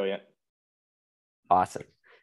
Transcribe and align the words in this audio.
Brilliant. 0.00 0.22
Awesome. 1.50 1.82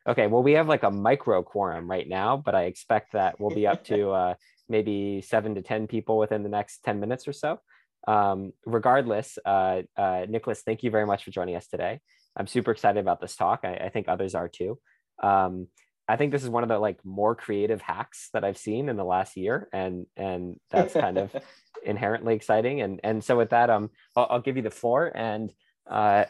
Okay, 0.09 0.25
well, 0.25 0.41
we 0.41 0.53
have 0.53 0.67
like 0.67 0.81
a 0.81 0.89
micro 0.89 1.43
quorum 1.43 1.87
right 1.87 2.09
now, 2.09 2.35
but 2.35 2.55
I 2.55 2.63
expect 2.63 3.11
that 3.11 3.39
we'll 3.39 3.53
be 3.53 3.67
up 3.67 3.83
to 3.85 4.09
uh, 4.21 4.33
maybe 4.67 5.21
seven 5.21 5.53
to 5.53 5.61
10 5.61 5.85
people 5.85 6.17
within 6.17 6.41
the 6.41 6.49
next 6.49 6.79
10 6.85 6.99
minutes 6.99 7.27
or 7.27 7.33
so. 7.33 7.59
Um, 8.07 8.53
regardless, 8.65 9.37
uh, 9.45 9.83
uh, 9.95 10.25
Nicholas, 10.27 10.63
thank 10.63 10.81
you 10.81 10.89
very 10.89 11.05
much 11.05 11.23
for 11.23 11.29
joining 11.29 11.55
us 11.55 11.67
today. 11.67 11.99
I'm 12.35 12.47
super 12.47 12.71
excited 12.71 12.99
about 12.99 13.21
this 13.21 13.35
talk. 13.35 13.59
I, 13.63 13.75
I 13.75 13.89
think 13.89 14.07
others 14.07 14.33
are 14.33 14.49
too. 14.49 14.79
Um, 15.21 15.67
I 16.07 16.15
think 16.15 16.31
this 16.31 16.43
is 16.43 16.49
one 16.49 16.63
of 16.63 16.69
the 16.69 16.79
like 16.79 16.97
more 17.05 17.35
creative 17.35 17.81
hacks 17.81 18.29
that 18.33 18.43
I've 18.43 18.57
seen 18.57 18.89
in 18.89 18.97
the 18.97 19.05
last 19.05 19.37
year, 19.37 19.69
and 19.71 20.07
and 20.15 20.59
that's 20.71 20.93
kind 20.93 21.19
of 21.19 21.35
inherently 21.85 22.33
exciting. 22.33 22.81
And 22.81 22.99
and 23.03 23.23
so 23.23 23.37
with 23.37 23.51
that, 23.51 23.69
um, 23.69 23.91
I'll, 24.15 24.27
I'll 24.31 24.41
give 24.41 24.57
you 24.57 24.63
the 24.63 24.71
floor, 24.71 25.11
and 25.13 25.53
uh, 25.87 26.25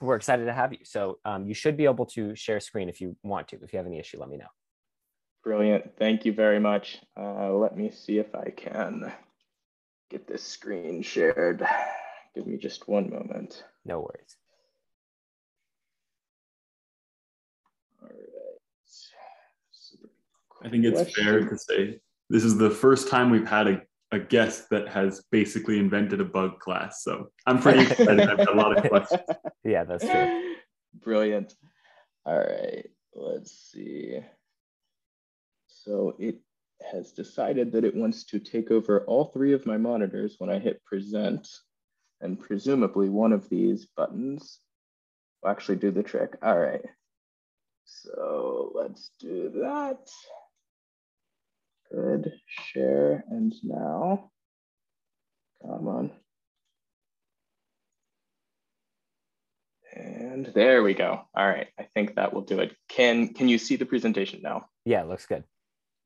we're 0.00 0.16
excited 0.16 0.44
to 0.46 0.52
have 0.52 0.72
you. 0.72 0.80
So 0.84 1.18
um, 1.24 1.46
you 1.46 1.54
should 1.54 1.76
be 1.76 1.84
able 1.84 2.06
to 2.06 2.34
share 2.34 2.60
screen 2.60 2.88
if 2.88 3.00
you 3.00 3.16
want 3.22 3.48
to. 3.48 3.58
If 3.62 3.72
you 3.72 3.78
have 3.78 3.86
any 3.86 3.98
issue, 3.98 4.18
let 4.18 4.28
me 4.28 4.36
know. 4.36 4.46
Brilliant. 5.42 5.96
Thank 5.98 6.24
you 6.24 6.32
very 6.32 6.58
much. 6.58 7.00
Uh, 7.18 7.52
let 7.52 7.76
me 7.76 7.90
see 7.90 8.18
if 8.18 8.34
I 8.34 8.50
can 8.50 9.12
get 10.10 10.26
this 10.26 10.42
screen 10.42 11.02
shared. 11.02 11.66
Give 12.34 12.46
me 12.46 12.56
just 12.56 12.88
one 12.88 13.10
moment. 13.10 13.62
No 13.84 14.00
worries. 14.00 14.36
All 18.02 18.08
right. 18.08 18.16
I 20.62 20.70
think 20.70 20.84
it's 20.86 21.02
Question. 21.02 21.24
fair 21.24 21.40
to 21.48 21.58
say 21.58 22.00
this 22.30 22.42
is 22.42 22.56
the 22.56 22.70
first 22.70 23.08
time 23.08 23.28
we've 23.28 23.46
had 23.46 23.68
a, 23.68 23.82
a 24.14 24.18
guest 24.20 24.70
that 24.70 24.88
has 24.88 25.24
basically 25.32 25.78
invented 25.78 26.20
a 26.20 26.24
bug 26.24 26.60
class. 26.60 27.02
So 27.02 27.30
I'm 27.46 27.60
pretty 27.60 27.82
excited. 27.82 28.20
I've 28.20 28.38
got 28.38 28.54
a 28.54 28.56
lot 28.56 28.78
of 28.78 28.84
questions. 28.88 29.22
Yeah, 29.64 29.82
that's 29.82 30.04
true. 30.04 30.54
Brilliant. 31.02 31.52
All 32.24 32.38
right, 32.38 32.86
let's 33.14 33.70
see. 33.72 34.20
So 35.66 36.14
it 36.18 36.36
has 36.92 37.12
decided 37.12 37.72
that 37.72 37.84
it 37.84 37.94
wants 37.94 38.24
to 38.26 38.38
take 38.38 38.70
over 38.70 39.04
all 39.06 39.26
three 39.26 39.52
of 39.52 39.66
my 39.66 39.76
monitors 39.76 40.36
when 40.38 40.48
I 40.48 40.60
hit 40.60 40.84
present, 40.84 41.48
and 42.20 42.38
presumably 42.38 43.08
one 43.08 43.32
of 43.32 43.48
these 43.48 43.86
buttons 43.96 44.60
will 45.42 45.50
actually 45.50 45.76
do 45.76 45.90
the 45.90 46.02
trick. 46.04 46.36
All 46.40 46.58
right. 46.58 46.84
So 47.84 48.70
let's 48.74 49.10
do 49.18 49.50
that. 49.60 50.08
Good, 51.92 52.32
share, 52.46 53.24
and 53.28 53.54
now, 53.62 54.30
come 55.62 55.88
on. 55.88 56.10
And 59.94 60.46
there 60.54 60.82
we 60.82 60.94
go. 60.94 61.20
All 61.34 61.46
right, 61.46 61.68
I 61.78 61.86
think 61.94 62.16
that 62.16 62.34
will 62.34 62.42
do 62.42 62.58
it. 62.60 62.74
Can, 62.88 63.32
can 63.32 63.48
you 63.48 63.58
see 63.58 63.76
the 63.76 63.86
presentation 63.86 64.40
now? 64.42 64.66
Yeah, 64.84 65.02
it 65.02 65.08
looks 65.08 65.26
good. 65.26 65.44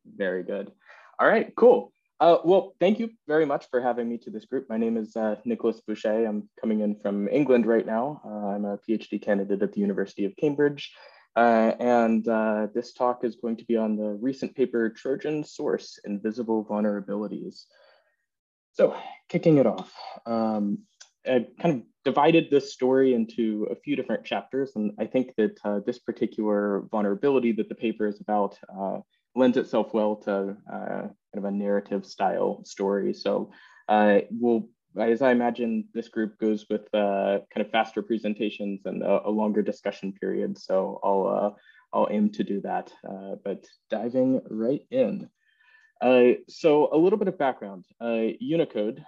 Very 0.04 0.42
good. 0.42 0.70
All 1.18 1.26
right, 1.26 1.54
cool. 1.56 1.92
Uh, 2.20 2.38
well, 2.44 2.74
thank 2.80 2.98
you 2.98 3.10
very 3.28 3.46
much 3.46 3.66
for 3.70 3.80
having 3.80 4.08
me 4.08 4.18
to 4.18 4.30
this 4.30 4.44
group. 4.44 4.66
My 4.68 4.76
name 4.76 4.96
is 4.96 5.16
uh, 5.16 5.36
Nicholas 5.44 5.80
Boucher. 5.86 6.26
I'm 6.26 6.48
coming 6.60 6.80
in 6.80 6.96
from 7.00 7.28
England 7.28 7.64
right 7.64 7.86
now. 7.86 8.20
Uh, 8.24 8.48
I'm 8.48 8.64
a 8.64 8.78
PhD 8.78 9.22
candidate 9.22 9.62
at 9.62 9.72
the 9.72 9.80
University 9.80 10.24
of 10.24 10.34
Cambridge. 10.36 10.92
Uh, 11.36 11.72
and 11.78 12.26
uh, 12.26 12.66
this 12.74 12.92
talk 12.92 13.24
is 13.24 13.36
going 13.36 13.56
to 13.56 13.64
be 13.64 13.76
on 13.76 13.96
the 13.96 14.10
recent 14.10 14.54
paper 14.56 14.90
Trojan 14.90 15.44
Source 15.44 15.98
Invisible 16.04 16.64
Vulnerabilities. 16.64 17.64
So 18.72 18.96
kicking 19.28 19.58
it 19.58 19.66
off, 19.66 19.94
um, 20.26 20.78
I 21.26 21.46
kind 21.60 21.76
of 21.76 21.82
divided 22.04 22.50
this 22.50 22.72
story 22.72 23.14
into 23.14 23.68
a 23.70 23.76
few 23.76 23.96
different 23.96 24.24
chapters. 24.24 24.72
And 24.76 24.92
I 24.98 25.06
think 25.06 25.34
that 25.36 25.58
uh, 25.64 25.80
this 25.84 25.98
particular 25.98 26.84
vulnerability 26.90 27.52
that 27.52 27.68
the 27.68 27.74
paper 27.74 28.06
is 28.06 28.20
about 28.20 28.58
uh, 28.74 29.00
lends 29.34 29.56
itself 29.56 29.92
well 29.94 30.16
to 30.16 30.56
uh, 30.72 31.02
kind 31.02 31.14
of 31.36 31.44
a 31.44 31.50
narrative 31.50 32.06
style 32.06 32.64
story. 32.64 33.12
So 33.12 33.52
uh, 33.88 34.20
we'll 34.30 34.68
as 35.00 35.22
I 35.22 35.32
imagine, 35.32 35.84
this 35.94 36.08
group 36.08 36.38
goes 36.38 36.66
with 36.68 36.92
uh, 36.94 37.38
kind 37.52 37.64
of 37.64 37.70
faster 37.70 38.02
presentations 38.02 38.80
and 38.84 39.02
a, 39.02 39.26
a, 39.26 39.30
longer 39.30 39.62
discussion 39.62 40.12
period. 40.12 40.58
So 40.58 41.00
I'll, 41.02 41.26
uh, 41.26 41.50
I'll 41.96 42.08
aim 42.10 42.30
to 42.32 42.44
do 42.44 42.60
that. 42.62 42.92
Uh, 43.08 43.36
but 43.44 43.64
diving 43.90 44.40
right 44.50 44.82
in. 44.90 45.28
Uh, 46.00 46.34
so 46.48 46.88
a 46.92 46.96
little 46.96 47.18
bit 47.18 47.26
of 47.26 47.38
background. 47.38 47.84
Unicode 48.00 49.04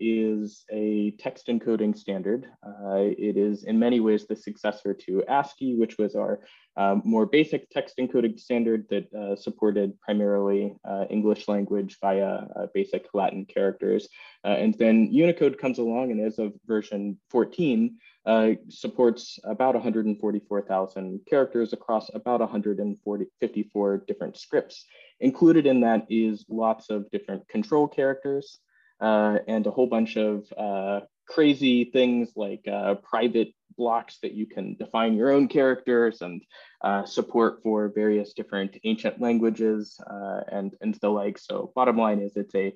is 0.00 0.64
a 0.70 1.12
text 1.18 1.48
encoding 1.48 1.96
standard. 1.96 2.46
It 2.88 3.36
is 3.36 3.64
in 3.64 3.78
many 3.78 3.98
ways 3.98 4.26
the 4.26 4.36
successor 4.36 4.94
to 4.94 5.24
ASCII, 5.28 5.76
which 5.76 5.98
was 5.98 6.14
our 6.14 6.40
um, 6.76 7.02
more 7.04 7.26
basic 7.26 7.68
text 7.70 7.96
encoding 7.98 8.38
standard 8.38 8.86
that 8.90 9.12
uh, 9.14 9.36
supported 9.36 10.00
primarily 10.00 10.74
uh, 10.84 11.04
English 11.10 11.48
language 11.48 11.98
via 12.00 12.42
basic 12.74 13.06
Latin 13.12 13.44
characters. 13.44 14.08
and 14.44 14.74
then 14.78 15.08
Unicode 15.12 15.58
comes 15.58 15.78
along 15.78 16.10
and 16.10 16.20
as 16.20 16.38
of 16.38 16.52
version 16.66 17.18
14, 17.30 17.96
supports 18.68 19.38
about 19.44 19.74
144,000 19.74 21.20
characters 21.28 21.72
across 21.72 22.10
about 22.14 22.40
154 22.40 24.04
different 24.06 24.36
scripts. 24.36 24.84
Included 25.20 25.66
in 25.66 25.80
that 25.80 26.06
is 26.08 26.44
lots 26.48 26.88
of 26.88 27.10
different 27.10 27.46
control 27.48 27.86
characters 27.86 28.60
uh, 29.00 29.38
and 29.48 29.66
a 29.66 29.70
whole 29.70 29.86
bunch 29.86 30.16
of 30.16 30.50
uh, 30.56 31.00
crazy 31.26 31.84
things 31.84 32.30
like 32.36 32.66
uh, 32.70 32.94
private 32.96 33.52
blocks 33.80 34.18
that 34.22 34.34
you 34.38 34.46
can 34.54 34.66
define 34.84 35.12
your 35.14 35.30
own 35.36 35.48
characters 35.48 36.20
and 36.26 36.38
uh, 36.88 37.02
support 37.16 37.52
for 37.62 37.78
various 38.02 38.34
different 38.40 38.72
ancient 38.84 39.16
languages 39.26 39.98
uh, 40.14 40.40
and, 40.56 40.68
and 40.82 40.94
the 40.96 41.08
like. 41.20 41.38
So 41.38 41.72
bottom 41.74 41.96
line 42.04 42.20
is 42.26 42.32
it's 42.36 42.54
a, 42.54 42.66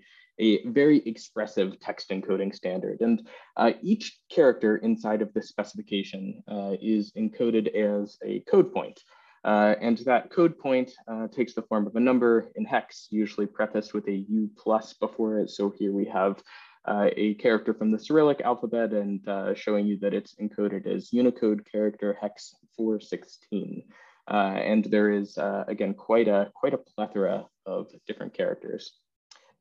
a 0.48 0.48
very 0.80 0.98
expressive 1.12 1.70
text 1.86 2.06
encoding 2.14 2.52
standard. 2.54 2.98
And 3.06 3.16
uh, 3.56 3.72
each 3.82 4.06
character 4.36 4.72
inside 4.88 5.20
of 5.22 5.30
this 5.34 5.48
specification 5.54 6.42
is 6.80 7.12
encoded 7.22 7.66
as 7.74 8.16
a 8.24 8.40
code 8.52 8.72
point. 8.72 8.98
Uh, 9.44 9.74
and 9.80 9.98
that 9.98 10.30
code 10.30 10.58
point 10.58 10.90
uh, 11.06 11.28
takes 11.28 11.52
the 11.54 11.66
form 11.68 11.86
of 11.86 11.94
a 11.96 12.00
number 12.00 12.50
in 12.56 12.64
hex, 12.64 13.08
usually 13.10 13.46
prefaced 13.46 13.92
with 13.92 14.08
a 14.08 14.24
U 14.38 14.50
plus 14.56 14.94
before 14.94 15.38
it. 15.40 15.50
So 15.50 15.72
here 15.78 15.92
we 15.92 16.06
have 16.06 16.42
uh, 16.86 17.08
a 17.16 17.34
character 17.34 17.72
from 17.72 17.90
the 17.90 17.98
Cyrillic 17.98 18.40
alphabet 18.42 18.92
and 18.92 19.26
uh, 19.28 19.54
showing 19.54 19.86
you 19.86 19.98
that 20.00 20.14
it's 20.14 20.34
encoded 20.36 20.86
as 20.86 21.12
Unicode 21.12 21.66
character 21.70 22.16
hex 22.20 22.54
416. 22.76 23.82
Uh, 24.26 24.34
and 24.34 24.84
there 24.84 25.10
is, 25.10 25.36
uh, 25.38 25.64
again, 25.68 25.94
quite 25.94 26.28
a, 26.28 26.50
quite 26.54 26.74
a 26.74 26.78
plethora 26.78 27.46
of 27.66 27.90
different 28.06 28.34
characters. 28.34 28.92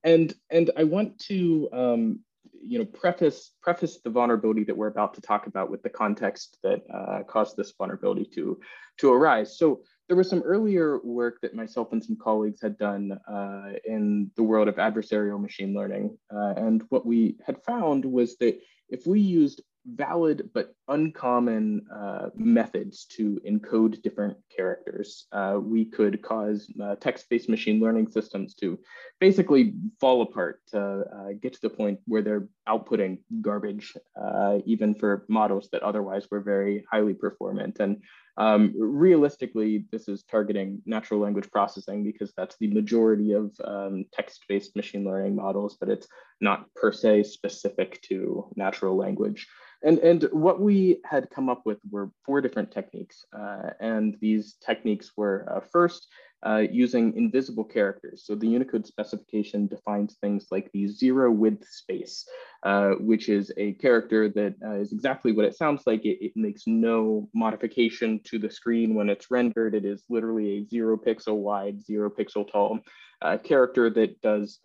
And, 0.03 0.34
and 0.50 0.72
I 0.78 0.84
want 0.84 1.19
to 1.28 1.69
um, 1.72 2.19
you 2.66 2.79
know, 2.79 2.85
preface 2.85 3.51
preface 3.61 4.00
the 4.03 4.09
vulnerability 4.09 4.63
that 4.63 4.75
we're 4.75 4.88
about 4.88 5.13
to 5.16 5.22
talk 5.22 5.47
about 5.47 5.69
with 5.69 5.84
the 5.84 5.90
context 5.90 6.57
that 6.63 6.81
uh, 6.94 7.23
caused 7.23 7.57
this 7.57 7.73
vulnerability 7.78 8.25
to 8.35 8.59
to 8.97 9.11
arise. 9.11 9.57
So 9.57 9.81
there 10.08 10.18
was 10.18 10.30
some 10.30 10.41
earlier 10.41 11.00
work 11.03 11.40
that 11.41 11.56
myself 11.56 11.91
and 11.91 12.03
some 12.03 12.18
colleagues 12.22 12.62
had 12.62 12.78
done 12.78 13.18
uh, 13.28 13.72
in 13.86 14.30
the 14.36 14.44
world 14.44 14.68
of 14.68 14.75
adversarial 14.75 15.41
machine 15.41 15.74
learning, 15.74 16.18
uh, 16.34 16.53
and 16.58 16.84
what 16.90 17.06
we 17.06 17.38
had 17.46 17.64
found 17.64 18.06
was 18.06 18.38
that 18.38 18.59
if 18.90 19.06
we 19.08 19.19
used 19.19 19.62
valid 19.86 20.50
but 20.53 20.74
uncommon 20.88 21.86
uh, 21.94 22.30
methods 22.36 23.06
to 23.06 23.41
encode 23.47 24.02
different 24.02 24.38
characters. 24.56 25.28
Uh, 25.31 25.59
we 25.62 25.86
could 25.86 26.22
cause 26.22 26.72
uh, 26.81 26.96
text-based 26.96 27.50
machine 27.50 27.80
learning 27.80 28.09
systems 28.09 28.53
to 28.56 28.80
basically 29.20 29.74
fall 30.00 30.22
apart 30.22 30.62
to 30.68 30.80
uh, 30.80 31.30
get 31.41 31.53
to 31.53 31.62
the 31.62 31.70
point 31.70 32.00
where 32.06 32.22
they're 32.22 32.47
outputting 32.68 33.18
garbage, 33.41 33.94
uh, 34.22 34.59
even 34.66 34.94
for 34.94 35.26
models 35.28 35.70
that 35.72 35.84
otherwise 35.84 36.28
were 36.32 36.41
very 36.41 36.85
highly 36.90 37.14
performant. 37.14 37.78
And 37.79 38.02
um, 38.38 38.74
realistically, 38.78 39.85
this 39.91 40.08
is 40.08 40.24
targeting 40.24 40.82
natural 40.85 41.20
language 41.20 41.50
processing 41.52 42.03
because 42.03 42.34
that's 42.35 42.58
the 42.58 42.68
majority 42.68 43.34
of 43.34 43.52
um, 43.64 44.06
text-based 44.12 44.76
machine 44.76 45.06
learning 45.06 45.35
models, 45.35 45.78
but 45.80 45.90
it's 45.90 46.08
not 46.41 46.74
per 46.74 46.91
se 46.91 47.24
specific 47.24 48.02
to 48.03 48.52
natural 48.56 48.96
language. 48.96 49.47
And, 49.84 50.00
and 50.00 50.24
what 50.32 50.62
we 50.62 51.02
had 51.03 51.30
come 51.30 51.50
up 51.50 51.64
with 51.66 51.78
were 51.91 52.09
four 52.26 52.41
different 52.41 52.72
techniques. 52.72 53.26
Uh, 53.38 53.72
and 53.80 54.18
these 54.22 54.56
techniques 54.66 55.12
were 55.18 55.46
uh, 55.53 55.59
first, 55.72 56.08
uh, 56.45 56.63
using 56.72 57.16
invisible 57.16 57.63
characters. 57.63 58.23
So 58.25 58.35
the 58.35 58.47
Unicode 58.47 58.85
specification 58.85 59.67
defines 59.67 60.16
things 60.16 60.47
like 60.51 60.69
the 60.73 60.87
zero 60.87 61.31
width 61.31 61.67
space, 61.67 62.28
uh, 62.63 62.91
which 62.99 63.29
is 63.29 63.51
a 63.57 63.73
character 63.73 64.29
that 64.29 64.55
uh, 64.66 64.75
is 64.75 64.91
exactly 64.91 65.31
what 65.31 65.45
it 65.45 65.55
sounds 65.55 65.84
like. 65.85 66.03
It, 66.05 66.23
it, 66.23 66.34
makes 66.35 66.63
no 66.67 67.29
modification 67.34 68.19
to 68.25 68.37
the 68.37 68.49
screen 68.49 68.95
when 68.95 69.09
it's 69.09 69.31
rendered. 69.31 69.75
It 69.75 69.85
is 69.85 70.03
literally 70.09 70.57
a 70.57 70.66
zero 70.66 70.97
pixel 70.97 71.37
wide, 71.37 71.81
zero 71.81 72.09
pixel 72.09 72.49
tall 72.51 72.79
uh, 73.22 73.37
character 73.37 73.90
that 73.91 74.19
does 74.22 74.59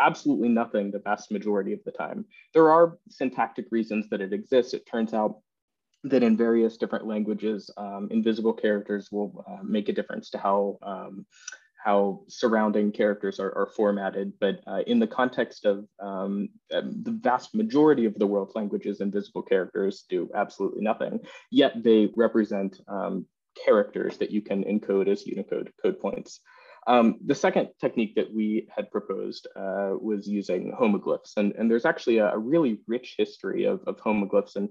absolutely 0.00 0.48
nothing 0.48 0.90
the 0.90 0.98
vast 0.98 1.30
majority 1.30 1.72
of 1.72 1.80
the 1.84 1.92
time. 1.92 2.24
There 2.54 2.70
are 2.70 2.96
syntactic 3.08 3.66
reasons 3.70 4.08
that 4.10 4.20
it 4.20 4.32
exists. 4.32 4.74
It 4.74 4.86
turns 4.86 5.14
out 5.14 5.40
that 6.04 6.22
in 6.22 6.36
various 6.36 6.76
different 6.76 7.06
languages, 7.06 7.70
um, 7.76 8.08
invisible 8.10 8.52
characters 8.52 9.10
will 9.12 9.44
uh, 9.48 9.62
make 9.62 9.88
a 9.88 9.92
difference 9.92 10.30
to 10.30 10.38
how 10.38 10.78
um, 10.82 11.26
how 11.82 12.20
surrounding 12.28 12.92
characters 12.92 13.40
are, 13.40 13.56
are 13.56 13.70
formatted. 13.74 14.32
But 14.38 14.60
uh, 14.66 14.80
in 14.86 14.98
the 14.98 15.06
context 15.06 15.64
of 15.64 15.86
um, 15.98 16.50
um, 16.74 17.02
the 17.02 17.18
vast 17.22 17.54
majority 17.54 18.04
of 18.04 18.14
the 18.18 18.26
world's 18.26 18.54
languages, 18.54 19.00
invisible 19.00 19.42
characters 19.42 20.04
do 20.08 20.28
absolutely 20.34 20.82
nothing. 20.82 21.20
Yet 21.50 21.82
they 21.82 22.10
represent 22.16 22.80
um, 22.86 23.24
characters 23.64 24.18
that 24.18 24.30
you 24.30 24.42
can 24.42 24.62
encode 24.64 25.08
as 25.08 25.26
Unicode 25.26 25.72
code 25.82 25.98
points. 26.00 26.40
Um, 26.86 27.18
the 27.24 27.34
second 27.34 27.68
technique 27.80 28.14
that 28.16 28.32
we 28.32 28.66
had 28.74 28.90
proposed 28.90 29.46
uh, 29.56 29.92
was 30.00 30.26
using 30.26 30.72
homoglyphs. 30.78 31.36
And, 31.36 31.52
and 31.52 31.70
there's 31.70 31.84
actually 31.84 32.18
a, 32.18 32.32
a 32.32 32.38
really 32.38 32.80
rich 32.86 33.14
history 33.18 33.64
of, 33.64 33.80
of 33.86 33.96
homoglyphs 33.98 34.56
and 34.56 34.68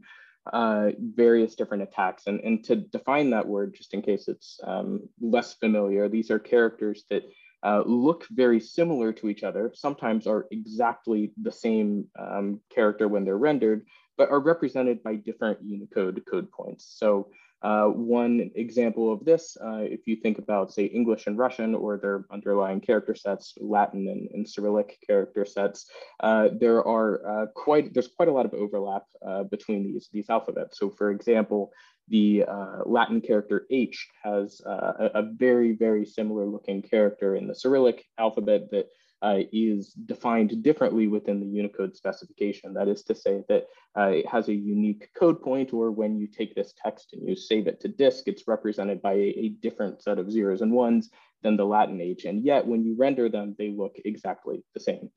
uh, 0.52 0.90
various 1.00 1.56
different 1.56 1.84
attacks. 1.84 2.28
And, 2.28 2.40
and 2.42 2.64
to 2.66 2.76
define 2.76 3.30
that 3.32 3.48
word, 3.48 3.76
just 3.76 3.94
in 3.94 4.02
case 4.02 4.28
it's 4.28 4.60
um, 4.64 5.08
less 5.20 5.54
familiar, 5.54 6.10
these 6.10 6.32
are 6.32 6.40
characters 6.40 7.06
that 7.10 7.24
uh, 7.64 7.84
look 7.86 8.26
very 8.32 8.60
similar 8.60 9.12
to 9.14 9.30
each 9.30 9.44
other, 9.44 9.72
sometimes 9.74 10.28
are 10.28 10.48
exactly 10.52 11.32
the 11.42 11.52
same 11.52 12.06
um, 12.18 12.60
character 12.74 13.08
when 13.08 13.26
they're 13.26 13.38
rendered, 13.38 13.86
but 14.18 14.30
are 14.30 14.40
represented 14.40 15.04
by 15.04 15.16
different 15.16 15.60
Unicode 15.62 16.24
code 16.30 16.50
points. 16.52 16.96
So 16.98 17.30
uh, 17.62 17.88
one 17.88 18.52
example 18.56 19.12
of 19.12 19.26
this, 19.26 19.58
uh, 19.62 19.80
if 19.82 20.08
you 20.08 20.16
think 20.16 20.38
about, 20.38 20.72
say, 20.72 20.86
English 20.86 21.28
and 21.28 21.38
Russian 21.38 21.76
or 21.76 21.98
their 21.98 22.26
underlying 22.32 22.80
character 22.80 23.14
sets, 23.14 23.54
Latin 23.60 24.08
and, 24.08 24.30
and 24.34 24.48
Cyrillic 24.48 24.98
character 25.06 25.46
sets, 25.46 25.86
uh, 26.22 26.50
there 26.58 26.86
are 26.86 27.26
uh, 27.28 27.46
quite 27.48 27.94
there's 27.94 28.08
quite 28.08 28.30
a 28.30 28.32
lot 28.32 28.46
of 28.46 28.54
overlap 28.54 29.04
uh, 29.26 29.44
between 29.44 29.84
these 29.84 30.08
these 30.14 30.30
alphabets. 30.30 30.80
So, 30.80 30.90
for 30.90 31.12
example, 31.12 31.74
the 32.08 32.46
uh, 32.48 32.84
Latin 32.86 33.20
character 33.20 33.66
H 33.70 34.08
has 34.24 34.62
a, 34.66 35.12
a, 35.16 35.24
very 35.34 35.74
very 35.74 36.06
similar 36.06 36.46
looking 36.46 36.82
character 36.82 37.36
in 37.36 37.48
the 37.48 37.56
Cyrillic 37.56 38.06
alphabet 38.18 38.72
that 38.72 38.88
uh, 39.22 39.40
is 39.52 39.94
defined 39.94 40.64
differently 40.64 41.08
within 41.08 41.40
the 41.40 41.46
Unicode 41.46 41.96
specification. 41.96 42.74
That 42.74 42.88
is 42.88 43.04
to 43.04 43.16
say 43.16 43.44
that 43.50 43.66
uh, 43.98 44.12
it 44.20 44.28
has 44.28 44.48
a 44.48 44.54
unique 44.54 45.10
code 45.18 45.42
point, 45.42 45.74
or 45.74 45.92
when 45.92 46.18
you 46.18 46.28
take 46.28 46.56
this 46.56 46.74
text 46.82 47.14
and 47.14 47.28
you 47.28 47.36
save 47.36 47.68
it 47.68 47.82
to 47.82 47.88
disk, 47.88 48.28
it's 48.28 48.48
represented 48.48 49.02
by 49.02 49.14
a, 49.14 49.34
a 49.38 49.50
different 49.62 50.02
set 50.02 50.20
of 50.20 50.32
zeros 50.32 50.62
and 50.62 50.72
ones 50.72 51.10
than 51.44 51.58
the 51.58 51.66
Latin 51.66 52.00
H. 52.00 52.26
And 52.26 52.44
yet, 52.44 52.66
when 52.66 52.84
you 52.84 52.96
render 52.98 53.30
them, 53.30 53.56
they 53.58 53.70
look 53.70 53.96
exactly 54.06 54.64
the 54.74 54.80
same. 54.80 55.10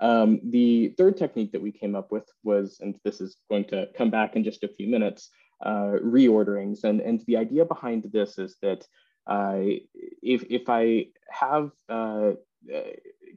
Um, 0.00 0.40
the 0.42 0.94
third 0.98 1.16
technique 1.16 1.52
that 1.52 1.62
we 1.62 1.70
came 1.70 1.94
up 1.94 2.10
with 2.10 2.28
was, 2.42 2.78
and 2.80 2.98
this 3.04 3.20
is 3.20 3.36
going 3.48 3.66
to 3.66 3.88
come 3.96 4.10
back 4.10 4.34
in 4.34 4.42
just 4.42 4.64
a 4.64 4.68
few 4.68 4.88
minutes, 4.88 5.30
uh, 5.64 5.96
reorderings. 6.02 6.82
And, 6.82 7.00
and 7.00 7.22
the 7.26 7.36
idea 7.36 7.64
behind 7.64 8.10
this 8.12 8.36
is 8.38 8.56
that 8.62 8.84
uh, 9.26 9.60
if, 10.22 10.44
if 10.50 10.68
I 10.68 11.06
have 11.30 11.70
uh, 11.88 12.32
uh, 12.72 12.80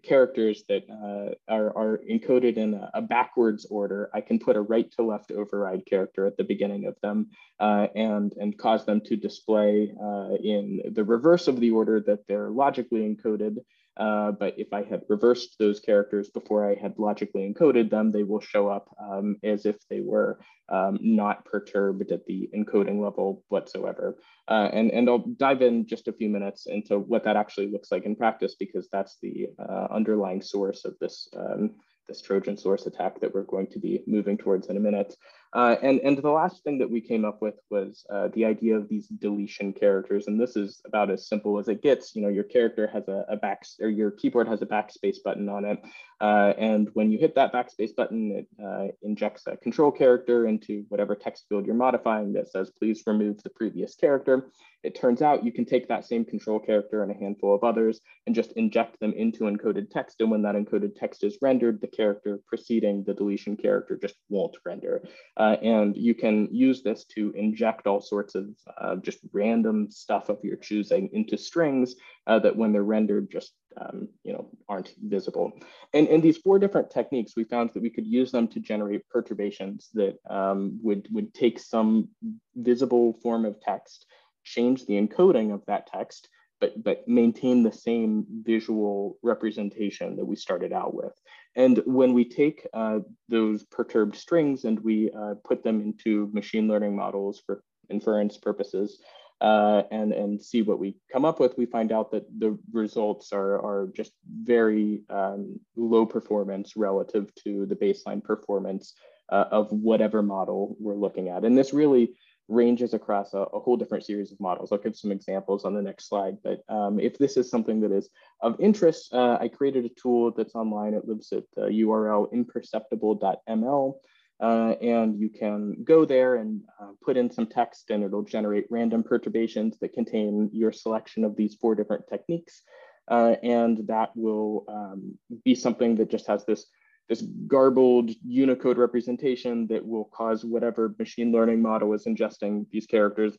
characters 0.03 0.63
that 0.69 0.83
uh, 0.89 1.35
are, 1.51 1.75
are, 1.77 2.01
encoded 2.09 2.57
in 2.57 2.73
a, 2.73 2.89
a, 2.95 3.01
backwards 3.01 3.65
order, 3.69 4.09
I 4.13 4.21
can 4.21 4.39
put 4.39 4.55
a 4.55 4.61
right 4.61 4.89
to 4.93 5.03
left 5.03 5.31
override 5.31 5.85
character 5.85 6.25
at 6.25 6.37
the 6.37 6.43
beginning 6.43 6.85
of 6.85 6.95
them 7.01 7.29
uh, 7.59 7.87
and, 7.95 8.33
and 8.37 8.57
cause 8.57 8.85
them 8.85 9.01
to 9.05 9.15
display 9.15 9.93
uh, 10.01 10.35
in 10.43 10.81
the 10.93 11.03
reverse 11.03 11.47
of 11.47 11.59
the 11.59 11.71
order 11.71 11.99
that 12.01 12.27
they're 12.27 12.49
logically 12.49 13.01
encoded 13.01 13.57
uh, 13.97 14.31
but 14.31 14.53
if 14.57 14.73
I 14.73 14.83
had 14.83 15.01
reversed 15.09 15.55
those 15.59 15.79
characters 15.79 16.29
before 16.29 16.69
I 16.69 16.75
had 16.75 16.97
logically 16.97 17.51
encoded 17.51 17.89
them, 17.89 18.11
they 18.11 18.23
will 18.23 18.39
show 18.39 18.67
up 18.69 18.95
um, 18.99 19.37
as 19.43 19.65
if 19.65 19.75
they 19.89 20.01
were 20.01 20.39
um, 20.69 20.99
not 21.01 21.45
perturbed 21.45 22.11
at 22.11 22.25
the 22.25 22.49
encoding 22.55 23.01
level 23.03 23.43
whatsoever. 23.49 24.17
Uh, 24.47 24.69
and, 24.71 24.91
and 24.91 25.09
I'll 25.09 25.25
dive 25.37 25.61
in 25.61 25.85
just 25.87 26.07
a 26.07 26.13
few 26.13 26.29
minutes 26.29 26.67
into 26.67 26.99
what 26.99 27.23
that 27.23 27.35
actually 27.35 27.71
looks 27.71 27.91
like 27.91 28.05
in 28.05 28.15
practice, 28.15 28.55
because 28.59 28.87
that's 28.91 29.17
the 29.21 29.47
uh, 29.57 29.87
underlying 29.91 30.41
source 30.41 30.85
of 30.85 30.93
this, 30.99 31.27
um, 31.35 31.71
this 32.07 32.21
Trojan 32.21 32.57
source 32.57 32.85
attack 32.85 33.19
that 33.19 33.33
we're 33.33 33.43
going 33.43 33.67
to 33.67 33.79
be 33.79 34.03
moving 34.07 34.37
towards 34.37 34.67
in 34.67 34.77
a 34.77 34.79
minute. 34.79 35.15
Uh, 35.53 35.75
and, 35.81 35.99
and 36.01 36.17
the 36.17 36.29
last 36.29 36.63
thing 36.63 36.77
that 36.77 36.89
we 36.89 37.01
came 37.01 37.25
up 37.25 37.41
with 37.41 37.55
was 37.69 38.05
uh, 38.09 38.27
the 38.33 38.45
idea 38.45 38.75
of 38.75 38.89
these 38.89 39.07
deletion 39.07 39.73
characters. 39.73 40.27
And 40.27 40.39
this 40.39 40.55
is 40.55 40.81
about 40.85 41.09
as 41.09 41.27
simple 41.27 41.57
as 41.59 41.67
it 41.67 41.81
gets. 41.81 42.15
You 42.15 42.21
know, 42.21 42.27
your 42.29 42.43
character 42.43 42.87
has 42.87 43.07
a, 43.07 43.25
a 43.29 43.37
back, 43.37 43.65
or 43.79 43.89
your 43.89 44.11
keyboard 44.11 44.47
has 44.47 44.61
a 44.61 44.65
backspace 44.65 45.17
button 45.23 45.49
on 45.49 45.65
it. 45.65 45.79
Uh, 46.19 46.53
and 46.57 46.89
when 46.93 47.11
you 47.11 47.17
hit 47.17 47.35
that 47.35 47.53
backspace 47.53 47.95
button, 47.95 48.31
it 48.31 48.47
uh, 48.63 48.87
injects 49.03 49.43
a 49.47 49.55
control 49.57 49.91
character 49.91 50.47
into 50.47 50.83
whatever 50.89 51.15
text 51.15 51.45
field 51.47 51.65
you're 51.65 51.75
modifying 51.75 52.33
that 52.33 52.49
says, 52.49 52.71
please 52.77 53.03
remove 53.05 53.41
the 53.43 53.49
previous 53.51 53.95
character. 53.95 54.49
It 54.83 54.95
turns 54.95 55.21
out 55.21 55.43
you 55.43 55.51
can 55.51 55.65
take 55.65 55.87
that 55.87 56.05
same 56.05 56.23
control 56.23 56.59
character 56.59 57.03
and 57.03 57.11
a 57.11 57.15
handful 57.15 57.53
of 57.53 57.63
others 57.63 57.99
and 58.25 58.35
just 58.35 58.53
inject 58.53 58.99
them 58.99 59.13
into 59.13 59.39
encoded 59.41 59.89
text. 59.89 60.21
And 60.21 60.31
when 60.31 60.43
that 60.43 60.55
encoded 60.55 60.95
text 60.95 61.23
is 61.23 61.37
rendered, 61.41 61.81
the 61.81 61.87
character 61.87 62.39
preceding 62.47 63.03
the 63.03 63.13
deletion 63.13 63.57
character 63.57 63.97
just 63.99 64.15
won't 64.29 64.55
render. 64.65 65.03
Uh, 65.37 65.55
and 65.61 65.95
you 65.95 66.15
can 66.15 66.47
use 66.51 66.81
this 66.81 67.05
to 67.05 67.31
inject 67.35 67.85
all 67.85 68.01
sorts 68.01 68.33
of 68.35 68.49
uh, 68.81 68.95
just 68.97 69.19
random 69.31 69.89
stuff 69.91 70.29
of 70.29 70.39
your 70.43 70.57
choosing 70.57 71.09
into 71.13 71.37
strings 71.37 71.95
uh, 72.25 72.39
that 72.39 72.55
when 72.55 72.73
they're 72.73 72.83
rendered 72.83 73.29
just 73.31 73.53
um, 73.79 74.07
you 74.23 74.33
know, 74.33 74.49
aren't 74.67 74.93
visible. 75.03 75.51
And 75.93 76.07
in 76.07 76.21
these 76.21 76.37
four 76.37 76.57
different 76.57 76.89
techniques, 76.89 77.33
we 77.37 77.43
found 77.43 77.69
that 77.73 77.83
we 77.83 77.91
could 77.91 78.07
use 78.07 78.31
them 78.31 78.47
to 78.47 78.59
generate 78.59 79.07
perturbations 79.09 79.89
that 79.93 80.17
um, 80.27 80.79
would, 80.81 81.07
would 81.11 81.31
take 81.35 81.59
some 81.59 82.09
visible 82.55 83.13
form 83.21 83.45
of 83.45 83.61
text 83.61 84.07
change 84.47 84.85
the 84.85 84.99
encoding 84.99 85.53
of 85.53 85.61
that 85.67 85.87
text, 85.87 86.29
but, 86.59 86.83
but 86.83 87.07
maintain 87.07 87.63
the 87.63 87.71
same 87.71 88.25
visual 88.43 89.17
representation 89.21 90.15
that 90.15 90.25
we 90.25 90.35
started 90.35 90.73
out 90.73 90.93
with. 90.93 91.13
And 91.55 91.81
when 91.85 92.13
we 92.13 92.25
take 92.25 92.67
uh, 92.73 92.99
those 93.29 93.63
perturbed 93.63 94.15
strings 94.15 94.65
and 94.65 94.79
we 94.79 95.11
uh, 95.11 95.35
put 95.43 95.63
them 95.63 95.81
into 95.81 96.29
machine 96.33 96.67
learning 96.67 96.95
models 96.95 97.41
for 97.45 97.63
inference 97.89 98.37
purposes, 98.37 98.99
uh, 99.39 99.83
and, 99.91 100.13
and 100.13 100.41
see 100.41 100.61
what 100.63 100.79
we 100.79 100.95
come 101.11 101.23
up 101.23 101.39
with, 101.39 101.57
we 101.57 101.65
find 101.65 101.91
out 101.91 102.11
that 102.11 102.25
the 102.39 102.57
results 102.71 103.31
are, 103.31 103.55
are 103.63 103.89
just 103.95 104.11
very 104.43 105.01
um, 105.09 105.59
low 105.75 106.05
performance 106.05 106.75
relative 106.75 107.31
to 107.35 107.65
the 107.67 107.75
baseline 107.75 108.23
performance 108.23 108.93
uh, 109.31 109.45
of 109.51 109.71
whatever 109.71 110.23
model 110.23 110.75
we're 110.79 110.95
looking 110.95 111.29
at. 111.29 111.45
And 111.45 111.55
this 111.55 111.73
really 111.73 112.15
ranges 112.47 112.93
across 112.93 113.33
a, 113.33 113.39
a, 113.39 113.59
whole 113.59 113.77
different 113.77 114.05
series 114.05 114.31
of 114.31 114.39
models. 114.39 114.71
I'll 114.71 114.77
give 114.77 114.95
some 114.95 115.11
examples 115.11 115.65
on 115.65 115.73
the 115.73 115.81
next 115.81 116.07
slide, 116.07 116.37
but 116.43 116.63
um, 116.69 116.99
if 116.99 117.17
this 117.17 117.37
is 117.37 117.49
something 117.49 117.81
that 117.81 117.91
is 117.91 118.09
of 118.41 118.59
interest, 118.59 119.13
uh, 119.13 119.37
I 119.39 119.47
created 119.49 119.85
a 119.85 119.89
tool 119.89 120.31
that's 120.31 120.55
online. 120.55 120.93
It 120.93 121.07
lives 121.07 121.31
at 121.33 121.43
the 121.55 121.63
URL 121.63 122.31
imperceptible.ml, 122.31 123.95
uh, 124.39 124.75
and 124.81 125.19
you 125.19 125.29
can 125.29 125.83
go 125.83 126.05
there 126.05 126.35
and 126.35 126.61
uh, 126.79 126.91
put 127.03 127.17
in 127.17 127.29
some 127.29 127.47
text 127.47 127.89
and 127.89 128.03
it'll 128.03 128.23
generate 128.23 128.67
random 128.69 129.03
perturbations 129.03 129.77
that 129.79 129.93
contain 129.93 130.49
your 130.53 130.71
selection 130.71 131.23
of 131.23 131.35
these 131.35 131.55
four 131.55 131.75
different 131.75 132.07
techniques. 132.07 132.61
Uh, 133.09 133.35
and 133.41 133.87
that 133.87 134.11
will 134.15 134.65
um, 134.67 135.17
be 135.45 135.55
something 135.55 135.95
that 135.95 136.09
just 136.09 136.27
has 136.27 136.45
this 136.45 136.65
this 137.09 137.21
garbled 137.47 138.11
Unicode 138.25 138.77
representation 138.77 139.67
that 139.67 139.85
will 139.85 140.05
cause 140.05 140.43
whatever 140.43 140.93
machine 140.99 141.31
learning 141.31 141.61
model 141.61 141.93
is 141.93 142.05
ingesting 142.05 142.65
these 142.69 142.85
characters 142.85 143.37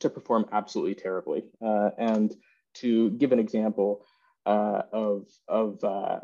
to 0.00 0.10
perform 0.10 0.46
absolutely 0.52 0.94
terribly. 0.94 1.44
Uh, 1.64 1.90
and 1.98 2.34
to 2.74 3.10
give 3.10 3.32
an 3.32 3.38
example 3.38 4.04
uh, 4.46 4.82
of, 4.92 5.26
of 5.48 5.82
uh, 5.82 6.20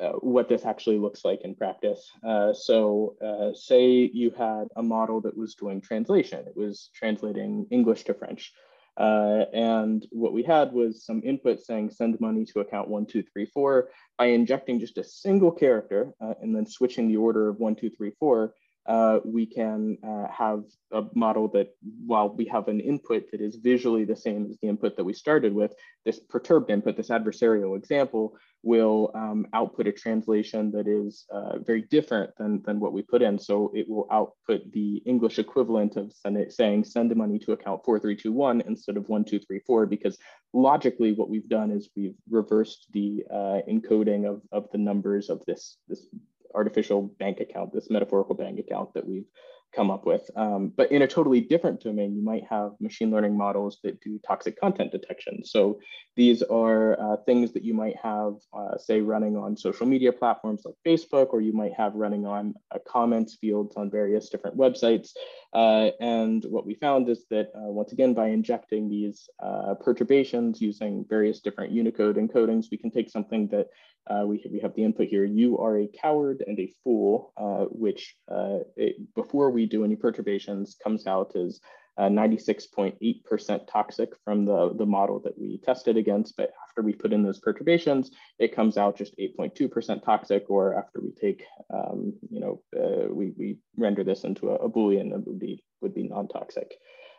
uh 0.00 0.12
what 0.20 0.48
this 0.48 0.64
actually 0.64 0.98
looks 0.98 1.24
like 1.24 1.42
in 1.42 1.54
practice. 1.54 2.10
Uh, 2.26 2.52
so 2.52 3.16
uh, 3.24 3.54
say 3.54 4.10
you 4.12 4.30
had 4.30 4.66
a 4.76 4.82
model 4.82 5.20
that 5.20 5.36
was 5.36 5.54
doing 5.54 5.80
translation. 5.80 6.44
It 6.46 6.56
was 6.56 6.90
translating 6.94 7.66
English 7.70 8.04
to 8.04 8.14
French. 8.14 8.52
Uh, 8.96 9.44
and 9.52 10.06
what 10.10 10.32
we 10.32 10.42
had 10.42 10.72
was 10.72 11.04
some 11.04 11.20
input 11.24 11.60
saying 11.60 11.90
send 11.90 12.20
money 12.20 12.44
to 12.44 12.60
account 12.60 12.88
1234 12.88 13.88
by 14.18 14.26
injecting 14.26 14.78
just 14.78 14.98
a 14.98 15.04
single 15.04 15.50
character 15.50 16.12
uh, 16.20 16.34
and 16.40 16.54
then 16.54 16.64
switching 16.64 17.08
the 17.08 17.16
order 17.16 17.48
of 17.48 17.58
1234 17.58 18.54
uh, 18.86 19.20
we 19.24 19.46
can 19.46 19.96
uh, 20.06 20.26
have 20.28 20.64
a 20.92 21.02
model 21.14 21.48
that 21.48 21.74
while 22.06 22.34
we 22.34 22.44
have 22.46 22.68
an 22.68 22.80
input 22.80 23.30
that 23.30 23.40
is 23.40 23.56
visually 23.56 24.04
the 24.04 24.16
same 24.16 24.46
as 24.50 24.58
the 24.60 24.68
input 24.68 24.96
that 24.96 25.04
we 25.04 25.12
started 25.12 25.54
with, 25.54 25.72
this 26.04 26.20
perturbed 26.20 26.70
input, 26.70 26.96
this 26.96 27.08
adversarial 27.08 27.76
example, 27.76 28.36
will 28.62 29.10
um, 29.14 29.46
output 29.52 29.86
a 29.86 29.92
translation 29.92 30.70
that 30.70 30.86
is 30.86 31.26
uh, 31.30 31.58
very 31.58 31.82
different 31.82 32.30
than, 32.38 32.62
than 32.62 32.80
what 32.80 32.92
we 32.92 33.02
put 33.02 33.22
in. 33.22 33.38
So 33.38 33.70
it 33.74 33.88
will 33.88 34.06
output 34.10 34.70
the 34.72 35.02
English 35.06 35.38
equivalent 35.38 35.96
of 35.96 36.12
send 36.12 36.52
saying 36.52 36.84
send 36.84 37.10
the 37.10 37.14
money 37.14 37.38
to 37.40 37.52
account 37.52 37.84
4321 37.84 38.62
instead 38.62 38.96
of 38.96 39.08
1234, 39.08 39.86
because 39.86 40.18
logically 40.52 41.12
what 41.12 41.28
we've 41.28 41.48
done 41.48 41.70
is 41.70 41.90
we've 41.96 42.16
reversed 42.30 42.86
the 42.92 43.24
uh, 43.30 43.60
encoding 43.68 44.28
of, 44.28 44.40
of 44.52 44.70
the 44.72 44.78
numbers 44.78 45.28
of 45.30 45.42
this, 45.46 45.78
this 45.88 46.06
artificial 46.54 47.02
bank 47.18 47.40
account, 47.40 47.72
this 47.72 47.90
metaphorical 47.90 48.34
bank 48.34 48.58
account 48.58 48.94
that 48.94 49.06
we've 49.06 49.26
come 49.74 49.90
up 49.90 50.06
with. 50.06 50.30
Um, 50.36 50.72
but 50.76 50.92
in 50.92 51.02
a 51.02 51.06
totally 51.06 51.40
different 51.40 51.80
domain, 51.80 52.14
you 52.14 52.22
might 52.22 52.44
have 52.48 52.72
machine 52.80 53.10
learning 53.10 53.36
models 53.36 53.78
that 53.82 54.00
do 54.00 54.20
toxic 54.26 54.58
content 54.58 54.92
detection. 54.92 55.44
So 55.44 55.80
these 56.16 56.42
are 56.42 57.00
uh, 57.00 57.16
things 57.26 57.52
that 57.52 57.64
you 57.64 57.74
might 57.74 57.96
have, 58.02 58.34
uh, 58.56 58.78
say, 58.78 59.00
running 59.00 59.36
on 59.36 59.56
social 59.56 59.86
media 59.86 60.12
platforms 60.12 60.62
like 60.64 60.74
Facebook, 60.86 61.28
or 61.32 61.40
you 61.40 61.52
might 61.52 61.74
have 61.74 61.94
running 61.94 62.24
on 62.26 62.54
uh, 62.72 62.78
comments 62.86 63.36
fields 63.40 63.76
on 63.76 63.90
various 63.90 64.28
different 64.28 64.56
websites. 64.56 65.10
Uh, 65.52 65.90
and 66.00 66.44
what 66.44 66.66
we 66.66 66.74
found 66.74 67.08
is 67.08 67.26
that, 67.30 67.48
uh, 67.56 67.70
once 67.80 67.92
again, 67.92 68.14
by 68.14 68.28
injecting 68.28 68.88
these 68.88 69.28
uh, 69.42 69.74
perturbations 69.80 70.60
using 70.60 71.04
various 71.08 71.40
different 71.40 71.72
Unicode 71.72 72.16
encodings, 72.16 72.66
we 72.70 72.78
can 72.78 72.90
take 72.90 73.10
something 73.10 73.48
that 73.48 73.66
uh, 74.06 74.24
we, 74.26 74.44
we 74.50 74.60
have 74.60 74.74
the 74.74 74.84
input 74.84 75.08
here, 75.08 75.24
you 75.24 75.58
are 75.58 75.78
a 75.78 75.88
coward 75.88 76.44
and 76.46 76.58
a 76.58 76.72
fool, 76.82 77.32
uh, 77.36 77.64
which 77.70 78.14
uh, 78.30 78.58
it, 78.76 78.96
before 79.14 79.50
we 79.50 79.66
do 79.66 79.84
any 79.84 79.96
perturbations 79.96 80.76
comes 80.82 81.06
out 81.06 81.34
as 81.36 81.60
96.8% 81.98 83.66
toxic 83.70 84.10
from 84.24 84.44
the, 84.44 84.74
the 84.74 84.86
model 84.86 85.20
that 85.20 85.38
we 85.38 85.58
tested 85.58 85.96
against. 85.96 86.36
But 86.36 86.52
after 86.68 86.82
we 86.82 86.92
put 86.92 87.12
in 87.12 87.22
those 87.22 87.38
perturbations, 87.38 88.10
it 88.38 88.54
comes 88.54 88.76
out 88.76 88.98
just 88.98 89.16
8.2% 89.16 90.02
toxic, 90.04 90.50
or 90.50 90.76
after 90.76 91.00
we 91.00 91.12
take, 91.12 91.44
um, 91.72 92.14
you 92.30 92.40
know, 92.40 92.62
uh, 92.76 93.12
we, 93.12 93.32
we 93.38 93.58
render 93.76 94.02
this 94.02 94.24
into 94.24 94.50
a, 94.50 94.54
a 94.56 94.68
Boolean, 94.68 95.12
it 95.12 95.26
would 95.26 95.38
be, 95.38 95.62
would 95.80 95.94
be 95.94 96.08
non-toxic. 96.08 96.74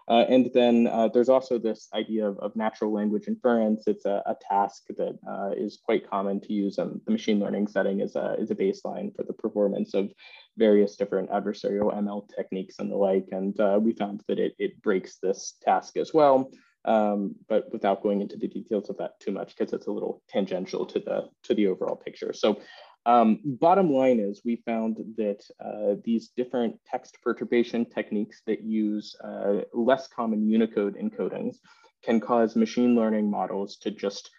Uh, 0.07 0.25
and 0.29 0.51
then 0.53 0.88
uh, 0.88 1.07
there's 1.07 1.29
also 1.29 1.57
this 1.57 1.88
idea 1.95 2.27
of, 2.27 2.38
of, 2.38 2.55
natural 2.55 2.93
language 2.93 3.27
inference. 3.27 3.85
It's 3.88 4.05
a, 4.05 4.21
a 4.27 4.35
task 4.47 4.83
that 4.97 5.17
uh, 5.27 5.51
is 5.57 5.79
quite 5.83 6.07
common 6.07 6.39
to 6.41 6.53
use 6.53 6.77
in 6.77 7.01
the 7.05 7.12
machine 7.12 7.39
learning 7.39 7.67
setting 7.67 8.01
as 8.01 8.15
a, 8.15 8.35
as 8.39 8.51
a 8.51 8.55
baseline 8.55 9.15
for 9.15 9.24
the 9.24 9.33
performance 9.33 9.95
of 9.95 10.12
various 10.57 10.95
different 10.95 11.31
adversarial 11.31 11.91
ML 11.95 12.29
techniques 12.35 12.75
and 12.77 12.91
the 12.91 12.95
like. 12.95 13.27
And 13.31 13.59
uh, 13.59 13.79
we 13.81 13.93
found 13.93 14.21
that 14.27 14.38
it, 14.38 14.53
it 14.59 14.79
breaks 14.83 15.17
this 15.17 15.55
task 15.63 15.97
as 15.97 16.13
well. 16.13 16.51
Um, 16.85 17.33
but 17.50 17.71
without 17.74 18.03
going 18.03 18.21
into 18.21 18.38
the 18.38 18.47
details 18.47 18.91
of 18.91 18.97
that 18.97 19.19
too 19.19 19.31
much, 19.31 19.55
because 19.57 19.74
it's 19.74 19.88
a 19.88 19.91
little 19.91 20.21
tangential 20.29 20.85
to 20.85 21.00
the 21.00 21.29
to 21.45 21.55
the 21.55 21.65
overall 21.65 21.95
picture. 21.95 22.31
So 22.31 22.62
um, 23.05 23.39
bottom 23.43 23.91
line 23.91 24.19
is 24.19 24.41
we 24.43 24.63
found 24.65 24.97
that 25.17 25.43
uh, 25.63 25.95
these 26.03 26.29
different 26.35 26.79
text 26.85 27.17
perturbation 27.21 27.85
techniques 27.85 28.41
that 28.47 28.63
use 28.63 29.15
uh, 29.24 29.62
less 29.74 30.07
common 30.07 30.50
Unicode 30.50 30.95
encodings 30.97 31.57
can 32.03 32.19
cause 32.19 32.55
machine 32.55 32.95
learning 32.95 33.29
models 33.29 33.77
to 33.77 33.91
just 33.91 34.29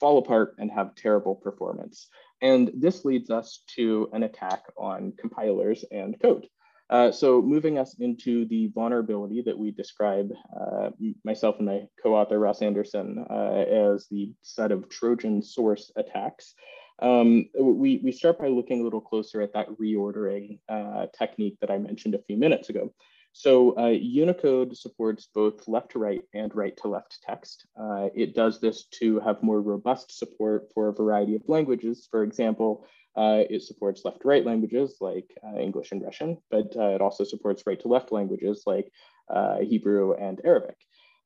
fall 0.00 0.18
apart 0.18 0.54
and 0.58 0.70
have 0.70 0.94
terrible 0.94 1.34
performance. 1.34 2.08
And 2.42 2.70
this 2.74 3.04
leads 3.04 3.30
us 3.30 3.62
to 3.76 4.08
an 4.12 4.22
attack 4.22 4.62
on 4.76 5.12
compilers 5.18 5.84
and 5.90 6.20
code. 6.20 6.46
Uh, 6.88 7.10
so 7.10 7.42
moving 7.42 7.78
us 7.78 7.96
into 7.98 8.44
the 8.46 8.70
vulnerability 8.74 9.42
that 9.42 9.58
we 9.58 9.72
describe, 9.72 10.30
uh, 10.58 10.90
myself 11.24 11.56
and 11.58 11.66
my 11.66 11.82
co-author 12.00 12.38
Ross 12.38 12.62
Anderson, 12.62 13.24
uh, 13.28 13.64
as 13.92 14.06
the 14.08 14.32
set 14.42 14.70
of 14.70 14.88
Trojan 14.88 15.42
source 15.42 15.90
attacks. 15.96 16.54
Um, 17.00 17.48
we, 17.58 18.00
we 18.02 18.12
start 18.12 18.38
by 18.38 18.48
looking 18.48 18.80
a 18.80 18.84
little 18.84 19.00
closer 19.00 19.40
at 19.42 19.52
that 19.52 19.68
reordering 19.80 20.58
uh, 20.68 21.06
technique 21.18 21.58
that 21.60 21.70
I 21.70 21.78
mentioned 21.78 22.14
a 22.14 22.22
few 22.22 22.36
minutes 22.36 22.70
ago. 22.70 22.92
So 23.32 23.76
uh, 23.78 23.88
Unicode 23.88 24.74
supports 24.74 25.28
both 25.34 25.68
left 25.68 25.90
to 25.90 25.98
right 25.98 26.22
and 26.32 26.54
right 26.54 26.74
to 26.78 26.88
left 26.88 27.18
text. 27.22 27.66
Uh, 27.78 28.08
it 28.14 28.34
does 28.34 28.60
this 28.60 28.86
to 29.00 29.20
have 29.20 29.42
more 29.42 29.60
robust 29.60 30.18
support 30.18 30.68
for 30.72 30.88
a 30.88 30.94
variety 30.94 31.34
of 31.36 31.42
languages. 31.46 32.08
For 32.10 32.22
example, 32.22 32.86
uh, 33.14 33.42
it 33.50 33.62
supports 33.62 34.06
left 34.06 34.22
to 34.22 34.28
right 34.28 34.44
languages 34.46 34.96
like 35.02 35.36
uh, 35.46 35.58
English 35.58 35.92
and 35.92 36.02
Russian, 36.02 36.38
but 36.50 36.74
uh, 36.76 36.94
it 36.94 37.02
also 37.02 37.24
supports 37.24 37.62
right 37.66 37.80
to 37.80 37.88
left 37.88 38.10
languages 38.10 38.62
like 38.64 38.90
uh, 39.28 39.58
Hebrew 39.58 40.14
and 40.14 40.40
Arabic. 40.42 40.76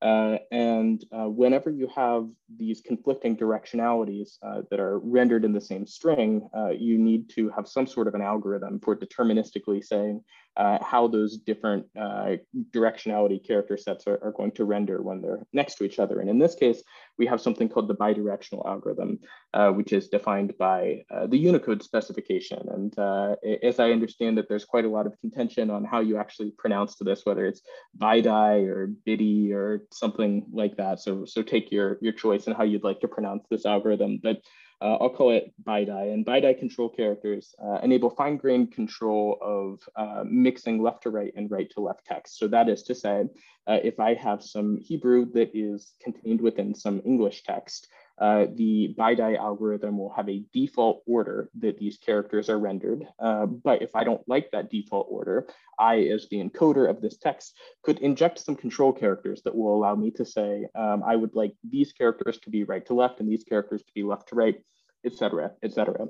Uh, 0.02 0.38
and 0.50 1.04
uh, 1.12 1.28
whenever 1.28 1.71
you 1.71 1.87
have 1.95 2.26
these 2.57 2.80
conflicting 2.80 3.37
directionalities 3.37 4.38
uh, 4.42 4.62
that 4.71 4.80
are 4.80 4.99
rendered 4.99 5.45
in 5.45 5.52
the 5.52 5.61
same 5.61 5.87
string, 5.87 6.49
uh, 6.57 6.71
you 6.71 6.99
need 6.99 7.28
to 7.28 7.50
have 7.50 7.69
some 7.69 7.87
sort 7.87 8.09
of 8.09 8.14
an 8.14 8.23
algorithm 8.23 8.80
for 8.80 8.97
deterministically 8.97 9.85
saying 9.85 10.23
uh, 10.57 10.78
how 10.83 11.07
those 11.07 11.38
different 11.38 11.87
uh, 11.99 12.37
directionality 12.71 13.45
character 13.47 13.76
sets 13.76 14.07
are, 14.07 14.19
are, 14.23 14.33
going 14.33 14.50
to 14.50 14.64
render 14.64 15.00
when 15.00 15.21
they're 15.21 15.47
next 15.52 15.76
to 15.76 15.85
each 15.85 15.99
other. 15.99 16.21
And 16.21 16.28
in 16.28 16.38
this 16.38 16.54
case, 16.54 16.83
we 17.19 17.26
have 17.26 17.40
something 17.40 17.69
called 17.69 17.88
the 17.88 17.95
bidirectional 17.95 18.66
algorithm, 18.66 19.21
uh, 19.54 19.71
which 19.71 19.92
is 19.92 20.09
defined 20.09 20.54
by 20.59 21.04
uh, 21.14 21.26
the 21.28 21.38
Unicode 21.38 21.83
specification. 21.83 22.61
And 22.69 22.99
uh, 22.99 23.37
as 23.62 23.78
I 23.78 23.92
understand 23.92 24.38
it, 24.38 24.47
there's 24.49 24.64
quite 24.64 24.85
a 24.85 24.90
lot 24.90 25.07
of 25.07 25.19
contention 25.21 25.71
on 25.71 25.85
how 25.85 26.00
you 26.00 26.19
actually 26.19 26.52
pronounce 26.59 26.97
this, 26.97 27.23
whether 27.25 27.47
it's 27.47 27.62
bidi 27.97 28.66
or 28.66 28.92
bidi 29.07 29.52
or 29.52 29.87
something 29.92 30.47
like 30.52 30.76
that. 30.76 31.00
So, 31.00 31.25
so 31.25 31.42
take 31.42 31.71
your, 31.71 31.99
your 32.00 32.12
choice 32.12 32.47
and 32.47 32.57
how 32.57 32.64
you'd 32.64 32.85
like 32.85 33.00
to 33.00 33.09
pronounce 33.09 33.47
this 33.50 33.66
algorithm. 33.66 34.21
But 34.23 34.38
uh, 34.80 34.96
I'll 35.00 35.10
call 35.10 35.30
it 35.30 35.52
BiDi. 35.62 36.12
And 36.12 36.25
BiDi 36.25 36.58
control 36.58 36.88
characters 36.88 37.54
uh, 37.62 37.78
enable 37.82 38.10
fine-grained 38.10 38.72
control 38.72 39.38
of 39.42 39.80
uh, 39.96 40.25
mixing 40.25 40.82
left 40.82 41.02
to 41.02 41.10
right 41.10 41.32
and 41.37 41.50
right 41.50 41.70
to 41.70 41.80
left 41.80 42.04
text. 42.06 42.38
So 42.38 42.49
that 42.49 42.68
is 42.68 42.82
to 42.84 42.94
say, 42.94 43.25
uh, 43.66 43.78
if 43.84 44.00
I 44.00 44.14
have 44.14 44.42
some 44.42 44.78
Hebrew 44.80 45.26
that 45.32 45.50
is 45.54 45.92
contained 46.02 46.40
within 46.40 46.75
some 46.75 47.02
English 47.04 47.42
text, 47.42 47.88
uh, 48.20 48.46
the 48.54 48.94
BiDi 48.98 49.38
algorithm 49.38 49.96
will 49.98 50.12
have 50.12 50.28
a 50.28 50.44
default 50.52 51.02
order 51.06 51.48
that 51.58 51.78
these 51.78 51.96
characters 51.96 52.50
are 52.50 52.58
rendered. 52.58 53.06
Uh, 53.18 53.46
but 53.46 53.80
if 53.80 53.96
I 53.96 54.04
don't 54.04 54.26
like 54.28 54.50
that 54.50 54.70
default 54.70 55.06
order, 55.10 55.48
I, 55.78 56.00
as 56.14 56.28
the 56.30 56.42
encoder 56.44 56.88
of 56.88 57.00
this 57.00 57.16
text, 57.16 57.56
could 57.82 57.98
inject 58.00 58.38
some 58.38 58.56
control 58.56 58.92
characters 58.92 59.42
that 59.42 59.54
will 59.54 59.74
allow 59.74 59.94
me 59.94 60.10
to 60.12 60.24
say, 60.24 60.66
um, 60.74 61.02
I 61.02 61.16
would 61.16 61.34
like 61.34 61.54
these 61.68 61.92
characters 61.92 62.38
to 62.40 62.50
be 62.50 62.64
right 62.64 62.84
to 62.86 62.94
left 62.94 63.20
and 63.20 63.28
these 63.28 63.44
characters 63.44 63.82
to 63.82 63.92
be 63.94 64.02
left 64.02 64.28
to 64.28 64.34
right, 64.34 64.56
et 65.04 65.14
cetera, 65.14 65.52
et 65.62 65.72
cetera. 65.72 66.06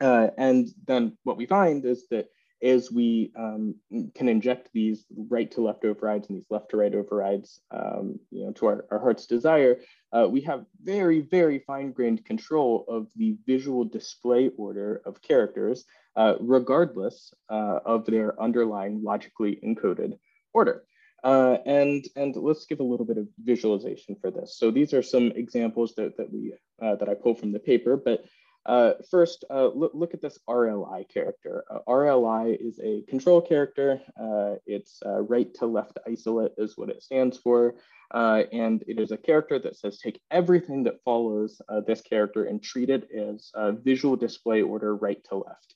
Uh, 0.00 0.28
and 0.38 0.68
then 0.86 1.16
what 1.22 1.36
we 1.36 1.46
find 1.46 1.84
is 1.84 2.08
that 2.10 2.26
as 2.62 2.90
we 2.90 3.32
um, 3.36 3.74
can 4.14 4.28
inject 4.28 4.70
these 4.72 5.04
right 5.28 5.50
to 5.50 5.60
left 5.60 5.84
overrides 5.84 6.28
and 6.28 6.38
these 6.38 6.50
left 6.50 6.70
to 6.70 6.76
right 6.76 6.94
overrides, 6.94 7.60
um, 7.70 8.18
you 8.30 8.44
know, 8.44 8.52
to 8.52 8.66
our, 8.66 8.86
our 8.90 8.98
heart's 8.98 9.26
desire, 9.26 9.80
uh, 10.12 10.26
we 10.28 10.40
have 10.40 10.64
very, 10.82 11.20
very 11.20 11.58
fine-grained 11.58 12.24
control 12.24 12.84
of 12.88 13.08
the 13.16 13.36
visual 13.46 13.84
display 13.84 14.50
order 14.56 15.02
of 15.04 15.20
characters, 15.20 15.84
uh, 16.16 16.34
regardless 16.40 17.34
uh, 17.50 17.80
of 17.84 18.06
their 18.06 18.40
underlying 18.40 19.02
logically 19.02 19.58
encoded 19.64 20.18
order. 20.52 20.84
Uh, 21.22 21.56
and, 21.64 22.04
and 22.16 22.36
let's 22.36 22.66
give 22.66 22.80
a 22.80 22.84
little 22.84 23.06
bit 23.06 23.16
of 23.16 23.26
visualization 23.42 24.14
for 24.20 24.30
this. 24.30 24.58
So 24.58 24.70
these 24.70 24.92
are 24.92 25.02
some 25.02 25.32
examples 25.34 25.94
that, 25.96 26.16
that, 26.18 26.30
we, 26.30 26.52
uh, 26.82 26.96
that 26.96 27.08
I 27.08 27.14
pulled 27.14 27.40
from 27.40 27.52
the 27.52 27.58
paper, 27.58 27.96
but 27.96 28.24
uh, 28.66 28.92
first, 29.10 29.44
uh, 29.50 29.68
look, 29.74 29.92
look, 29.94 30.14
at 30.14 30.22
this 30.22 30.38
RLI 30.48 31.06
character. 31.08 31.64
Uh, 31.70 31.80
RLI 31.86 32.56
is 32.58 32.80
a 32.82 33.02
control 33.02 33.40
character. 33.40 34.00
Uh, 34.18 34.54
it's 34.66 35.00
uh, 35.04 35.20
right 35.20 35.52
to 35.54 35.66
left 35.66 35.98
isolate 36.06 36.52
is 36.56 36.76
what 36.76 36.88
it 36.88 37.02
stands 37.02 37.36
for. 37.36 37.74
Uh, 38.12 38.44
and 38.52 38.82
it 38.86 38.98
is 38.98 39.10
a 39.10 39.18
character 39.18 39.58
that 39.58 39.76
says 39.76 39.98
take 39.98 40.20
everything 40.30 40.82
that 40.84 41.02
follows 41.04 41.60
this 41.86 42.00
character 42.00 42.44
and 42.44 42.62
treat 42.62 42.88
it 42.88 43.08
as 43.10 43.50
visual 43.82 44.16
display 44.16 44.62
order 44.62 44.94
right 44.96 45.22
to 45.24 45.36
left. 45.36 45.74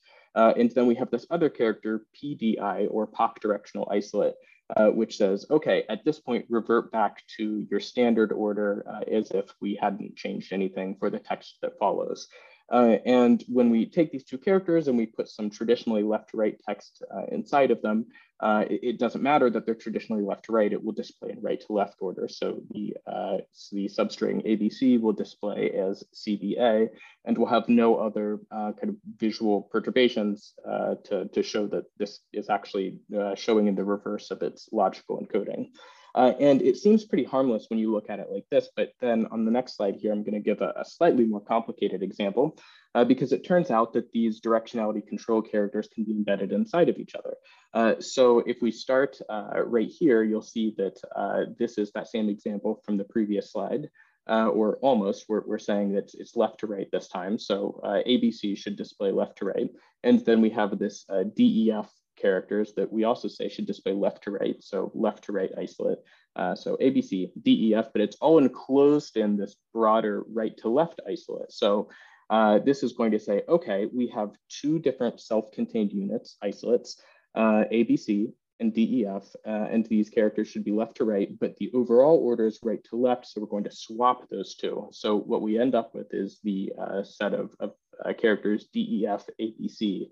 and 0.57 0.71
then 0.71 0.87
we 0.87 0.95
have 0.95 1.11
this 1.11 1.25
other 1.29 1.49
character, 1.49 2.05
PDI 2.15 2.87
or 2.89 3.05
pop 3.05 3.41
directional 3.41 3.87
isolate, 3.91 4.35
which 4.77 5.17
says, 5.17 5.45
okay, 5.51 5.83
at 5.89 6.05
this 6.05 6.19
point, 6.19 6.45
revert 6.49 6.91
back 6.91 7.23
to 7.37 7.67
your 7.69 7.79
standard 7.79 8.31
order 8.31 8.85
as 9.11 9.31
if 9.31 9.53
we 9.59 9.77
hadn't 9.79 10.15
changed 10.15 10.53
anything 10.53 10.95
for 10.97 11.09
the 11.09 11.19
text 11.19 11.57
that 11.61 11.77
follows. 11.77 12.29
Uh, 12.71 12.97
and 13.05 13.43
when 13.47 13.69
we 13.69 13.85
take 13.85 14.11
these 14.11 14.23
two 14.23 14.37
characters 14.37 14.87
and 14.87 14.97
we 14.97 15.05
put 15.05 15.27
some 15.27 15.49
traditionally 15.49 16.03
left 16.03 16.29
to 16.29 16.37
right 16.37 16.59
text 16.67 17.03
uh, 17.13 17.25
inside 17.31 17.71
of 17.71 17.81
them, 17.81 18.05
uh, 18.41 18.63
it, 18.69 18.79
it, 18.83 18.99
doesn't 18.99 19.21
matter 19.21 19.49
that 19.49 19.65
they're 19.65 19.75
traditionally 19.75 20.23
left 20.23 20.45
to 20.45 20.51
right, 20.51 20.71
it 20.71 20.81
will 20.81 20.93
display 20.93 21.31
in 21.31 21.41
right 21.41 21.59
to 21.59 21.73
left 21.73 21.95
order. 21.99 22.27
So 22.29 22.61
the, 22.71 22.95
uh, 23.05 23.37
so 23.51 23.75
the 23.75 23.89
substring 23.89 24.45
ABC 24.45 25.01
will 25.01 25.13
display 25.13 25.71
as 25.71 26.03
CBA 26.15 26.87
and 27.25 27.37
we'll 27.37 27.47
have 27.47 27.67
no 27.67 27.97
other 27.97 28.39
uh, 28.51 28.71
kind 28.79 28.89
of 28.89 28.95
visual 29.17 29.63
perturbations 29.63 30.53
uh, 30.69 30.95
to, 31.05 31.27
to 31.27 31.43
show 31.43 31.67
that 31.67 31.85
this 31.97 32.19
is 32.31 32.49
actually 32.49 32.99
showing 33.35 33.67
in 33.67 33.75
the 33.75 33.83
reverse 33.83 34.31
of 34.31 34.41
its 34.41 34.69
logical 34.71 35.19
encoding. 35.19 35.69
Uh, 36.15 36.33
and 36.39 36.61
it 36.61 36.77
seems 36.77 37.05
pretty 37.05 37.23
harmless 37.23 37.67
when 37.69 37.79
you 37.79 37.91
look 37.91 38.09
at 38.09 38.19
it 38.19 38.27
like 38.31 38.45
this, 38.49 38.69
but 38.75 38.93
then 38.99 39.27
on 39.31 39.45
the 39.45 39.51
next 39.51 39.75
slide 39.75 39.95
here, 39.95 40.11
I'm 40.11 40.23
gonna 40.23 40.39
give 40.39 40.61
a, 40.61 40.73
a 40.77 40.85
slightly 40.85 41.25
more 41.25 41.41
complicated 41.41 42.01
example 42.01 42.57
uh, 42.95 43.03
because 43.03 43.31
it 43.31 43.45
turns 43.45 43.69
out 43.71 43.93
that 43.93 44.11
these 44.11 44.41
directionality 44.41 45.05
control 45.05 45.41
characters 45.41 45.87
can 45.93 46.03
be 46.03 46.11
embedded 46.11 46.51
inside 46.51 46.89
of 46.89 46.97
each 46.97 47.15
other. 47.15 47.35
Uh, 47.73 47.99
so 47.99 48.39
if 48.39 48.61
we 48.61 48.71
start 48.71 49.19
uh, 49.29 49.61
right 49.65 49.89
here, 49.89 50.23
you'll 50.23 50.41
see 50.41 50.73
that 50.77 50.99
uh, 51.15 51.41
this 51.57 51.77
is 51.77 51.91
that 51.91 52.07
same 52.07 52.29
example 52.29 52.81
from 52.85 52.97
the 52.97 53.03
previous 53.03 53.51
slide. 53.51 53.89
Uh, 54.27 54.47
or 54.49 54.77
almost, 54.83 55.25
we're, 55.27 55.41
we're 55.47 55.57
saying 55.57 55.91
that 55.91 56.11
it's 56.13 56.35
left 56.35 56.59
to 56.59 56.67
right 56.67 56.87
this 56.91 57.07
time. 57.07 57.39
So 57.39 57.81
ABC 57.83 58.55
should 58.55 58.75
display 58.75 59.11
left 59.11 59.39
to 59.39 59.45
right. 59.45 59.69
And 60.03 60.23
then 60.23 60.39
we 60.39 60.51
have 60.51 60.77
this 60.77 61.03
DEF 61.35 61.89
characters 62.19 62.73
that 62.75 62.91
we 62.91 63.03
also 63.03 63.27
say 63.27 63.49
should 63.49 63.65
display 63.65 63.93
left 63.93 64.23
to 64.23 64.31
right, 64.31 64.55
so 64.61 64.91
left 64.93 65.23
to 65.25 65.31
right 65.31 65.51
isolate. 65.57 65.99
Uh, 66.35 66.55
so 66.55 66.77
ABC, 66.77 67.31
DEF, 67.43 67.87
but 67.93 68.01
it's 68.01 68.17
all 68.21 68.37
enclosed 68.37 69.17
in 69.17 69.37
this 69.37 69.55
broader 69.73 70.23
right 70.31 70.55
to 70.57 70.69
left 70.69 70.99
isolate. 71.07 71.51
So 71.51 71.89
uh, 72.29 72.59
this 72.59 72.83
is 72.83 72.93
going 72.93 73.11
to 73.11 73.19
say, 73.19 73.41
okay, 73.49 73.87
we 73.93 74.07
have 74.07 74.31
two 74.49 74.79
different 74.79 75.19
self-contained 75.19 75.91
units, 75.91 76.37
isolates, 76.41 77.01
uh, 77.35 77.63
ABC 77.71 78.31
and 78.59 78.73
DEF, 78.73 79.23
uh, 79.47 79.67
and 79.71 79.85
these 79.85 80.09
characters 80.09 80.47
should 80.47 80.65
be 80.65 80.71
left 80.71 80.97
to 80.97 81.05
right, 81.05 81.29
but 81.39 81.55
the 81.57 81.71
overall 81.73 82.17
order 82.17 82.45
is 82.45 82.59
right 82.61 82.83
to 82.89 82.97
left, 82.97 83.25
so 83.25 83.39
we're 83.39 83.47
going 83.47 83.63
to 83.63 83.71
swap 83.71 84.27
those 84.29 84.55
two. 84.55 84.89
So 84.91 85.15
what 85.17 85.41
we 85.41 85.57
end 85.57 85.75
up 85.75 85.95
with 85.95 86.13
is 86.13 86.39
the 86.43 86.73
uh, 86.79 87.03
set 87.03 87.33
of, 87.33 87.51
of 87.59 87.73
uh, 88.03 88.13
characters 88.13 88.67
DEF, 88.73 89.25
ABC, 89.39 90.09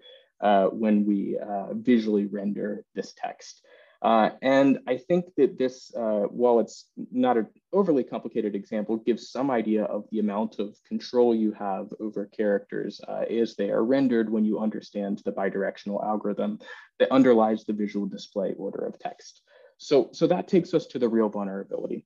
when 0.72 1.06
we 1.06 1.38
visually 1.74 2.26
render 2.26 2.84
this 2.96 3.14
text. 3.14 3.62
Uh, 4.02 4.30
and 4.42 4.80
I 4.88 4.98
think 4.98 5.26
that 5.38 5.58
this, 5.58 5.94
uh, 5.96 6.26
while 6.30 6.60
it's 6.60 6.86
not 7.12 7.38
an 7.38 7.48
overly 7.74 8.04
complicated 8.04 8.54
example, 8.54 8.98
gives 8.98 9.32
some 9.32 9.50
idea 9.50 9.86
of 9.86 10.06
the 10.12 10.20
amount 10.20 10.60
of 10.60 10.78
control 10.88 11.34
you 11.34 11.52
have 11.54 11.88
over 12.00 12.26
characters 12.26 13.02
uh, 13.08 13.24
as 13.30 13.56
they 13.56 13.72
are 13.72 13.84
rendered 13.84 14.30
when 14.30 14.46
you 14.46 14.60
understand 14.60 15.22
the 15.26 15.32
bidirectional 15.32 16.04
algorithm 16.04 16.60
that 17.00 17.12
underlies 17.12 17.64
the 17.64 17.74
visual 17.74 18.06
display 18.06 18.54
order 18.58 18.86
of 18.86 19.00
text. 19.00 19.42
So, 19.80 20.10
so 20.12 20.28
that 20.28 20.48
takes 20.48 20.74
us 20.74 20.86
to 20.88 21.00
the 21.00 21.10
real 21.10 21.30
vulnerability. 21.30 22.06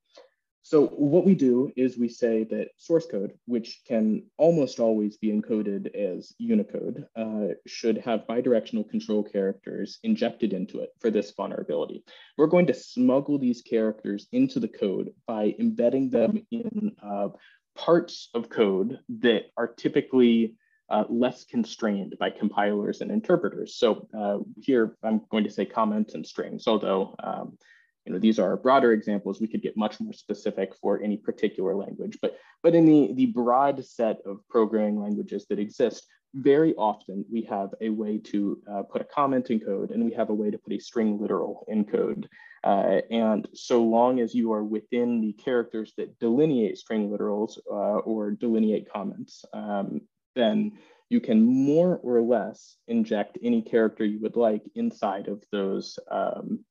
So 0.63 0.87
what 0.87 1.25
we 1.25 1.33
do 1.33 1.71
is 1.75 1.97
we 1.97 2.07
say 2.07 2.43
that 2.45 2.69
source 2.77 3.07
code, 3.07 3.33
which 3.45 3.81
can 3.87 4.23
almost 4.37 4.79
always 4.79 5.17
be 5.17 5.31
encoded 5.31 5.93
as 5.95 6.33
Unicode, 6.37 7.07
uh, 7.15 7.55
should 7.65 7.97
have 7.99 8.27
bidirectional 8.29 8.87
control 8.87 9.23
characters 9.23 9.97
injected 10.03 10.53
into 10.53 10.79
it 10.79 10.89
for 10.99 11.09
this 11.09 11.31
vulnerability. 11.31 12.03
We're 12.37 12.47
going 12.47 12.67
to 12.67 12.73
smuggle 12.75 13.39
these 13.39 13.63
characters 13.63 14.27
into 14.31 14.59
the 14.59 14.67
code 14.67 15.13
by 15.25 15.55
embedding 15.59 16.11
them 16.11 16.45
in 16.51 16.95
uh, 17.03 17.29
parts 17.75 18.29
of 18.35 18.49
code 18.49 18.99
that 19.19 19.45
are 19.57 19.67
typically 19.67 20.55
uh, 20.89 21.05
less 21.09 21.45
constrained 21.45 22.15
by 22.19 22.29
compilers 22.29 23.01
and 23.01 23.09
interpreters. 23.09 23.75
So 23.75 24.07
uh, 24.17 24.39
here 24.59 24.95
I'm 25.03 25.21
going 25.31 25.45
to 25.45 25.49
say 25.49 25.65
comments 25.65 26.13
and 26.13 26.27
strings, 26.27 26.67
although 26.67 27.15
um, 27.23 27.57
you 28.05 28.13
know, 28.13 28.19
these 28.19 28.39
are 28.39 28.57
broader 28.57 28.91
examples. 28.93 29.39
We 29.39 29.47
could 29.47 29.61
get 29.61 29.77
much 29.77 29.99
more 29.99 30.13
specific 30.13 30.73
for 30.81 31.01
any 31.01 31.17
particular 31.17 31.75
language, 31.75 32.17
but, 32.21 32.37
but 32.63 32.75
in 32.75 32.85
the, 32.85 33.13
the 33.13 33.27
broad 33.27 33.83
set 33.85 34.17
of 34.25 34.39
programming 34.49 34.99
languages 34.99 35.45
that 35.49 35.59
exist, 35.59 36.07
very 36.33 36.73
often 36.75 37.25
we 37.31 37.41
have 37.43 37.69
a 37.81 37.89
way 37.89 38.17
to 38.17 38.61
uh, 38.71 38.83
put 38.83 39.01
a 39.01 39.05
comment 39.05 39.49
in 39.49 39.59
code 39.59 39.91
and 39.91 40.03
we 40.03 40.13
have 40.13 40.29
a 40.29 40.33
way 40.33 40.49
to 40.49 40.57
put 40.57 40.73
a 40.73 40.79
string 40.79 41.19
literal 41.19 41.65
in 41.67 41.83
code. 41.83 42.27
Uh, 42.63 43.01
and 43.09 43.47
so 43.53 43.83
long 43.83 44.19
as 44.19 44.33
you 44.33 44.53
are 44.53 44.63
within 44.63 45.19
the 45.19 45.33
characters 45.33 45.93
that 45.97 46.17
delineate 46.19 46.77
string 46.77 47.09
literals 47.09 47.57
uh, 47.69 47.99
or 47.99 48.31
delineate 48.31 48.91
comments, 48.91 49.43
um, 49.53 50.01
then 50.35 50.71
you 51.09 51.19
can 51.19 51.43
more 51.43 51.97
or 52.03 52.21
less 52.21 52.77
inject 52.87 53.37
any 53.43 53.61
character 53.61 54.05
you 54.05 54.19
would 54.21 54.37
like 54.37 54.63
inside 54.75 55.27
of 55.27 55.43
those 55.51 55.99
um, 56.09 56.63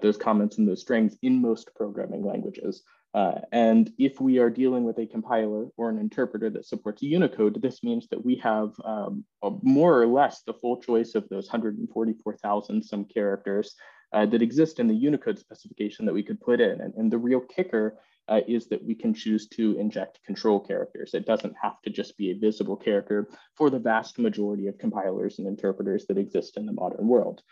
those 0.00 0.16
comments 0.16 0.58
and 0.58 0.66
those 0.66 0.80
strings 0.80 1.16
in 1.22 1.40
most 1.40 1.70
programming 1.74 2.24
languages. 2.24 2.82
Uh, 3.16 3.40
and 3.50 3.92
if 3.98 4.20
we 4.20 4.38
are 4.38 4.50
dealing 4.50 4.84
with 4.84 4.98
a 4.98 5.06
compiler 5.06 5.68
or 5.78 5.88
an 5.88 5.98
interpreter 5.98 6.50
that 6.50 6.66
supports 6.66 7.02
Unicode, 7.02 7.62
this 7.62 7.82
means 7.82 8.06
that 8.08 8.22
we 8.22 8.36
have 8.36 8.74
um, 8.84 9.24
more 9.62 10.02
or 10.02 10.06
less 10.06 10.42
the 10.42 10.52
full 10.52 10.76
choice 10.82 11.14
of 11.14 11.26
those 11.30 11.46
144,000 11.46 12.82
some 12.82 13.06
characters 13.06 13.74
uh, 14.12 14.26
that 14.26 14.42
exist 14.42 14.80
in 14.80 14.86
the 14.86 14.94
Unicode 14.94 15.38
specification 15.38 16.04
that 16.04 16.12
we 16.12 16.22
could 16.22 16.38
put 16.40 16.60
in. 16.60 16.80
And, 16.82 16.92
and 16.94 17.10
the 17.10 17.16
real 17.16 17.40
kicker 17.40 17.98
uh, 18.28 18.40
is 18.46 18.68
that 18.68 18.84
we 18.84 18.94
can 18.94 19.14
choose 19.14 19.48
to 19.48 19.78
inject 19.78 20.22
control 20.26 20.60
characters. 20.60 21.14
It 21.14 21.24
doesn't 21.24 21.54
have 21.62 21.80
to 21.84 21.90
just 21.90 22.18
be 22.18 22.32
a 22.32 22.38
visible 22.38 22.76
character 22.76 23.28
for 23.54 23.70
the 23.70 23.78
vast 23.78 24.18
majority 24.18 24.66
of 24.66 24.76
compilers 24.76 25.38
and 25.38 25.48
interpreters 25.48 26.04
that 26.06 26.18
exist 26.18 26.58
in 26.58 26.66
the 26.66 26.72
modern 26.72 27.08
world. 27.08 27.42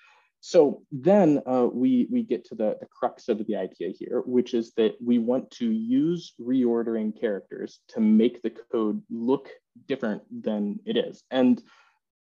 So 0.47 0.83
then 0.93 1.41
uh, 1.47 1.69
we, 1.73 2.07
we 2.11 2.23
get 2.23 2.45
to 2.49 2.55
the, 2.55 2.77
the 2.79 2.87
crux 2.87 3.31
of 3.31 3.47
the 3.47 3.57
idea 3.57 3.89
here, 3.99 4.23
which 4.27 4.53
is 4.53 4.75
that 4.77 4.95
we 5.03 5.19
want 5.19 5.51
to 5.53 5.71
use 5.71 6.35
reordering 6.39 7.19
characters 7.19 7.81
to 7.89 8.01
make 8.01 8.43
the 8.43 8.51
code 8.51 9.03
look 9.09 9.49
different 9.89 10.21
than 10.43 10.81
it 10.85 10.99
is. 10.99 11.23
And 11.31 11.63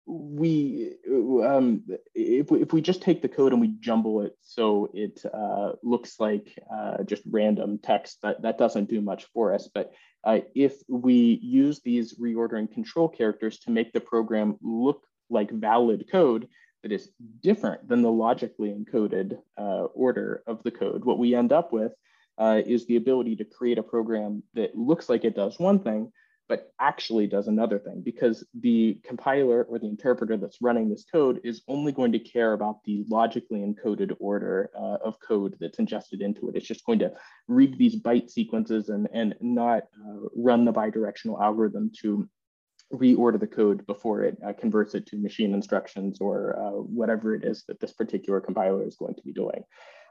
we, 0.04 0.94
um, 1.08 1.84
if, 2.12 2.50
we, 2.50 2.60
if 2.60 2.72
we 2.72 2.80
just 2.80 3.02
take 3.02 3.22
the 3.22 3.28
code 3.28 3.52
and 3.52 3.60
we 3.60 3.76
jumble 3.78 4.22
it 4.22 4.32
so 4.42 4.90
it 4.92 5.22
uh, 5.32 5.74
looks 5.84 6.18
like 6.18 6.58
uh, 6.74 7.04
just 7.04 7.22
random 7.30 7.78
text, 7.78 8.18
that, 8.24 8.42
that 8.42 8.58
doesn't 8.58 8.90
do 8.90 9.00
much 9.00 9.26
for 9.32 9.54
us. 9.54 9.68
But 9.72 9.92
uh, 10.24 10.40
if 10.56 10.74
we 10.88 11.38
use 11.40 11.82
these 11.84 12.18
reordering 12.18 12.68
control 12.68 13.08
characters 13.08 13.60
to 13.60 13.70
make 13.70 13.92
the 13.92 14.00
program 14.00 14.56
look 14.60 15.06
like 15.30 15.52
valid 15.52 16.10
code, 16.10 16.48
is 16.92 17.10
different 17.42 17.88
than 17.88 18.02
the 18.02 18.10
logically 18.10 18.70
encoded 18.70 19.38
uh, 19.56 19.84
order 19.94 20.42
of 20.46 20.62
the 20.62 20.70
code. 20.70 21.04
What 21.04 21.18
we 21.18 21.34
end 21.34 21.52
up 21.52 21.72
with 21.72 21.92
uh, 22.38 22.62
is 22.64 22.86
the 22.86 22.96
ability 22.96 23.36
to 23.36 23.44
create 23.44 23.78
a 23.78 23.82
program 23.82 24.42
that 24.54 24.76
looks 24.76 25.08
like 25.08 25.24
it 25.24 25.34
does 25.34 25.58
one 25.58 25.80
thing, 25.80 26.12
but 26.48 26.72
actually 26.80 27.26
does 27.26 27.46
another 27.46 27.78
thing 27.78 28.00
because 28.02 28.44
the 28.60 28.98
compiler 29.04 29.64
or 29.64 29.78
the 29.78 29.86
interpreter 29.86 30.36
that's 30.36 30.62
running 30.62 30.88
this 30.88 31.04
code 31.12 31.40
is 31.44 31.62
only 31.68 31.92
going 31.92 32.12
to 32.12 32.18
care 32.18 32.54
about 32.54 32.82
the 32.84 33.04
logically 33.08 33.60
encoded 33.60 34.16
order 34.18 34.70
uh, 34.74 34.96
of 35.04 35.20
code 35.20 35.56
that's 35.60 35.78
ingested 35.78 36.22
into 36.22 36.48
it. 36.48 36.56
It's 36.56 36.66
just 36.66 36.86
going 36.86 37.00
to 37.00 37.12
read 37.48 37.76
these 37.76 38.00
byte 38.00 38.30
sequences 38.30 38.88
and, 38.88 39.08
and 39.12 39.34
not 39.40 39.84
uh, 40.02 40.28
run 40.34 40.64
the 40.64 40.72
bidirectional 40.72 41.40
algorithm 41.42 41.90
to 42.00 42.28
reorder 42.92 43.38
the 43.38 43.46
code 43.46 43.86
before 43.86 44.22
it 44.22 44.38
uh, 44.46 44.52
converts 44.52 44.94
it 44.94 45.06
to 45.06 45.16
machine 45.16 45.52
instructions 45.52 46.18
or 46.20 46.58
uh, 46.58 46.70
whatever 46.70 47.34
it 47.34 47.44
is 47.44 47.64
that 47.68 47.80
this 47.80 47.92
particular 47.92 48.40
compiler 48.40 48.86
is 48.86 48.96
going 48.96 49.14
to 49.14 49.22
be 49.22 49.32
doing. 49.32 49.62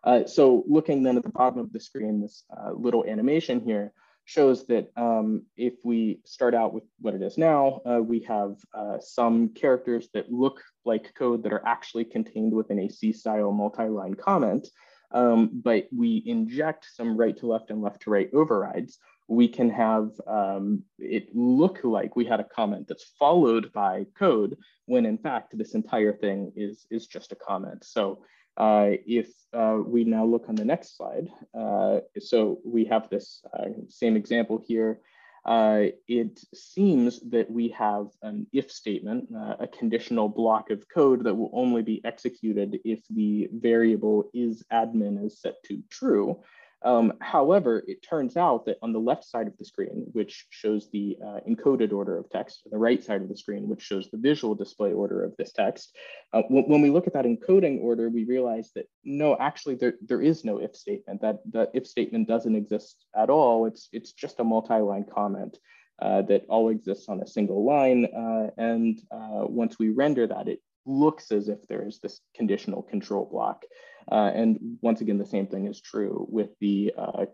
Uh, 0.03 0.25
so 0.25 0.63
looking 0.67 1.03
then 1.03 1.17
at 1.17 1.23
the 1.23 1.29
bottom 1.29 1.59
of 1.59 1.73
the 1.73 1.79
screen, 1.79 2.21
this 2.21 2.43
uh, 2.55 2.71
little 2.71 3.03
animation 3.05 3.59
here 3.59 3.93
shows 4.25 4.67
that 4.67 4.91
um, 4.97 5.43
if 5.55 5.73
we 5.83 6.19
start 6.25 6.53
out 6.53 6.73
with 6.73 6.83
what 6.99 7.13
it 7.13 7.21
is 7.21 7.37
now, 7.37 7.81
uh, 7.85 7.99
we 8.01 8.19
have 8.19 8.57
uh, 8.73 8.97
some 8.99 9.49
characters 9.49 10.09
that 10.13 10.31
look 10.31 10.61
like 10.85 11.13
code 11.15 11.43
that 11.43 11.53
are 11.53 11.65
actually 11.65 12.03
contained 12.03 12.53
within 12.53 12.79
a 12.79 12.89
C-style 12.89 13.51
multi-line 13.53 14.15
comment, 14.15 14.67
um, 15.11 15.49
but 15.53 15.87
we 15.95 16.23
inject 16.25 16.87
some 16.93 17.17
right 17.17 17.37
to 17.37 17.47
left 17.47 17.71
and 17.71 17.81
left 17.81 18.01
to 18.01 18.09
right 18.09 18.29
overrides 18.33 18.99
we 19.27 19.47
can 19.47 19.69
have 19.69 20.11
um, 20.25 20.83
it 20.99 21.27
look 21.35 21.79
like 21.83 22.15
we 22.15 22.25
had 22.25 22.39
a 22.39 22.45
comment 22.45 22.87
that's 22.87 23.11
followed 23.19 23.71
by 23.73 24.05
code 24.17 24.57
when 24.85 25.05
in 25.05 25.17
fact 25.17 25.57
this 25.57 25.75
entire 25.75 26.13
thing 26.13 26.51
is, 26.55 26.85
is 26.89 27.07
just 27.07 27.31
a 27.33 27.35
comment. 27.35 27.83
So 27.83 28.19
uh, 28.55 28.91
if 29.05 29.29
uh, 29.53 29.79
we 29.85 30.03
now 30.03 30.25
look 30.25 30.49
on 30.49 30.55
the 30.55 30.65
next 30.65 30.97
slide, 30.97 31.27
uh, 31.57 31.99
so 32.19 32.59
we 32.65 32.85
have 32.85 33.09
this 33.09 33.41
uh, 33.53 33.65
same 33.89 34.15
example 34.15 34.63
here. 34.65 34.99
Uh, 35.45 35.85
it 36.09 36.41
seems 36.53 37.21
that 37.29 37.49
we 37.49 37.69
have 37.69 38.07
an 38.21 38.45
if 38.51 38.69
statement, 38.69 39.29
uh, 39.33 39.55
a 39.59 39.67
conditional 39.67 40.27
block 40.27 40.71
of 40.71 40.83
code 40.89 41.23
that 41.23 41.33
will 41.33 41.51
only 41.53 41.81
be 41.81 42.01
executed 42.03 42.79
if 42.83 42.99
the 43.09 43.47
variable 43.53 44.29
is 44.33 44.63
admin 44.73 45.25
is 45.25 45.39
set 45.39 45.55
to 45.63 45.81
true. 45.89 46.41
Um, 46.83 47.13
however, 47.21 47.83
it 47.87 48.05
turns 48.07 48.37
out 48.37 48.65
that 48.65 48.77
on 48.81 48.93
the 48.93 48.99
left 48.99 49.25
side 49.25 49.47
of 49.47 49.57
the 49.57 49.65
screen, 49.65 50.05
which 50.11 50.45
shows 50.51 50.89
the 50.91 51.17
uh, 51.25 51.39
encoded 51.49 51.91
order 51.91 52.17
of 52.17 52.29
text, 52.29 52.61
and 52.65 52.73
the 52.73 52.77
right 52.77 53.03
side 53.03 53.21
of 53.21 53.29
the 53.29 53.37
screen, 53.37 53.67
which 53.67 53.81
shows 53.81 54.09
the 54.09 54.17
visual 54.17 54.53
display 54.53 54.93
order 54.93 55.23
of 55.23 55.35
this 55.37 55.51
text, 55.51 55.95
uh, 56.33 56.43
when 56.49 56.81
we 56.81 56.91
look 56.91 57.07
at 57.07 57.13
that 57.13 57.25
encoding 57.25 57.81
order, 57.81 58.09
we 58.09 58.25
realize 58.25 58.71
that 58.75 58.85
no, 59.03 59.35
actually 59.39 59.75
there, 59.75 59.95
there 60.05 60.21
is 60.21 60.45
no 60.45 60.59
if 60.59 60.75
statement. 60.75 61.21
That 61.21 61.39
the 61.51 61.69
if 61.73 61.87
statement 61.87 62.27
doesn't 62.27 62.55
exist 62.55 63.05
at 63.15 63.29
all. 63.29 63.65
It's, 63.65 63.89
it's 63.91 64.11
just 64.11 64.39
a 64.39 64.43
multi-line 64.43 65.05
comment 65.11 65.57
uh, 65.99 66.21
that 66.23 66.45
all 66.47 66.69
exists 66.69 67.09
on 67.09 67.21
a 67.21 67.27
single 67.27 67.65
line. 67.65 68.05
Uh, 68.05 68.51
and 68.57 68.99
uh, 69.11 69.45
once 69.47 69.79
we 69.79 69.89
render 69.89 70.27
that, 70.27 70.47
it 70.47 70.61
looks 70.85 71.31
as 71.31 71.49
if 71.49 71.67
there 71.67 71.85
is 71.85 71.99
this 71.99 72.21
conditional 72.35 72.83
control 72.83 73.27
block. 73.29 73.63
Uh, 74.11 74.31
and 74.33 74.77
once 74.81 75.01
again, 75.01 75.17
the 75.17 75.25
same 75.25 75.47
thing 75.47 75.67
is 75.67 75.81
true 75.81 76.25
with 76.29 76.49
the 76.59 76.93
uh, 76.97 77.25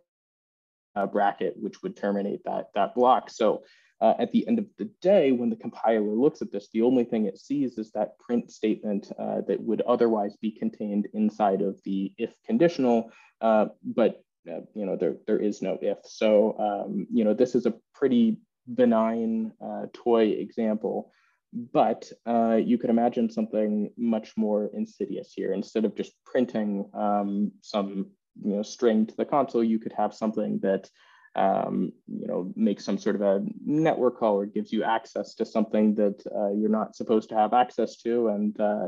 uh, 0.95 1.07
bracket, 1.07 1.55
which 1.57 1.81
would 1.81 1.95
terminate 1.95 2.43
that, 2.45 2.67
that 2.75 2.95
block. 2.95 3.29
So 3.29 3.63
uh, 4.01 4.13
at 4.19 4.31
the 4.31 4.47
end 4.47 4.59
of 4.59 4.65
the 4.77 4.89
day, 5.01 5.31
when 5.31 5.49
the 5.49 5.55
compiler 5.55 6.01
looks 6.01 6.41
at 6.41 6.51
this, 6.51 6.67
the 6.73 6.81
only 6.81 7.03
thing 7.03 7.25
it 7.25 7.39
sees 7.39 7.77
is 7.77 7.91
that 7.91 8.17
print 8.19 8.51
statement 8.51 9.12
uh, 9.17 9.41
that 9.47 9.62
would 9.62 9.81
otherwise 9.81 10.36
be 10.41 10.51
contained 10.51 11.07
inside 11.13 11.62
of 11.62 11.79
the 11.86 12.12
if 12.17 12.33
conditional, 12.45 13.12
uh, 13.41 13.67
but 13.83 14.23
you 14.45 14.86
know 14.86 14.97
there, 14.97 15.15
there 15.25 15.39
is 15.39 15.62
no 15.62 15.77
if. 15.81 15.99
So 16.03 16.57
um, 16.59 17.07
you 17.13 17.23
know 17.23 17.33
this 17.33 17.55
is 17.55 17.65
a 17.65 17.73
pretty 17.93 18.39
benign 18.67 19.53
toy 19.93 20.31
example 20.31 21.13
but 21.53 22.11
uh, 22.25 22.55
you 22.55 22.77
could 22.77 22.89
imagine 22.89 23.29
something 23.29 23.91
much 23.97 24.35
more 24.35 24.69
insidious 24.73 25.33
here. 25.33 25.53
Instead 25.53 25.85
of 25.85 25.95
just 25.95 26.13
printing 26.25 26.89
um, 26.93 27.51
some 27.61 28.07
you 28.43 28.55
know, 28.55 28.63
string 28.63 29.05
to 29.05 29.15
the 29.15 29.25
console, 29.25 29.63
you 29.63 29.79
could 29.79 29.93
have 29.93 30.13
something 30.13 30.59
that 30.59 30.89
um, 31.35 31.91
you 32.07 32.27
know, 32.27 32.51
makes 32.55 32.85
some 32.85 32.97
sort 32.97 33.15
of 33.15 33.21
a 33.21 33.43
network 33.65 34.19
call 34.19 34.35
or 34.35 34.45
gives 34.45 34.71
you 34.71 34.83
access 34.83 35.33
to 35.35 35.45
something 35.45 35.95
that 35.95 36.23
uh, 36.35 36.51
you're 36.51 36.69
not 36.69 36.95
supposed 36.95 37.29
to 37.29 37.35
have 37.35 37.53
access 37.53 37.97
to. 37.97 38.27
And 38.27 38.59
uh, 38.59 38.87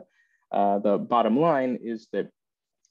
uh, 0.51 0.79
the 0.79 0.97
bottom 0.97 1.39
line 1.39 1.79
is 1.83 2.07
that 2.13 2.29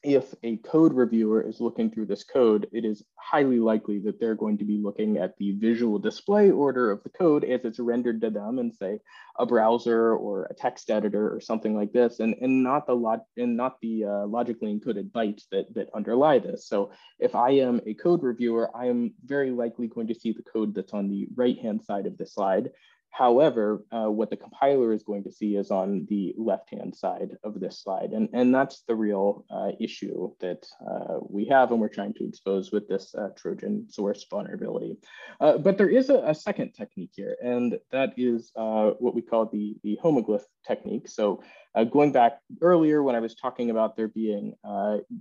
if 0.04 0.34
a 0.42 0.58
code 0.58 0.92
reviewer 0.92 1.40
is 1.40 1.62
looking 1.62 1.90
through 1.90 2.04
this 2.04 2.24
code, 2.24 2.68
it 2.72 2.84
is 2.84 3.02
highly 3.16 3.58
likely 3.58 3.98
that 4.00 4.20
they're 4.20 4.34
going 4.34 4.58
to 4.58 4.64
be 4.64 4.76
looking 4.76 5.16
at 5.16 5.34
the 5.38 5.52
visual 5.52 5.98
display 5.98 6.50
order 6.50 6.90
of 6.90 7.02
the 7.02 7.08
code 7.08 7.42
as 7.42 7.64
it's 7.64 7.78
rendered 7.78 8.20
to 8.20 8.28
them 8.28 8.58
and 8.58 8.74
say 8.74 8.98
a 9.38 9.46
browser 9.46 10.14
or 10.14 10.44
a 10.44 10.54
text 10.54 10.90
editor 10.90 11.34
or 11.34 11.40
something 11.40 11.74
like 11.74 11.90
this, 11.92 12.20
and, 12.20 12.34
and 12.42 12.62
not 12.62 12.86
the 12.86 12.94
log 12.94 13.20
and 13.38 13.56
not 13.56 13.80
the 13.80 14.04
uh, 14.04 14.26
logically 14.26 14.78
encoded 14.78 15.10
bytes 15.10 15.44
that, 15.50 15.72
that 15.74 15.88
underlie 15.94 16.38
this. 16.38 16.68
So 16.68 16.92
if 17.18 17.34
I 17.34 17.52
am 17.52 17.80
a 17.86 17.94
code 17.94 18.22
reviewer, 18.22 18.70
I 18.76 18.86
am 18.88 19.14
very 19.24 19.52
likely 19.52 19.88
going 19.88 20.08
to 20.08 20.14
see 20.14 20.32
the 20.32 20.42
code 20.42 20.74
that's 20.74 20.92
on 20.92 21.08
the 21.08 21.28
right-hand 21.34 21.82
side 21.82 22.04
of 22.04 22.18
the 22.18 22.26
slide. 22.26 22.68
However, 23.14 23.84
uh, 23.92 24.10
what 24.10 24.28
the 24.28 24.36
compiler 24.36 24.92
is 24.92 25.04
going 25.04 25.22
to 25.22 25.30
see 25.30 25.54
is 25.54 25.70
on 25.70 26.04
the 26.10 26.34
left-hand 26.36 26.96
side 26.96 27.36
of 27.44 27.60
this 27.60 27.80
slide. 27.80 28.10
And, 28.10 28.28
and 28.32 28.52
that's 28.52 28.82
the 28.88 28.96
real 28.96 29.44
uh, 29.48 29.70
issue 29.78 30.32
that 30.40 30.66
uh, 30.84 31.20
we 31.20 31.46
have 31.46 31.70
and 31.70 31.80
we're 31.80 31.88
trying 31.88 32.14
to 32.14 32.26
expose 32.26 32.72
with 32.72 32.88
this 32.88 33.14
uh, 33.14 33.28
Trojan 33.36 33.86
source 33.88 34.26
vulnerability. 34.28 34.96
Uh, 35.40 35.58
but 35.58 35.78
there 35.78 35.88
is 35.88 36.10
a, 36.10 36.24
a, 36.26 36.34
second 36.34 36.72
technique 36.72 37.12
here, 37.14 37.36
and 37.40 37.78
that 37.92 38.14
is 38.16 38.50
uh, 38.56 38.90
what 38.98 39.14
we 39.14 39.22
call 39.22 39.46
the, 39.46 39.76
the 39.84 39.96
homoglyph 40.02 40.42
technique. 40.66 41.06
So 41.06 41.40
going 41.92 42.10
back 42.10 42.40
earlier 42.60 43.00
when 43.04 43.14
I 43.14 43.20
was 43.20 43.36
talking 43.36 43.70
about 43.70 43.96
there 43.96 44.08
being 44.08 44.54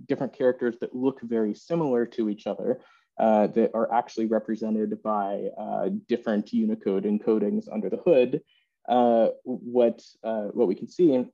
different 0.06 0.36
characters 0.36 0.74
that 0.80 0.96
look 0.96 1.20
very 1.22 1.54
similar 1.54 2.06
to 2.06 2.28
each 2.28 2.48
other, 2.48 2.80
uh, 3.18 3.46
that 3.48 3.70
are 3.74 3.92
actually 3.92 4.26
represented 4.26 5.02
by 5.02 5.48
uh, 5.58 5.88
different 6.08 6.52
Unicode 6.52 7.04
encodings 7.04 7.66
under 7.72 7.88
the 7.88 7.98
hood, 7.98 8.40
uh, 8.88 9.28
what, 9.44 10.02
uh, 10.22 10.46
what 10.52 10.68
we 10.68 10.74
can 10.74 10.88
see 10.88 11.24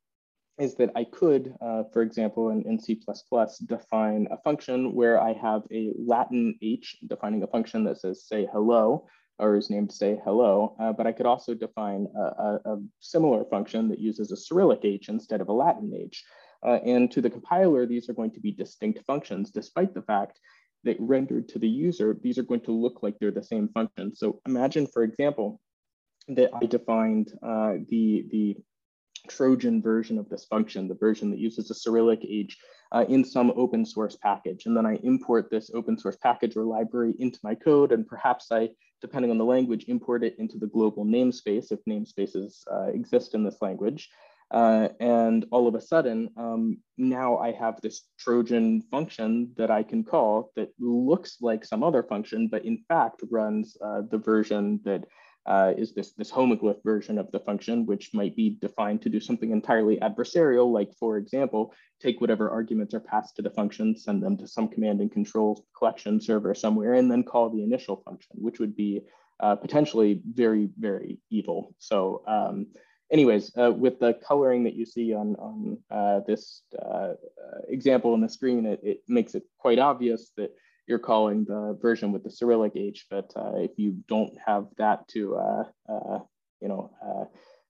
is 0.58 0.74
that 0.74 0.90
I 0.94 1.04
could, 1.04 1.54
uh, 1.62 1.84
for 1.92 2.02
example, 2.02 2.50
in, 2.50 2.62
in 2.62 2.78
C++, 2.78 3.00
define 3.64 4.28
a 4.30 4.36
function 4.42 4.94
where 4.94 5.20
I 5.20 5.32
have 5.32 5.62
a 5.72 5.92
Latin 5.98 6.54
H 6.60 6.98
defining 7.08 7.42
a 7.42 7.46
function 7.46 7.84
that 7.84 7.98
says 7.98 8.26
say 8.26 8.46
hello, 8.52 9.06
or 9.38 9.56
is 9.56 9.70
named 9.70 9.90
say 9.90 10.20
hello, 10.22 10.76
uh, 10.78 10.92
but 10.92 11.06
I 11.06 11.12
could 11.12 11.24
also 11.24 11.54
define 11.54 12.06
a, 12.14 12.20
a, 12.20 12.60
a, 12.66 12.78
similar 12.98 13.44
function 13.46 13.88
that 13.88 13.98
uses 13.98 14.30
a 14.32 14.36
Cyrillic 14.36 14.80
H 14.84 15.08
instead 15.08 15.40
of 15.40 15.48
a 15.48 15.52
Latin 15.52 15.94
H. 15.94 16.22
and 16.62 17.10
to 17.10 17.22
the 17.22 17.30
compiler, 17.30 17.86
these 17.86 18.10
are 18.10 18.14
going 18.14 18.32
to 18.32 18.40
be 18.40 18.52
distinct 18.52 19.02
functions, 19.06 19.50
despite 19.50 19.94
the 19.94 20.02
fact 20.02 20.40
that 20.84 20.96
rendered 20.98 21.48
to 21.50 21.58
the 21.58 21.68
user, 21.68 22.16
these 22.22 22.38
are 22.38 22.42
going 22.42 22.62
to 22.62 22.72
look 22.72 23.02
like 23.02 23.16
they're 23.18 23.30
the 23.30 23.42
same 23.42 23.68
function. 23.68 24.14
So 24.14 24.40
imagine, 24.46 24.86
for 24.86 25.02
example, 25.02 25.60
that 26.28 26.50
I 26.54 26.66
defined 26.66 27.32
uh, 27.42 27.74
the, 27.88 28.26
the 28.30 28.56
Trojan 29.28 29.82
version 29.82 30.18
of 30.18 30.28
this 30.28 30.44
function, 30.46 30.88
the 30.88 30.94
version 30.94 31.30
that 31.30 31.38
uses 31.38 31.70
a 31.70 31.74
Cyrillic 31.74 32.20
H 32.24 32.56
uh, 32.92 33.04
in 33.08 33.24
some 33.24 33.52
open 33.56 33.84
source 33.84 34.16
package. 34.16 34.66
And 34.66 34.76
then 34.76 34.86
I 34.86 34.96
import 35.02 35.50
this 35.50 35.70
open 35.74 35.98
source 35.98 36.16
package 36.16 36.56
or 36.56 36.64
library 36.64 37.14
into 37.18 37.38
my 37.42 37.54
code. 37.54 37.92
And 37.92 38.06
perhaps 38.06 38.46
I, 38.50 38.70
depending 39.00 39.30
on 39.30 39.38
the 39.38 39.44
language, 39.44 39.84
import 39.88 40.24
it 40.24 40.36
into 40.38 40.58
the 40.58 40.66
global 40.66 41.04
namespace 41.04 41.70
if 41.70 41.80
namespaces 41.88 42.62
uh, 42.72 42.88
exist 42.88 43.34
in 43.34 43.44
this 43.44 43.58
language. 43.60 44.08
Uh, 44.50 44.88
and 44.98 45.46
all 45.52 45.68
of 45.68 45.74
a 45.76 45.80
sudden, 45.80 46.28
um, 46.36 46.78
now 46.98 47.38
I 47.38 47.52
have 47.52 47.80
this 47.80 48.02
Trojan 48.18 48.82
function 48.90 49.52
that 49.56 49.70
I 49.70 49.82
can 49.82 50.02
call 50.02 50.50
that 50.56 50.70
looks 50.80 51.36
like 51.40 51.64
some 51.64 51.84
other 51.84 52.02
function, 52.02 52.48
but 52.48 52.64
in 52.64 52.78
fact 52.88 53.22
runs 53.30 53.76
uh, 53.84 54.02
the 54.10 54.18
version 54.18 54.80
that 54.84 55.04
uh, 55.46 55.72
is 55.78 55.94
this, 55.94 56.12
this 56.12 56.30
homoglyph 56.30 56.82
version 56.84 57.16
of 57.16 57.30
the 57.32 57.40
function, 57.40 57.86
which 57.86 58.10
might 58.12 58.36
be 58.36 58.58
defined 58.60 59.00
to 59.02 59.08
do 59.08 59.20
something 59.20 59.52
entirely 59.52 59.96
adversarial, 59.98 60.70
like 60.70 60.90
for 60.98 61.16
example, 61.16 61.72
take 62.00 62.20
whatever 62.20 62.50
arguments 62.50 62.92
are 62.92 63.00
passed 63.00 63.36
to 63.36 63.42
the 63.42 63.50
function, 63.50 63.96
send 63.96 64.22
them 64.22 64.36
to 64.36 64.46
some 64.46 64.68
command 64.68 65.00
and 65.00 65.10
control 65.10 65.64
collection 65.76 66.20
server 66.20 66.54
somewhere, 66.54 66.94
and 66.94 67.10
then 67.10 67.22
call 67.22 67.48
the 67.48 67.62
initial 67.62 68.02
function, 68.04 68.36
which 68.36 68.58
would 68.58 68.76
be 68.76 69.00
uh, 69.40 69.56
potentially 69.56 70.20
very, 70.34 70.68
very 70.78 71.18
evil. 71.30 71.74
So 71.78 72.22
um, 72.26 72.66
anyways, 73.10 73.52
uh, 73.56 73.70
with 73.70 73.98
the 73.98 74.14
coloring 74.26 74.64
that 74.64 74.74
you 74.74 74.86
see 74.86 75.12
on, 75.14 75.34
on 75.36 75.78
uh, 75.90 76.20
this 76.26 76.62
uh, 76.80 77.14
example 77.68 78.12
on 78.12 78.20
the 78.20 78.28
screen, 78.28 78.66
it, 78.66 78.80
it, 78.82 79.00
makes 79.08 79.34
it 79.34 79.42
quite 79.58 79.78
obvious 79.78 80.32
that 80.36 80.50
you're 80.86 80.98
calling 80.98 81.44
the 81.44 81.78
version 81.80 82.12
with 82.12 82.24
the 82.24 82.30
Cyrillic 82.30 82.72
H, 82.76 83.06
but 83.10 83.32
uh, 83.36 83.56
if 83.56 83.72
you 83.76 83.96
don't 84.08 84.36
have 84.44 84.66
that 84.78 85.06
to, 85.08 85.36
uh, 85.36 85.64
uh, 85.88 86.18
you 86.60 86.68
know, 86.68 86.90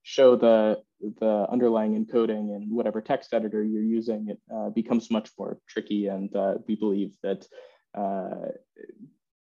show 0.03 0.37
the, 0.37 0.81
the 1.21 1.47
underlying 1.51 1.93
encoding 2.03 2.57
in 2.57 2.69
whatever 2.71 3.03
text 3.03 3.35
editor 3.35 3.63
you're 3.63 3.83
using, 3.83 4.29
it 4.29 4.75
becomes 4.75 5.11
much 5.11 5.31
more 5.39 5.59
tricky. 5.69 6.07
And 6.07 6.31
we 6.67 6.77
believe 6.77 7.13
that 7.23 7.47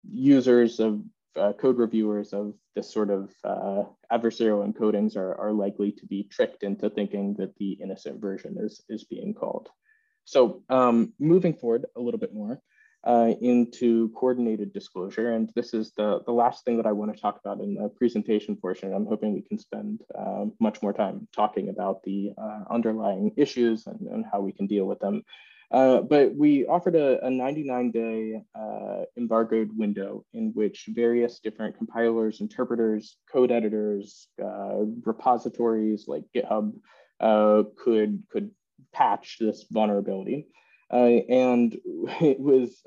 users 0.03 0.79
of 0.79 1.01
uh, 1.35 1.53
code 1.53 1.77
reviewers 1.77 2.33
of 2.33 2.53
this 2.75 2.91
sort 2.91 3.09
of 3.09 3.31
uh, 3.43 3.83
adversarial 4.11 4.65
encodings 4.67 5.15
are, 5.15 5.35
are 5.39 5.51
likely 5.51 5.91
to 5.91 6.05
be 6.05 6.23
tricked 6.23 6.63
into 6.63 6.89
thinking 6.89 7.35
that 7.35 7.55
the 7.57 7.73
innocent 7.73 8.19
version 8.19 8.57
is, 8.59 8.81
is 8.89 9.03
being 9.03 9.33
called. 9.33 9.69
So 10.25 10.63
um, 10.69 11.13
moving 11.19 11.53
forward 11.53 11.85
a 11.95 12.01
little 12.01 12.19
bit 12.19 12.33
more 12.33 12.61
uh, 13.03 13.33
into 13.41 14.09
coordinated 14.09 14.73
disclosure, 14.73 15.33
and 15.33 15.49
this 15.55 15.73
is 15.73 15.93
the, 15.95 16.21
the 16.25 16.33
last 16.33 16.65
thing 16.65 16.77
that 16.77 16.85
I 16.85 16.91
want 16.91 17.15
to 17.15 17.21
talk 17.21 17.39
about 17.43 17.61
in 17.61 17.75
the 17.75 17.89
presentation 17.89 18.55
portion. 18.55 18.93
I'm 18.93 19.05
hoping 19.05 19.33
we 19.33 19.41
can 19.41 19.57
spend 19.57 20.01
uh, 20.17 20.45
much 20.59 20.81
more 20.81 20.93
time 20.93 21.27
talking 21.33 21.69
about 21.69 22.03
the 22.03 22.31
uh, 22.37 22.63
underlying 22.69 23.31
issues 23.37 23.87
and, 23.87 24.01
and 24.07 24.25
how 24.29 24.41
we 24.41 24.51
can 24.51 24.67
deal 24.67 24.85
with 24.85 24.99
them 24.99 25.23
uh, 25.71 26.01
but 26.01 26.35
we 26.35 26.65
offered 26.65 26.95
a, 26.95 27.23
a 27.25 27.29
99 27.29 27.91
day 27.91 28.41
uh, 28.55 29.03
embargoed 29.17 29.69
window 29.77 30.25
in 30.33 30.51
which 30.53 30.85
various 30.89 31.39
different 31.39 31.77
compilers, 31.77 32.41
interpreters, 32.41 33.17
code 33.31 33.51
editors, 33.51 34.27
uh, 34.43 34.79
repositories 35.05 36.05
like 36.07 36.23
GitHub 36.35 36.73
uh, 37.19 37.63
could, 37.77 38.23
could 38.31 38.49
patch 38.93 39.37
this 39.39 39.65
vulnerability. 39.69 40.47
Uh, 40.91 41.21
and 41.29 41.77
it 42.21 42.39
was 42.39 42.81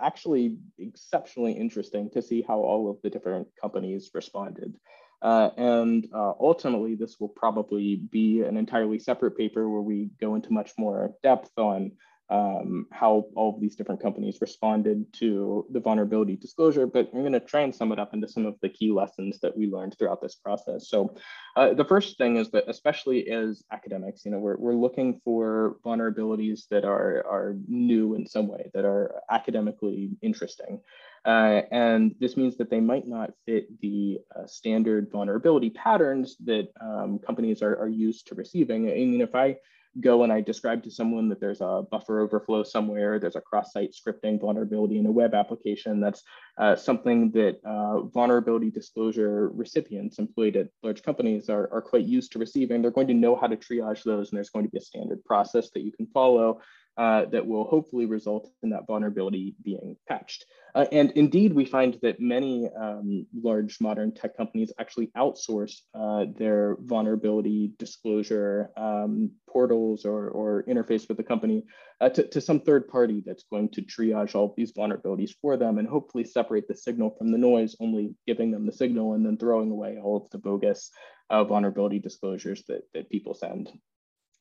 actually 0.00 0.56
exceptionally 0.78 1.52
interesting 1.52 2.10
to 2.10 2.20
see 2.20 2.42
how 2.42 2.58
all 2.58 2.90
of 2.90 3.00
the 3.02 3.10
different 3.10 3.48
companies 3.60 4.10
responded. 4.12 4.74
Uh, 5.22 5.50
and 5.56 6.08
uh, 6.14 6.32
ultimately, 6.38 6.94
this 6.94 7.16
will 7.18 7.28
probably 7.28 7.96
be 7.96 8.42
an 8.42 8.56
entirely 8.56 8.98
separate 8.98 9.36
paper 9.36 9.68
where 9.68 9.82
we 9.82 10.10
go 10.20 10.34
into 10.34 10.52
much 10.52 10.72
more 10.78 11.14
depth 11.22 11.50
on 11.56 11.92
um, 12.28 12.86
how 12.90 13.26
all 13.36 13.54
of 13.54 13.60
these 13.60 13.76
different 13.76 14.02
companies 14.02 14.38
responded 14.40 15.12
to 15.14 15.64
the 15.70 15.80
vulnerability 15.80 16.36
disclosure, 16.36 16.86
but 16.86 17.08
I'm 17.14 17.20
going 17.20 17.32
to 17.32 17.40
try 17.40 17.60
and 17.60 17.74
sum 17.74 17.92
it 17.92 17.98
up 17.98 18.14
into 18.14 18.28
some 18.28 18.46
of 18.46 18.56
the 18.62 18.68
key 18.68 18.90
lessons 18.90 19.38
that 19.40 19.56
we 19.56 19.68
learned 19.68 19.96
throughout 19.96 20.20
this 20.20 20.34
process. 20.34 20.88
So 20.88 21.14
uh, 21.56 21.74
the 21.74 21.84
first 21.84 22.18
thing 22.18 22.36
is 22.36 22.50
that 22.50 22.64
especially 22.66 23.30
as 23.30 23.62
academics, 23.70 24.24
you 24.24 24.32
know, 24.32 24.38
we're, 24.38 24.56
we're 24.56 24.74
looking 24.74 25.20
for 25.24 25.76
vulnerabilities 25.84 26.62
that 26.70 26.84
are, 26.84 27.24
are 27.28 27.56
new 27.68 28.14
in 28.14 28.26
some 28.26 28.48
way, 28.48 28.70
that 28.74 28.84
are 28.84 29.22
academically 29.30 30.10
interesting. 30.20 30.80
Uh, 31.26 31.62
and 31.72 32.14
this 32.20 32.36
means 32.36 32.56
that 32.56 32.70
they 32.70 32.80
might 32.80 33.06
not 33.06 33.32
fit 33.46 33.66
the 33.80 34.18
uh, 34.34 34.46
standard 34.46 35.10
vulnerability 35.10 35.70
patterns 35.70 36.36
that 36.44 36.68
um, 36.80 37.18
companies 37.18 37.62
are, 37.62 37.76
are 37.78 37.88
used 37.88 38.28
to 38.28 38.36
receiving. 38.36 38.88
I 38.88 38.94
mean, 38.94 39.20
if 39.20 39.34
I 39.34 39.56
go 40.00 40.22
and 40.22 40.32
I 40.32 40.40
describe 40.40 40.84
to 40.84 40.90
someone 40.90 41.28
that 41.30 41.40
there's 41.40 41.60
a 41.60 41.82
buffer 41.90 42.20
overflow 42.20 42.62
somewhere, 42.62 43.18
there's 43.18 43.34
a 43.34 43.40
cross-site 43.40 43.92
scripting 43.92 44.40
vulnerability 44.40 44.98
in 44.98 45.06
a 45.06 45.10
web 45.10 45.34
application. 45.34 46.00
That's 46.00 46.22
uh, 46.58 46.76
something 46.76 47.30
that 47.32 47.58
uh, 47.64 48.02
vulnerability 48.02 48.70
disclosure 48.70 49.48
recipients 49.48 50.18
employed 50.18 50.54
at 50.56 50.68
large 50.82 51.02
companies 51.02 51.48
are, 51.48 51.68
are 51.72 51.82
quite 51.82 52.04
used 52.04 52.32
to 52.32 52.38
receiving. 52.38 52.82
They're 52.82 52.90
going 52.90 53.08
to 53.08 53.14
know 53.14 53.34
how 53.34 53.46
to 53.46 53.56
triage 53.56 54.04
those 54.04 54.30
and 54.30 54.36
there's 54.36 54.50
going 54.50 54.66
to 54.66 54.70
be 54.70 54.78
a 54.78 54.82
standard 54.82 55.24
process 55.24 55.70
that 55.70 55.80
you 55.80 55.92
can 55.92 56.06
follow 56.06 56.60
uh, 56.96 57.26
that 57.26 57.46
will 57.46 57.64
hopefully 57.64 58.06
result 58.06 58.50
in 58.62 58.70
that 58.70 58.86
vulnerability 58.86 59.54
being 59.62 59.96
patched. 60.08 60.44
Uh, 60.74 60.86
and 60.92 61.10
indeed, 61.12 61.54
we 61.54 61.64
find 61.64 61.98
that 62.02 62.20
many 62.20 62.68
um, 62.78 63.26
large 63.34 63.80
modern 63.80 64.12
tech 64.12 64.36
companies 64.36 64.72
actually 64.78 65.10
outsource 65.16 65.80
uh, 65.94 66.26
their 66.36 66.76
vulnerability 66.80 67.72
disclosure 67.78 68.70
um, 68.76 69.30
portals 69.48 70.04
or, 70.04 70.28
or 70.28 70.64
interface 70.64 71.08
with 71.08 71.16
the 71.16 71.22
company 71.22 71.64
uh, 72.00 72.08
to, 72.10 72.26
to 72.28 72.40
some 72.40 72.60
third 72.60 72.88
party 72.88 73.22
that's 73.24 73.44
going 73.50 73.70
to 73.70 73.82
triage 73.82 74.34
all 74.34 74.52
these 74.56 74.72
vulnerabilities 74.72 75.32
for 75.40 75.56
them 75.56 75.78
and 75.78 75.88
hopefully 75.88 76.24
separate 76.24 76.68
the 76.68 76.74
signal 76.74 77.14
from 77.16 77.30
the 77.30 77.38
noise, 77.38 77.74
only 77.80 78.14
giving 78.26 78.50
them 78.50 78.66
the 78.66 78.72
signal 78.72 79.14
and 79.14 79.24
then 79.24 79.38
throwing 79.38 79.70
away 79.70 79.98
all 80.02 80.18
of 80.18 80.30
the 80.30 80.38
bogus 80.38 80.90
uh, 81.30 81.42
vulnerability 81.44 81.98
disclosures 81.98 82.64
that, 82.68 82.82
that 82.94 83.10
people 83.10 83.34
send. 83.34 83.70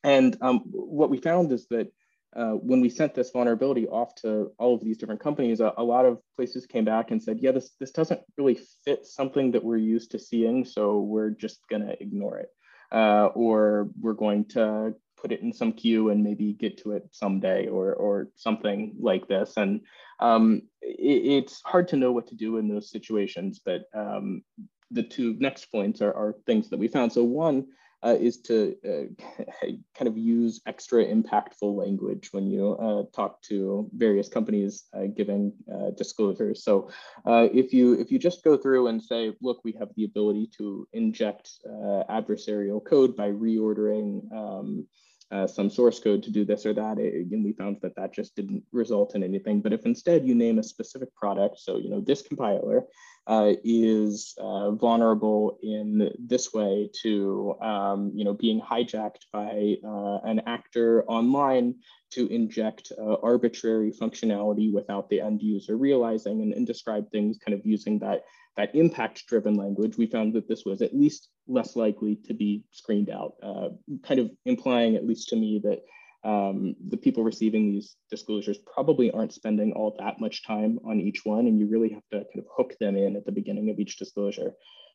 And 0.04 0.38
um, 0.41 0.60
what 0.65 1.10
we 1.10 1.18
found 1.18 1.52
is 1.52 1.65
that 1.70 1.91
uh, 2.36 2.52
when 2.52 2.82
we 2.82 2.89
sent 2.89 3.13
this 3.15 3.32
vulnerability 3.32 3.88
off 3.88 4.13
to 4.15 4.52
all 4.60 4.76
of 4.76 4.84
these 4.84 4.98
different 4.98 5.21
companies, 5.21 5.62
a, 5.62 5.74
a, 5.78 5.84
lot 5.84 6.06
of 6.06 6.19
places 6.36 6.65
came 6.65 6.84
back 6.84 7.12
and 7.12 7.21
said, 7.21 7.39
yeah, 7.39 7.52
this, 7.52 7.71
this 7.80 7.91
doesn't 7.91 8.19
really 8.38 8.60
fit 8.84 9.06
something 9.06 9.52
that 9.52 9.63
we're 9.63 9.78
used 9.78 10.12
to 10.12 10.19
seeing, 10.19 10.65
so 10.65 11.00
we're 11.00 11.30
just 11.30 11.60
gonna 11.69 11.95
ignore 12.00 12.38
it. 12.38 12.50
Uh, 12.91 13.28
or 13.36 13.89
we're 14.00 14.13
going 14.13 14.45
to 14.45 14.93
put 15.17 15.32
it 15.32 15.41
in 15.41 15.52
some 15.52 15.71
queue 15.71 16.10
and 16.10 16.24
maybe 16.24 16.54
get 16.54 16.78
to 16.78 16.91
it 16.91 17.08
someday 17.12 17.67
or, 17.67 17.93
or 17.95 18.28
something 18.36 18.93
like 19.00 19.28
this. 19.28 19.54
And 19.58 19.82
um, 20.19 20.62
it, 20.82 21.43
it's 21.43 21.62
hard 21.65 21.88
to 21.89 21.98
know 21.98 22.12
what 22.12 22.28
to 22.28 22.36
do 22.36 22.58
in 22.58 22.67
those 22.67 22.91
situations, 22.91 23.60
but 23.63 23.86
um, 23.95 24.43
the 24.91 25.04
two 25.04 25.36
next 25.39 25.71
points 25.71 26.02
are, 26.02 26.13
are 26.13 26.36
things 26.45 26.69
that 26.69 26.78
we 26.78 26.88
found. 26.88 27.12
So 27.12 27.24
one, 27.24 27.65
uh, 28.06 28.15
is 28.20 28.38
to 28.41 28.76
uh, 28.86 29.65
kind 29.98 30.08
of 30.08 30.18
use 30.18 30.62
extra 30.68 31.04
impactful 31.04 31.76
language 31.76 32.30
when 32.32 32.48
you 32.48 32.74
uh, 32.74 33.04
talk 33.15 33.41
to 33.41 33.89
various 33.94 34.30
companies 34.30 34.84
uh, 34.94 35.06
giving 35.18 35.52
uh, 35.74 35.89
disclosures. 35.98 36.63
So 36.63 36.89
uh, 37.26 37.48
if 37.54 37.74
you 37.74 37.94
if 37.94 38.12
you 38.12 38.20
just 38.20 38.44
go 38.44 38.58
through 38.58 38.88
and 38.88 39.02
say, 39.02 39.34
look, 39.41 39.62
we 39.63 39.74
have 39.80 39.89
the 39.96 40.06
ability 40.06 40.50
to 40.58 40.88
inject 40.94 41.50
adversarial 42.10 42.84
code 42.86 43.15
by 43.15 43.30
reordering 43.30 44.32
um, 44.32 44.86
uh, 45.32 45.48
some 45.48 45.70
source 45.70 46.00
code 46.00 46.22
to 46.24 46.32
do 46.32 46.46
this 46.46 46.65
or 46.65 46.74
that. 46.74 47.00
Again, 47.00 47.44
we 47.44 47.54
found 47.54 47.78
that 47.82 47.96
that 47.96 48.13
just 48.13 48.36
didn't 48.36 48.63
result 48.72 49.15
in 49.15 49.24
anything. 49.24 49.60
But 49.60 49.74
if 49.74 49.86
instead 49.86 50.28
you 50.28 50.36
name 50.36 50.60
a 50.60 50.63
specific 50.63 51.13
product, 51.15 51.60
so 51.60 51.78
you 51.78 51.89
know 51.89 52.02
this 52.02 52.22
compiler 52.22 52.86
uh, 53.28 53.54
is 53.64 54.36
uh, 54.40 54.72
vulnerable 54.72 55.58
in 55.64 56.12
this 56.20 56.54
way 56.54 56.90
to 57.02 57.56
um, 57.62 58.12
you 58.14 58.24
know 58.24 58.34
being 58.34 58.62
hijacked 58.62 59.26
by 59.34 59.76
uh, 59.84 60.20
an 60.30 60.42
actor 60.46 61.04
online 61.08 61.76
to 62.12 62.28
inject 62.28 62.92
uh, 63.00 63.16
arbitrary 63.24 63.92
functionality 63.92 64.72
without 64.72 65.10
the 65.10 65.20
end 65.20 65.42
user 65.42 65.76
realizing 65.76 66.42
and, 66.42 66.54
and 66.54 66.68
describe 66.68 67.10
things 67.12 67.38
kind 67.38 67.58
of 67.58 67.66
using 67.66 68.00
that 68.00 68.24
that 68.58 68.74
impact 68.74 69.28
driven 69.28 69.56
language, 69.56 69.98
we 69.98 70.06
found 70.06 70.34
that 70.34 70.48
this 70.48 70.64
was 70.66 70.82
at 70.82 70.96
least 70.96 71.30
less 71.48 71.76
likely 71.76 72.16
to 72.26 72.34
be 72.34 72.64
screened 72.72 73.10
out, 73.10 73.34
uh, 73.44 73.70
kind 74.04 74.20
of 74.20 74.32
implying, 74.46 74.96
at 74.96 75.06
least 75.06 75.30
to 75.30 75.36
me, 75.36 75.60
that 75.64 75.82
um, 76.26 76.76
the 76.90 76.98
people 76.98 77.24
receiving 77.24 77.72
these 77.72 77.96
disclosures 78.10 78.58
probably 78.58 79.12
aren't 79.12 79.34
spending 79.34 79.74
all 79.74 79.96
that 80.00 80.20
much 80.20 80.46
time 80.46 80.80
on 80.84 81.00
each 81.00 81.24
one, 81.24 81.48
and 81.48 81.60
you 81.60 81.68
really 81.68 81.90
have 81.90 82.04
to 82.12 82.18
kind 82.18 82.40
of 82.40 82.46
hook 82.58 82.74
them 82.80 82.98
in 82.98 83.16
at 83.16 83.26
the 83.26 83.32
beginning 83.32 83.70
of 83.70 83.80
each 83.80 83.98
disclosure. 83.98 84.54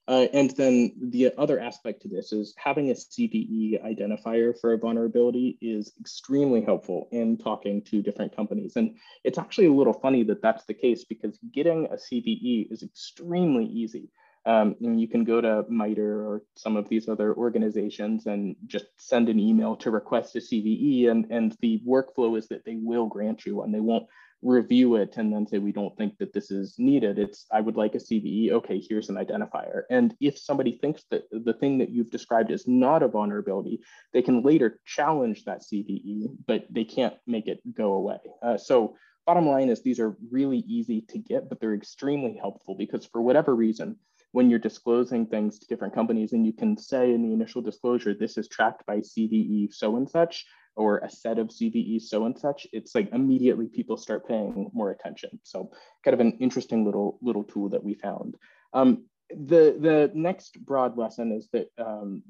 Uh, 0.09 0.27
and 0.33 0.51
then 0.57 0.93
the 1.01 1.33
other 1.39 1.61
aspect 1.61 2.03
to 2.03 2.09
this 2.09 2.33
is 2.33 2.53
having 2.59 2.91
a 2.91 2.95
CVE 2.95 3.81
identifier 3.85 4.59
for 4.61 4.73
a 4.73 4.79
vulnerability 4.79 5.57
is 5.61 5.93
extremely 6.01 6.63
helpful 6.63 7.09
in 7.13 7.37
talking 7.37 7.81
to 7.83 8.03
different 8.03 8.35
companies. 8.35 8.75
And 8.75 8.97
it's 9.23 9.39
actually 9.39 9.67
a 9.67 9.73
little 9.73 9.93
funny 9.93 10.25
that 10.25 10.43
that's 10.43 10.65
the 10.65 10.75
case 10.75 11.05
because 11.05 11.39
getting 11.53 11.87
a 11.87 11.95
CVE 11.95 12.73
is 12.73 12.83
extremely 12.83 13.67
easy. 13.67 14.11
Um, 14.47 14.75
and 14.81 15.01
you 15.01 15.07
can 15.07 15.25
go 15.25 15.41
to 15.41 15.65
MITRE 15.69 16.27
or 16.27 16.43
some 16.57 16.77
of 16.77 16.89
these 16.89 17.09
other 17.09 17.35
organizations 17.35 18.27
and 18.27 18.57
just 18.67 18.87
send 18.97 19.29
an 19.29 19.39
email 19.39 19.77
to 19.77 19.91
request 19.91 20.37
a 20.37 20.39
CVE. 20.39 21.11
And, 21.11 21.27
and 21.31 21.57
the 21.61 21.83
workflow 21.87 22.39
is 22.39 22.49
that 22.49 22.65
they 22.65 22.77
will 22.77 23.07
grant 23.07 23.45
you 23.45 23.57
one. 23.57 23.71
They 23.71 23.81
won't 23.81 24.07
review 24.43 24.97
it 24.97 25.17
and 25.19 25.33
then 25.33 25.47
say, 25.47 25.59
we 25.59 25.73
don't 25.73 25.97
think 25.99 26.17
that 26.19 26.33
this 26.33 26.51
is 26.51 26.77
needed. 26.79 27.19
It's, 27.19 27.45
I 27.53 27.61
would 27.61 27.77
like 27.77 27.95
a 27.95 27.99
CVE. 27.99 28.53
Okay, 28.53 28.81
here's 28.81 29.11
an 29.11 29.17
identifier. 29.17 29.83
And 29.91 30.15
if 30.21 30.39
somebody 30.39 30.79
thinks 30.81 31.05
that 31.11 31.25
the 31.31 31.53
thing 31.53 31.79
that 31.79 31.91
you've 31.91 32.11
described 32.11 32.51
is 32.51 32.67
not 32.67 33.03
a 33.03 33.09
vulnerability, 33.09 33.81
they 34.13 34.23
can 34.23 34.43
later 34.43 34.81
challenge 34.87 35.45
that 35.45 35.63
CVE, 35.63 36.29
but 36.47 36.65
they 36.71 36.85
can't 36.85 37.15
make 37.27 37.47
it 37.47 37.61
go 37.75 37.93
away. 37.93 38.19
Uh, 38.43 38.57
so 38.57 38.97
bottom 39.27 39.47
line 39.47 39.69
is 39.69 39.83
these 39.83 40.01
are 40.01 40.17
really 40.31 40.65
easy 40.67 41.03
to 41.03 41.19
get, 41.19 41.49
but 41.49 41.61
they're 41.61 41.75
extremely 41.75 42.37
helpful 42.41 42.75
because 42.75 43.05
for 43.05 43.21
whatever 43.21 43.55
reason, 43.55 43.97
when 44.33 44.49
you're 44.49 44.59
disclosing 44.59 45.27
things 45.27 45.59
to 45.59 45.67
different 45.67 45.95
companies 45.95 46.33
and 46.33 46.47
you 46.47 46.53
can 46.53 46.77
say 46.77 47.13
in 47.13 47.23
the 47.23 47.33
initial 47.33 47.63
disclosure, 47.63 48.15
this 48.15 48.39
is 48.39 48.49
tracked 48.49 48.87
by 48.87 48.99
CVE 48.99 49.73
so 49.73 49.97
and 49.97 50.09
such, 50.09 50.47
or 50.77 50.99
a 50.99 51.11
set 51.11 51.39
of 51.39 51.49
CVE 51.49 52.01
so 52.01 52.27
and 52.27 52.39
such, 52.39 52.67
it's 52.73 52.95
like 52.95 53.11
immediately 53.13 53.67
people 53.67 53.97
start 53.97 54.27
paying 54.27 54.71
more 54.73 54.91
attention. 54.91 55.31
So 55.43 55.71
kind 56.05 56.15
of 56.15 56.21
an 56.21 56.39
interesting 56.41 56.85
little, 56.85 57.19
little 57.23 57.45
tool 57.45 57.69
that 57.71 57.83
we 57.83 57.95
found. 57.95 58.37
Um, 58.73 59.05
the, 59.31 59.77
the 59.79 60.11
next 60.15 60.65
broad 60.65 60.97
lesson 60.99 61.33
is 61.33 61.49
that 61.53 61.69
um, 61.79 62.23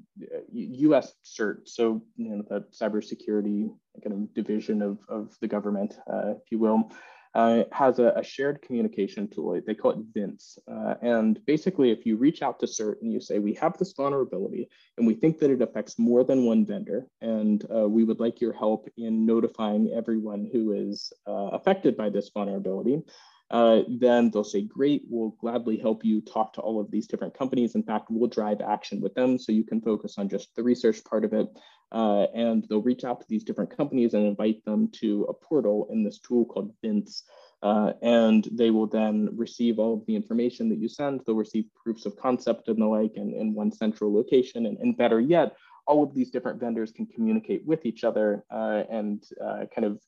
US 0.53 1.13
CERT, 1.25 1.67
so 1.67 2.03
you 2.17 2.31
know, 2.31 2.43
the 2.49 2.65
cybersecurity 2.73 3.71
kind 4.03 4.13
of 4.13 4.35
division 4.35 4.83
of, 4.83 4.99
of 5.09 5.35
the 5.41 5.49
government, 5.49 5.99
uh, 6.13 6.33
if 6.33 6.51
you 6.51 6.59
will, 6.59 6.91
uh, 7.35 7.63
has 7.73 7.99
a, 7.99 8.13
a, 8.17 8.25
shared 8.25 8.61
communication 8.63 9.29
tool. 9.29 9.61
They 9.65 9.75
call 9.75 9.93
it 9.93 9.99
VINCE. 10.13 10.59
Uh, 10.67 10.95
and 11.01 11.39
basically, 11.47 11.91
if 11.91 12.05
you 12.05 12.17
reach 12.17 12.43
out 12.43 12.59
to 12.61 12.67
CERT 12.67 13.03
and 13.03 13.13
you 13.13 13.21
say, 13.21 13.39
we 13.39 13.55
have 13.55 13.79
this 13.79 13.93
vulnerability 13.93 14.69
and 14.99 15.07
we 15.07 15.15
think 15.15 15.39
that 15.39 15.51
it 15.51 15.63
affects 15.63 15.99
more 15.99 16.25
than 16.25 16.45
one 16.45 16.67
vendor, 16.67 17.07
and 17.21 17.65
uh, 17.73 17.89
we 17.89 18.03
would 18.03 18.19
like 18.19 18.41
your 18.41 18.53
help 18.53 18.89
in 18.97 19.27
notifying 19.27 19.93
everyone 19.95 20.49
who 20.53 20.73
is 20.73 21.13
uh, 21.27 21.51
affected 21.53 21.97
by 21.97 22.11
this 22.11 22.31
vulnerability, 22.35 23.03
uh, 23.51 23.81
then 23.89 24.31
they'll 24.31 24.45
say, 24.45 24.63
great, 24.63 25.03
we'll 25.09 25.37
gladly 25.41 25.77
help 25.77 26.05
you 26.05 26.21
talk 26.21 26.53
to 26.53 26.61
all 26.61 26.81
of 26.81 26.91
these 26.91 27.09
different 27.09 27.37
companies. 27.37 27.75
In 27.75 27.83
fact, 27.83 28.07
we'll 28.09 28.29
drive 28.29 28.61
action 28.61 29.01
with 29.01 29.15
them 29.15 29.39
so 29.39 29.51
you 29.51 29.65
can 29.65 29.81
focus 29.81 30.17
on 30.19 30.29
just 30.29 30.55
the 30.55 30.63
research 30.63 31.03
part 31.05 31.25
of 31.25 31.33
it. 31.33 31.49
Uh, 31.93 32.27
and 32.35 32.67
they'll 32.69 32.83
reach 32.83 33.05
out 33.05 33.21
to 33.21 33.27
these 33.29 33.45
different 33.45 33.77
companies 33.77 34.15
and 34.15 34.27
invite 34.27 34.65
them 34.65 34.89
to 34.93 35.25
a 35.25 35.35
portal 35.35 35.89
in 35.91 36.05
this 36.05 36.21
tool 36.21 36.45
called 36.45 36.73
Vince. 36.83 37.25
Uh, 37.63 37.93
and 38.01 38.49
they 38.53 38.71
will 38.71 38.87
then 38.87 39.29
receive 39.37 39.79
all 39.79 39.95
of 39.95 40.07
the 40.07 40.17
information 40.17 40.69
that 40.69 40.79
you 40.79 40.89
send. 40.89 41.21
They'll 41.27 41.35
receive 41.35 41.65
proofs 41.75 42.07
of 42.07 42.17
concept 42.17 42.69
and 42.69 42.81
the 42.81 42.87
like 42.87 43.17
in, 43.17 43.35
in 43.35 43.55
one 43.55 43.73
central 43.73 44.15
location. 44.15 44.67
And, 44.67 44.79
and 44.79 44.97
better 44.97 45.21
yet, 45.21 45.57
all 45.87 46.03
of 46.03 46.15
these 46.15 46.31
different 46.31 46.61
vendors 46.61 46.93
can 46.93 47.07
communicate 47.07 47.67
with 47.67 47.85
each 47.85 48.05
other 48.05 48.45
uh, 48.51 48.85
and 48.91 49.23
uh, 49.45 49.65
kind 49.75 49.85
of 49.85 50.01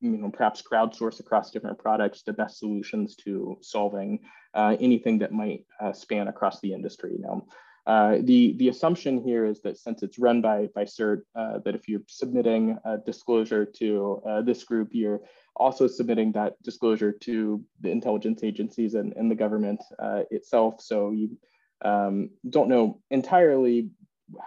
you 0.00 0.16
know, 0.16 0.30
perhaps 0.30 0.62
crowdsource 0.62 1.20
across 1.20 1.50
different 1.50 1.78
products 1.78 2.22
the 2.22 2.32
best 2.32 2.58
solutions 2.58 3.16
to 3.16 3.56
solving 3.60 4.20
uh, 4.54 4.76
anything 4.80 5.18
that 5.18 5.32
might 5.32 5.64
uh, 5.80 5.92
span 5.92 6.28
across 6.28 6.60
the 6.60 6.72
industry. 6.72 7.16
Now, 7.18 7.46
uh, 7.86 8.16
the, 8.22 8.54
the 8.58 8.68
assumption 8.68 9.22
here 9.22 9.44
is 9.44 9.60
that 9.62 9.78
since 9.78 10.02
it's 10.02 10.18
run 10.18 10.40
by, 10.40 10.68
by 10.74 10.84
CERT, 10.84 11.22
uh, 11.36 11.58
that 11.64 11.74
if 11.74 11.88
you're 11.88 12.02
submitting 12.08 12.76
a 12.84 12.98
disclosure 12.98 13.64
to 13.64 14.20
uh, 14.28 14.42
this 14.42 14.64
group, 14.64 14.88
you're 14.90 15.20
also 15.54 15.86
submitting 15.86 16.32
that 16.32 16.60
disclosure 16.62 17.12
to 17.12 17.62
the 17.80 17.90
intelligence 17.90 18.42
agencies 18.42 18.94
and, 18.94 19.12
and 19.14 19.30
the 19.30 19.36
government 19.36 19.80
uh, 20.00 20.22
itself. 20.30 20.80
So 20.80 21.12
you 21.12 21.36
um, 21.84 22.30
don't 22.50 22.68
know 22.68 23.00
entirely 23.10 23.90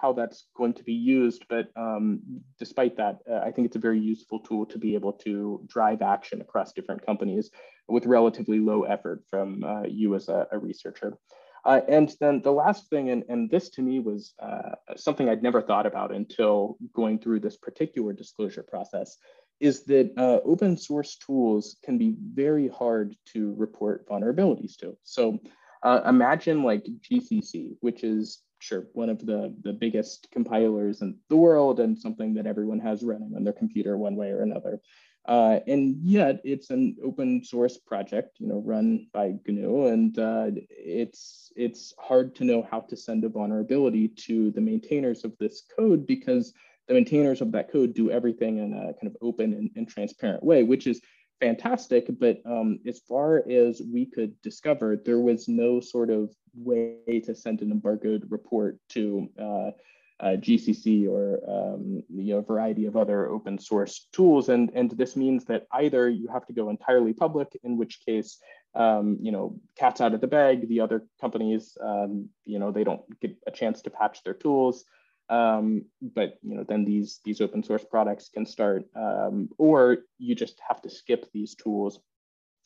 how 0.01 0.11
that's 0.11 0.47
going 0.57 0.73
to 0.73 0.83
be 0.83 0.93
used, 0.93 1.45
but 1.47 1.69
um, 1.77 2.19
despite 2.57 2.97
that, 2.97 3.19
uh, 3.31 3.37
I 3.37 3.51
think 3.51 3.67
it's 3.67 3.77
a 3.77 3.79
very 3.79 3.99
useful 3.99 4.39
tool 4.39 4.65
to 4.65 4.77
be 4.77 4.95
able 4.95 5.13
to 5.13 5.65
drive 5.67 6.01
action 6.01 6.41
across 6.41 6.73
different 6.73 7.05
companies 7.05 7.49
with 7.87 8.05
relatively 8.05 8.59
low 8.59 8.83
effort 8.83 9.23
from 9.29 9.63
uh, 9.63 9.83
you 9.83 10.15
as 10.15 10.27
a, 10.27 10.47
a 10.51 10.59
researcher. 10.59 11.17
Uh, 11.65 11.81
and 11.87 12.15
then 12.19 12.41
the 12.41 12.51
last 12.51 12.89
thing, 12.89 13.09
and, 13.09 13.23
and 13.29 13.49
this 13.49 13.69
to 13.69 13.81
me 13.81 13.99
was 13.99 14.33
uh, 14.41 14.75
something 14.95 15.27
I'd 15.27 15.43
never 15.43 15.61
thought 15.61 15.85
about 15.85 16.13
until 16.13 16.77
going 16.93 17.19
through 17.19 17.41
this 17.41 17.57
particular 17.57 18.13
disclosure 18.13 18.63
process, 18.63 19.17
is 19.59 19.83
that 19.85 20.11
uh, 20.17 20.39
open 20.45 20.77
source 20.77 21.17
tools 21.17 21.77
can 21.83 21.97
be 21.97 22.15
very 22.33 22.69
hard 22.69 23.15
to 23.33 23.53
report 23.57 24.07
vulnerabilities 24.07 24.77
to. 24.77 24.97
So 25.03 25.39
uh, 25.83 26.01
imagine 26.07 26.63
like 26.63 26.85
GCC, 27.09 27.75
which 27.81 28.03
is 28.03 28.39
sure 28.59 28.87
one 28.93 29.09
of 29.09 29.25
the, 29.25 29.53
the 29.63 29.73
biggest 29.73 30.27
compilers 30.31 31.01
in 31.01 31.17
the 31.29 31.35
world 31.35 31.79
and 31.79 31.97
something 31.97 32.33
that 32.33 32.45
everyone 32.45 32.79
has 32.79 33.03
running 33.03 33.33
on 33.35 33.43
their 33.43 33.53
computer 33.53 33.97
one 33.97 34.15
way 34.15 34.29
or 34.29 34.41
another. 34.41 34.81
Uh, 35.29 35.59
and 35.67 35.95
yet 36.01 36.41
it's 36.43 36.71
an 36.71 36.97
open 37.05 37.43
source 37.43 37.77
project, 37.77 38.37
you 38.39 38.47
know, 38.47 38.63
run 38.65 39.05
by 39.13 39.35
GNU, 39.47 39.85
and 39.85 40.17
uh, 40.17 40.47
it's 40.71 41.51
it's 41.55 41.93
hard 41.99 42.33
to 42.33 42.43
know 42.43 42.67
how 42.71 42.79
to 42.79 42.97
send 42.97 43.23
a 43.23 43.29
vulnerability 43.29 44.07
to 44.07 44.49
the 44.49 44.61
maintainers 44.61 45.23
of 45.23 45.37
this 45.37 45.65
code 45.77 46.07
because 46.07 46.51
the 46.87 46.95
maintainers 46.95 47.41
of 47.41 47.51
that 47.51 47.71
code 47.71 47.93
do 47.93 48.09
everything 48.09 48.57
in 48.57 48.73
a 48.73 48.91
kind 48.93 49.05
of 49.05 49.15
open 49.21 49.53
and, 49.53 49.69
and 49.75 49.87
transparent 49.87 50.41
way, 50.43 50.63
which 50.63 50.87
is 50.87 50.99
fantastic. 51.39 52.07
But 52.19 52.39
um, 52.43 52.79
as 52.87 52.97
far 53.07 53.47
as 53.47 53.83
we 53.83 54.07
could 54.07 54.33
discover, 54.41 54.97
there 54.97 55.19
was 55.19 55.47
no 55.47 55.79
sort 55.79 56.09
of 56.09 56.31
way 56.55 57.21
to 57.23 57.35
send 57.35 57.61
an 57.61 57.69
embargoed 57.69 58.25
report 58.31 58.79
to 58.89 59.29
uh, 59.39 59.71
uh, 60.19 60.35
GCC 60.37 61.07
or 61.07 61.39
um, 61.47 62.03
you 62.09 62.33
know, 62.33 62.39
a 62.39 62.43
variety 62.43 62.85
of 62.85 62.97
other 62.97 63.27
open 63.27 63.57
source 63.57 64.07
tools. 64.11 64.49
And, 64.49 64.69
and 64.73 64.91
this 64.91 65.15
means 65.15 65.45
that 65.45 65.67
either 65.71 66.09
you 66.09 66.27
have 66.27 66.45
to 66.47 66.53
go 66.53 66.69
entirely 66.69 67.13
public, 67.13 67.57
in 67.63 67.77
which 67.77 68.05
case 68.05 68.39
um, 68.75 69.17
you 69.21 69.31
know, 69.31 69.59
cat's 69.77 70.01
out 70.01 70.13
of 70.13 70.21
the 70.21 70.27
bag. 70.27 70.67
The 70.67 70.81
other 70.81 71.05
companies, 71.19 71.77
um, 71.81 72.29
you 72.45 72.59
know, 72.59 72.71
they 72.71 72.83
don't 72.83 73.01
get 73.19 73.35
a 73.47 73.51
chance 73.51 73.81
to 73.81 73.89
patch 73.89 74.23
their 74.23 74.33
tools. 74.33 74.85
Um, 75.29 75.85
but 76.01 76.39
you 76.41 76.55
know, 76.55 76.63
then 76.63 76.85
these 76.85 77.19
these 77.23 77.39
open 77.39 77.63
source 77.63 77.83
products 77.83 78.29
can 78.29 78.45
start, 78.45 78.85
um, 78.95 79.49
or 79.57 79.99
you 80.17 80.33
just 80.33 80.59
have 80.67 80.81
to 80.81 80.89
skip 80.89 81.31
these 81.31 81.55
tools 81.55 81.99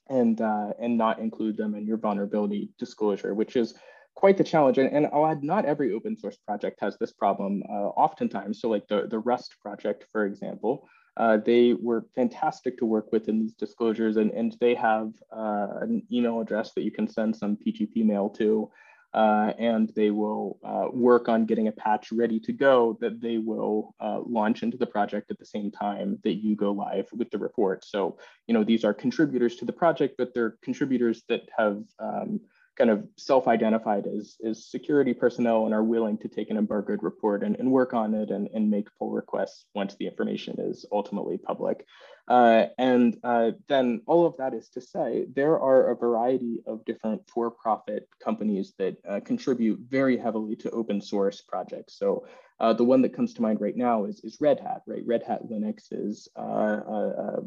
and 0.09 0.39
uh, 0.39 0.71
and 0.79 0.97
not 0.97 1.19
include 1.19 1.57
them 1.57 1.75
in 1.75 1.85
your 1.85 1.97
vulnerability 1.97 2.69
disclosure, 2.79 3.33
which 3.33 3.57
is 3.57 3.75
quite 4.15 4.37
the 4.37 4.43
challenge. 4.43 4.77
And, 4.77 4.91
and 4.91 5.07
I'll 5.13 5.27
add, 5.27 5.43
not 5.43 5.65
every 5.65 5.93
open 5.93 6.17
source 6.17 6.37
project 6.37 6.79
has 6.81 6.97
this 6.97 7.11
problem. 7.11 7.63
Uh, 7.69 7.89
oftentimes, 8.05 8.61
so 8.61 8.69
like 8.69 8.87
the 8.87 9.07
the 9.09 9.19
Rust 9.19 9.55
project, 9.61 10.05
for 10.11 10.25
example, 10.25 10.87
uh, 11.17 11.37
they 11.37 11.73
were 11.73 12.05
fantastic 12.15 12.77
to 12.77 12.85
work 12.85 13.11
with 13.11 13.29
in 13.29 13.39
these 13.39 13.53
disclosures, 13.53 14.17
and, 14.17 14.31
and 14.31 14.55
they 14.59 14.73
have 14.73 15.11
uh, 15.31 15.67
an 15.81 16.03
email 16.11 16.41
address 16.41 16.73
that 16.73 16.83
you 16.83 16.91
can 16.91 17.07
send 17.07 17.35
some 17.35 17.57
PGP 17.57 18.03
mail 18.03 18.29
to, 18.29 18.71
uh, 19.13 19.53
and 19.59 19.91
they 19.95 20.09
will 20.09 20.57
uh, 20.63 20.87
work 20.91 21.29
on 21.29 21.45
getting 21.45 21.67
a 21.67 21.71
patch 21.71 22.11
ready 22.11 22.39
to 22.39 22.51
go 22.51 22.97
that 22.99 23.21
they 23.21 23.37
will 23.37 23.93
uh, 23.99 24.21
launch 24.25 24.63
into 24.63 24.75
the 24.77 24.87
project 24.87 25.29
at 25.29 25.37
the 25.37 25.45
same 25.45 25.69
time 25.69 26.17
that 26.23 26.43
you 26.43 26.55
go 26.55 26.71
live 26.71 27.07
with 27.13 27.29
the 27.29 27.37
report. 27.37 27.85
So, 27.85 28.17
you 28.47 28.55
know, 28.55 28.63
these 28.63 28.83
are 28.83 28.93
contributors 28.93 29.55
to 29.57 29.65
the 29.65 29.73
project, 29.73 30.15
but 30.17 30.33
they're 30.33 30.57
contributors 30.63 31.21
that 31.29 31.43
have 31.55 31.83
um, 31.99 32.39
kind 32.77 32.89
of 32.89 33.07
self-identified 33.17 34.07
as, 34.07 34.35
as 34.45 34.65
security 34.65 35.13
personnel 35.13 35.65
and 35.65 35.73
are 35.73 35.83
willing 35.83 36.17
to 36.17 36.27
take 36.27 36.49
an 36.49 36.57
embargoed 36.57 37.03
report 37.03 37.43
and, 37.43 37.55
and 37.57 37.71
work 37.71 37.93
on 37.93 38.13
it 38.13 38.31
and, 38.31 38.49
and 38.53 38.69
make 38.69 38.87
pull 38.97 39.11
requests 39.11 39.65
once 39.75 39.95
the 39.95 40.07
information 40.07 40.55
is 40.59 40.85
ultimately 40.91 41.37
public. 41.37 41.85
Uh, 42.27 42.65
and 42.77 43.17
uh, 43.23 43.51
then 43.67 44.01
all 44.07 44.25
of 44.25 44.35
that 44.37 44.53
is 44.53 44.69
to 44.69 44.81
say, 44.81 45.25
there 45.35 45.59
are 45.59 45.91
a 45.91 45.95
variety 45.95 46.61
of 46.65 46.83
different 46.85 47.21
for-profit 47.29 48.07
companies 48.23 48.73
that 48.79 48.97
uh, 49.07 49.19
contribute 49.19 49.79
very 49.89 50.17
heavily 50.17 50.55
to 50.55 50.71
open 50.71 51.01
source 51.01 51.41
projects. 51.41 51.97
So 51.99 52.25
uh, 52.59 52.73
the 52.73 52.83
one 52.83 53.01
that 53.01 53.15
comes 53.15 53.33
to 53.33 53.41
mind 53.41 53.61
right 53.61 53.75
now 53.75 54.05
is, 54.05 54.21
is 54.23 54.37
Red 54.39 54.59
Hat, 54.59 54.81
right? 54.87 55.03
Red 55.05 55.23
Hat 55.23 55.41
Linux 55.43 55.87
is 55.91 56.27
uh, 56.37 56.41
a, 56.41 57.41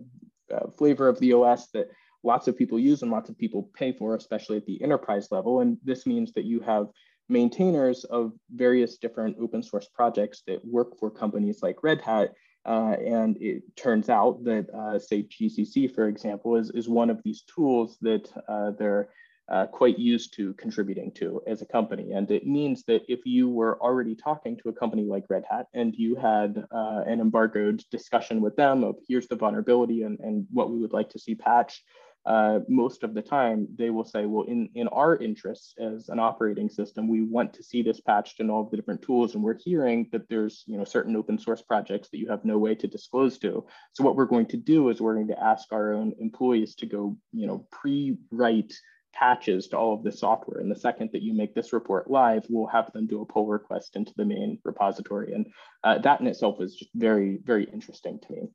a 0.51 0.71
flavor 0.73 1.09
of 1.09 1.19
the 1.19 1.33
OS 1.33 1.69
that 1.69 1.89
lots 2.27 2.49
of 2.49 2.59
people 2.59 2.79
use 2.79 3.03
and 3.03 3.11
lots 3.11 3.31
of 3.31 3.39
people 3.39 3.71
pay 3.75 3.93
for, 3.93 4.17
especially 4.17 4.57
at 4.57 4.67
the 4.67 4.83
enterprise 4.83 5.29
level. 5.31 5.61
And 5.61 5.79
this 5.85 6.07
means 6.07 6.33
that 6.33 6.45
you 6.45 6.61
have 6.61 6.89
maintainers 7.29 8.05
of 8.05 8.33
various 8.55 8.99
different 8.99 9.37
open 9.41 9.62
source 9.62 9.89
projects 9.95 10.43
that 10.47 10.65
work 10.65 10.99
for 10.99 11.11
companies 11.11 11.61
like 11.62 11.83
Red 11.83 12.01
Hat. 12.01 12.33
Uh, 12.65 12.97
and 13.05 13.37
it 13.41 13.62
turns 13.77 14.09
out 14.09 14.43
that, 14.43 14.67
uh, 14.75 14.99
say, 14.99 15.23
GCC, 15.23 15.95
for 15.95 16.09
example, 16.09 16.57
is, 16.57 16.71
is 16.71 16.89
one 16.89 17.11
of 17.11 17.23
these 17.25 17.43
tools 17.43 17.97
that 18.03 18.29
uh, 18.49 18.73
they're 18.73 19.09
uh, 19.49 19.67
quite 19.67 19.97
used 19.97 20.35
to 20.35 20.53
contributing 20.55 21.12
to 21.12 21.41
as 21.47 21.62
a 21.62 21.67
company. 21.67 22.11
And 22.12 22.29
it 22.33 22.45
means 22.45 22.83
that 22.89 23.03
if 23.07 23.21
you 23.25 23.49
were 23.49 23.81
already 23.81 24.17
talking 24.17 24.57
to 24.57 24.71
a 24.71 24.73
company 24.73 25.05
like 25.05 25.25
Red 25.31 25.45
Hat 25.49 25.67
and 25.73 25.95
you 25.95 26.17
had 26.17 26.65
uh, 26.73 27.03
an 27.07 27.21
embargoed 27.21 27.85
discussion 27.93 28.41
with 28.41 28.57
them 28.57 28.83
of 28.83 28.97
here's 29.07 29.29
the 29.29 29.37
vulnerability 29.37 30.03
and, 30.03 30.19
and 30.19 30.47
what 30.53 30.71
we 30.71 30.81
would 30.81 30.93
like 30.93 31.11
to 31.11 31.21
see 31.21 31.37
patched, 31.37 31.83
uh, 32.27 32.59
most 32.69 33.05
of 33.05 33.15
the 33.15 33.23
time 33.23 33.69
they 33.79 33.91
will 33.91 34.05
say, 34.05 34.27
well, 34.27 34.45
in, 34.47 34.69
in 34.75 34.89
our 34.89 35.17
interests 35.17 35.75
as 35.79 36.09
an 36.09 36.19
operating 36.19 36.69
system, 36.69 37.09
we 37.09 37.23
want 37.23 37.53
to 37.55 37.62
see 37.62 37.83
this 37.83 38.01
patched 38.01 38.41
in 38.41 38.51
all 38.51 38.62
of 38.62 38.71
the 38.71 38.77
different 38.77 39.01
tools. 39.01 39.35
And 39.35 39.45
we're 39.45 39.59
hearing 39.59 40.09
that 40.11 40.29
there's 40.29 40.65
you 40.67 40.77
know, 40.77 40.85
certain 40.85 41.15
open 41.15 41.39
source 41.39 41.62
projects 41.62 42.09
that 42.11 42.19
you 42.19 42.29
have 42.29 42.45
no 42.45 42.59
way 42.59 42.75
to 42.75 42.89
disclose 42.89 43.39
to. 43.39 43.65
So 43.93 44.03
what 44.03 44.17
we're 44.17 44.27
going 44.27 44.47
to 44.47 44.57
do 44.57 44.89
is 44.89 45.01
we're 45.01 45.15
going 45.15 45.29
to 45.29 45.43
ask 45.43 45.73
our 45.73 45.93
own 45.93 46.15
employees 46.19 46.75
to 46.77 46.87
go 46.87 47.17
you 47.33 47.47
know, 47.47 47.67
pre-write 47.71 48.73
patches 49.12 49.69
to 49.69 49.79
all 49.79 49.95
of 49.95 50.03
the 50.03 50.12
software. 50.12 50.61
And 50.61 50.71
the 50.71 50.79
second 50.79 51.11
that 51.12 51.23
you 51.23 51.33
make 51.33 51.55
this 51.55 51.73
report 51.73 52.11
live, 52.11 52.45
we'll 52.49 52.67
have 52.67 52.93
them 52.93 53.07
do 53.07 53.23
a 53.23 53.27
pull 53.27 53.47
request 53.47 53.97
into 53.97 54.12
the 54.17 54.25
main 54.25 54.59
repository. 54.65 55.33
And 55.33 55.47
uh, 55.85 55.99
that 55.99 56.21
in 56.21 56.27
itself 56.27 56.61
is 56.61 56.75
just 56.75 56.91
very, 56.95 57.39
very 57.45 57.65
interesting 57.73 58.19
to 58.19 58.33
me. 58.33 58.49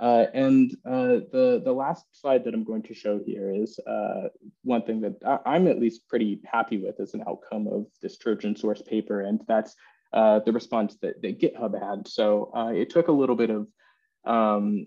Uh, 0.00 0.26
and 0.32 0.72
uh, 0.86 1.26
the, 1.32 1.60
the 1.64 1.72
last 1.72 2.06
slide 2.12 2.44
that 2.44 2.54
I'm 2.54 2.64
going 2.64 2.82
to 2.84 2.94
show 2.94 3.18
here 3.24 3.52
is 3.52 3.80
uh, 3.80 4.28
one 4.62 4.82
thing 4.82 5.00
that 5.00 5.16
I, 5.44 5.56
am 5.56 5.66
at 5.66 5.80
least 5.80 6.08
pretty 6.08 6.40
happy 6.44 6.78
with 6.78 7.00
as 7.00 7.14
an 7.14 7.24
outcome 7.28 7.66
of 7.66 7.86
this 8.00 8.16
Trojan 8.16 8.54
source 8.54 8.80
paper, 8.80 9.22
and 9.22 9.40
that's 9.48 9.74
uh, 10.12 10.38
the 10.46 10.52
response 10.52 10.96
that, 11.02 11.20
that 11.22 11.40
GitHub 11.40 11.78
had. 11.80 12.06
So 12.06 12.52
uh, 12.56 12.68
it 12.68 12.90
took 12.90 13.08
a 13.08 13.12
little 13.12 13.34
bit 13.34 13.50
of 13.50 13.66
um, 14.24 14.86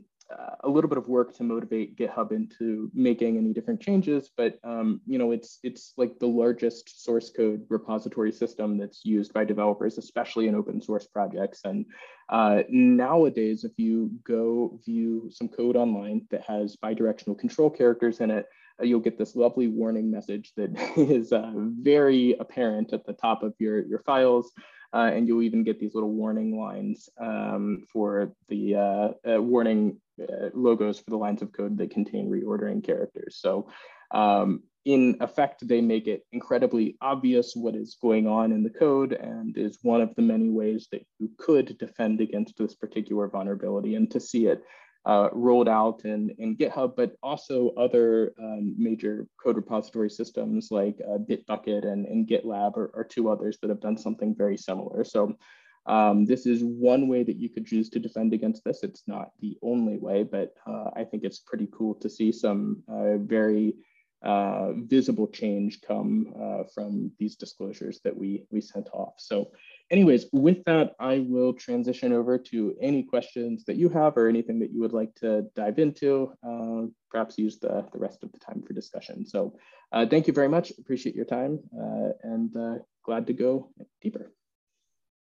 a 0.63 0.69
little 0.69 0.89
bit 0.89 0.97
of 0.97 1.07
work 1.07 1.35
to 1.37 1.43
motivate 1.43 1.97
GitHub 1.97 2.31
into 2.31 2.89
making 2.93 3.37
any 3.37 3.53
different 3.53 3.81
changes, 3.81 4.29
but 4.35 4.59
um, 4.63 5.01
you 5.05 5.17
know, 5.17 5.31
it's 5.31 5.59
it's 5.63 5.93
like 5.97 6.19
the 6.19 6.27
largest 6.27 7.03
source 7.03 7.29
code 7.29 7.65
repository 7.69 8.31
system 8.31 8.77
that's 8.77 9.05
used 9.05 9.33
by 9.33 9.45
developers, 9.45 9.97
especially 9.97 10.47
in 10.47 10.55
open 10.55 10.81
source 10.81 11.07
projects. 11.07 11.61
And 11.65 11.85
uh, 12.29 12.63
nowadays, 12.69 13.63
if 13.63 13.73
you 13.77 14.11
go 14.25 14.79
view 14.85 15.29
some 15.31 15.47
code 15.47 15.75
online 15.75 16.27
that 16.31 16.43
has 16.47 16.77
bidirectional 16.83 17.37
control 17.37 17.69
characters 17.69 18.19
in 18.19 18.31
it, 18.31 18.45
uh, 18.81 18.85
you'll 18.85 18.99
get 18.99 19.17
this 19.17 19.35
lovely 19.35 19.67
warning 19.67 20.09
message 20.09 20.53
that 20.57 20.71
is 20.97 21.31
uh, 21.31 21.51
very 21.55 22.35
apparent 22.39 22.93
at 22.93 23.05
the 23.05 23.13
top 23.13 23.43
of 23.43 23.53
your, 23.59 23.85
your 23.85 23.99
files. 23.99 24.51
Uh, 24.93 25.09
and 25.13 25.27
you'll 25.27 25.41
even 25.41 25.63
get 25.63 25.79
these 25.79 25.93
little 25.93 26.11
warning 26.11 26.59
lines 26.59 27.09
um, 27.19 27.83
for 27.91 28.33
the 28.49 28.75
uh, 28.75 29.09
uh, 29.29 29.41
warning 29.41 29.97
uh, 30.21 30.49
logos 30.53 30.99
for 30.99 31.11
the 31.11 31.17
lines 31.17 31.41
of 31.41 31.53
code 31.53 31.77
that 31.77 31.91
contain 31.91 32.29
reordering 32.29 32.83
characters. 32.83 33.37
So 33.39 33.69
um, 34.11 34.63
in 34.83 35.15
effect, 35.21 35.65
they 35.67 35.79
make 35.79 36.07
it 36.07 36.25
incredibly 36.31 36.97
obvious 37.01 37.55
what 37.55 37.75
is 37.75 37.97
going 38.01 38.27
on 38.27 38.51
in 38.51 38.63
the 38.63 38.69
code 38.69 39.13
and 39.13 39.57
is 39.57 39.77
one 39.81 40.01
of 40.01 40.13
the 40.15 40.23
many 40.23 40.49
ways 40.49 40.87
that 40.91 41.05
you 41.19 41.29
could 41.37 41.77
defend 41.77 42.19
against 42.19 42.57
this 42.57 42.75
particular 42.75 43.27
vulnerability 43.27 43.95
and 43.95 44.09
to 44.11 44.19
see 44.19 44.47
it 44.47 44.63
uh, 45.05 45.29
rolled 45.31 45.67
out 45.67 46.05
in, 46.05 46.29
in 46.37 46.55
GitHub, 46.55 46.95
but 46.95 47.15
also 47.23 47.71
other 47.77 48.33
um, 48.39 48.75
major 48.77 49.27
code 49.43 49.55
repository 49.55 50.09
systems 50.09 50.69
like 50.71 50.97
uh, 51.07 51.17
Bitbucket 51.17 51.85
and, 51.85 52.05
and 52.05 52.27
GitLab 52.27 52.77
are, 52.77 53.07
two 53.09 53.29
others 53.29 53.57
that 53.61 53.69
have 53.69 53.81
done 53.81 53.97
something 53.97 54.35
very 54.35 54.57
similar. 54.57 55.03
So 55.03 55.35
um, 55.87 56.25
this 56.25 56.45
is 56.45 56.63
one 56.63 57.07
way 57.07 57.23
that 57.23 57.37
you 57.37 57.49
could 57.49 57.65
choose 57.65 57.89
to 57.89 57.99
defend 57.99 58.33
against 58.33 58.63
this. 58.63 58.83
It's 58.83 59.03
not 59.07 59.31
the 59.39 59.57
only 59.63 59.97
way, 59.97 60.23
but 60.23 60.53
uh, 60.67 60.91
I 60.95 61.03
think 61.03 61.23
it's 61.23 61.39
pretty 61.39 61.67
cool 61.71 61.95
to 61.95 62.09
see 62.09 62.31
some 62.31 62.83
uh, 62.87 63.17
very 63.17 63.73
uh, 64.23 64.73
visible 64.73 65.27
change 65.27 65.81
come 65.81 66.31
uh, 66.39 66.63
from 66.75 67.11
these 67.17 67.35
disclosures 67.35 67.99
that 68.03 68.15
we, 68.15 68.45
we 68.51 68.61
sent 68.61 68.87
off. 68.93 69.15
So 69.17 69.49
anyways, 69.91 70.25
with 70.31 70.63
that, 70.65 70.95
I 70.99 71.25
will 71.27 71.53
transition 71.53 72.13
over 72.13 72.37
to 72.37 72.75
any 72.81 73.03
questions 73.03 73.65
that 73.65 73.75
you 73.75 73.89
have 73.89 74.17
or 74.17 74.27
anything 74.27 74.57
that 74.59 74.71
you 74.71 74.79
would 74.79 74.93
like 74.93 75.13
to 75.15 75.43
dive 75.55 75.77
into, 75.77 76.33
uh, 76.47 76.87
perhaps 77.09 77.37
use 77.37 77.59
the, 77.59 77.85
the 77.91 77.99
rest 77.99 78.23
of 78.23 78.31
the 78.31 78.39
time 78.39 78.63
for 78.65 78.73
discussion. 78.73 79.25
So 79.25 79.57
uh, 79.91 80.05
thank 80.07 80.27
you 80.27 80.33
very 80.33 80.47
much. 80.47 80.71
Appreciate 80.79 81.15
your 81.15 81.25
time 81.25 81.59
uh, 81.77 82.09
and 82.23 82.55
uh, 82.55 82.75
glad 83.03 83.27
to 83.27 83.33
go 83.33 83.71
deeper. 84.01 84.31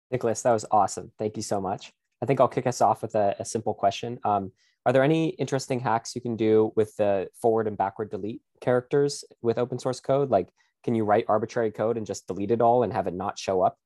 Nicholas, 0.10 0.42
that 0.44 0.54
was 0.54 0.66
awesome. 0.72 1.12
Thank 1.20 1.36
you 1.36 1.44
so 1.44 1.60
much. 1.60 1.92
I 2.22 2.26
think 2.26 2.40
I'll 2.40 2.48
kick 2.48 2.66
us 2.66 2.80
off 2.80 3.02
with 3.02 3.16
a, 3.16 3.36
a 3.40 3.46
simple 3.46 3.74
question. 3.74 4.20
Um, 4.24 4.52
are 4.86 4.94
there 4.94 5.04
any 5.04 5.30
interesting 5.30 5.80
hacks 5.80 6.16
you 6.16 6.22
can 6.22 6.36
do 6.36 6.72
with 6.76 6.96
the 6.96 7.28
forward 7.42 7.68
and 7.68 7.78
backward 7.78 8.12
delete 8.12 8.42
characters 8.62 9.24
with 9.42 9.58
open 9.58 9.80
source 9.80 10.00
code? 10.00 10.30
Like, 10.30 10.50
can 10.84 10.96
you 10.96 11.04
write 11.04 11.26
arbitrary 11.28 11.72
code 11.72 11.98
and 11.98 12.06
just 12.06 12.28
delete 12.28 12.52
it 12.52 12.62
all 12.62 12.84
and 12.84 12.94
have 12.94 13.08
it 13.08 13.16
not 13.16 13.40
show 13.40 13.62
up? 13.62 13.78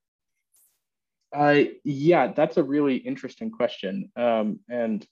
Uh, 1.35 1.63
yeah, 1.83 2.31
that's 2.33 2.57
a 2.57 2.63
really 2.63 2.97
interesting 2.97 3.51
question. 3.51 4.11
Um, 4.15 4.59
and 4.69 5.05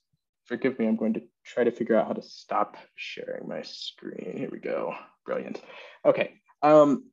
forgive 0.45 0.80
me, 0.80 0.88
I'm 0.88 0.95
going 0.95 1.13
to 1.13 1.21
try 1.45 1.63
to 1.63 1.71
figure 1.71 1.95
out 1.95 2.08
how 2.08 2.13
to 2.13 2.21
stop 2.21 2.77
sharing 2.95 3.47
my 3.47 3.62
screen. 3.63 4.36
Here 4.38 4.49
we 4.51 4.60
go. 4.60 4.95
Brilliant. 5.25 5.62
Okay. 6.06 6.34
Um, 6.62 7.06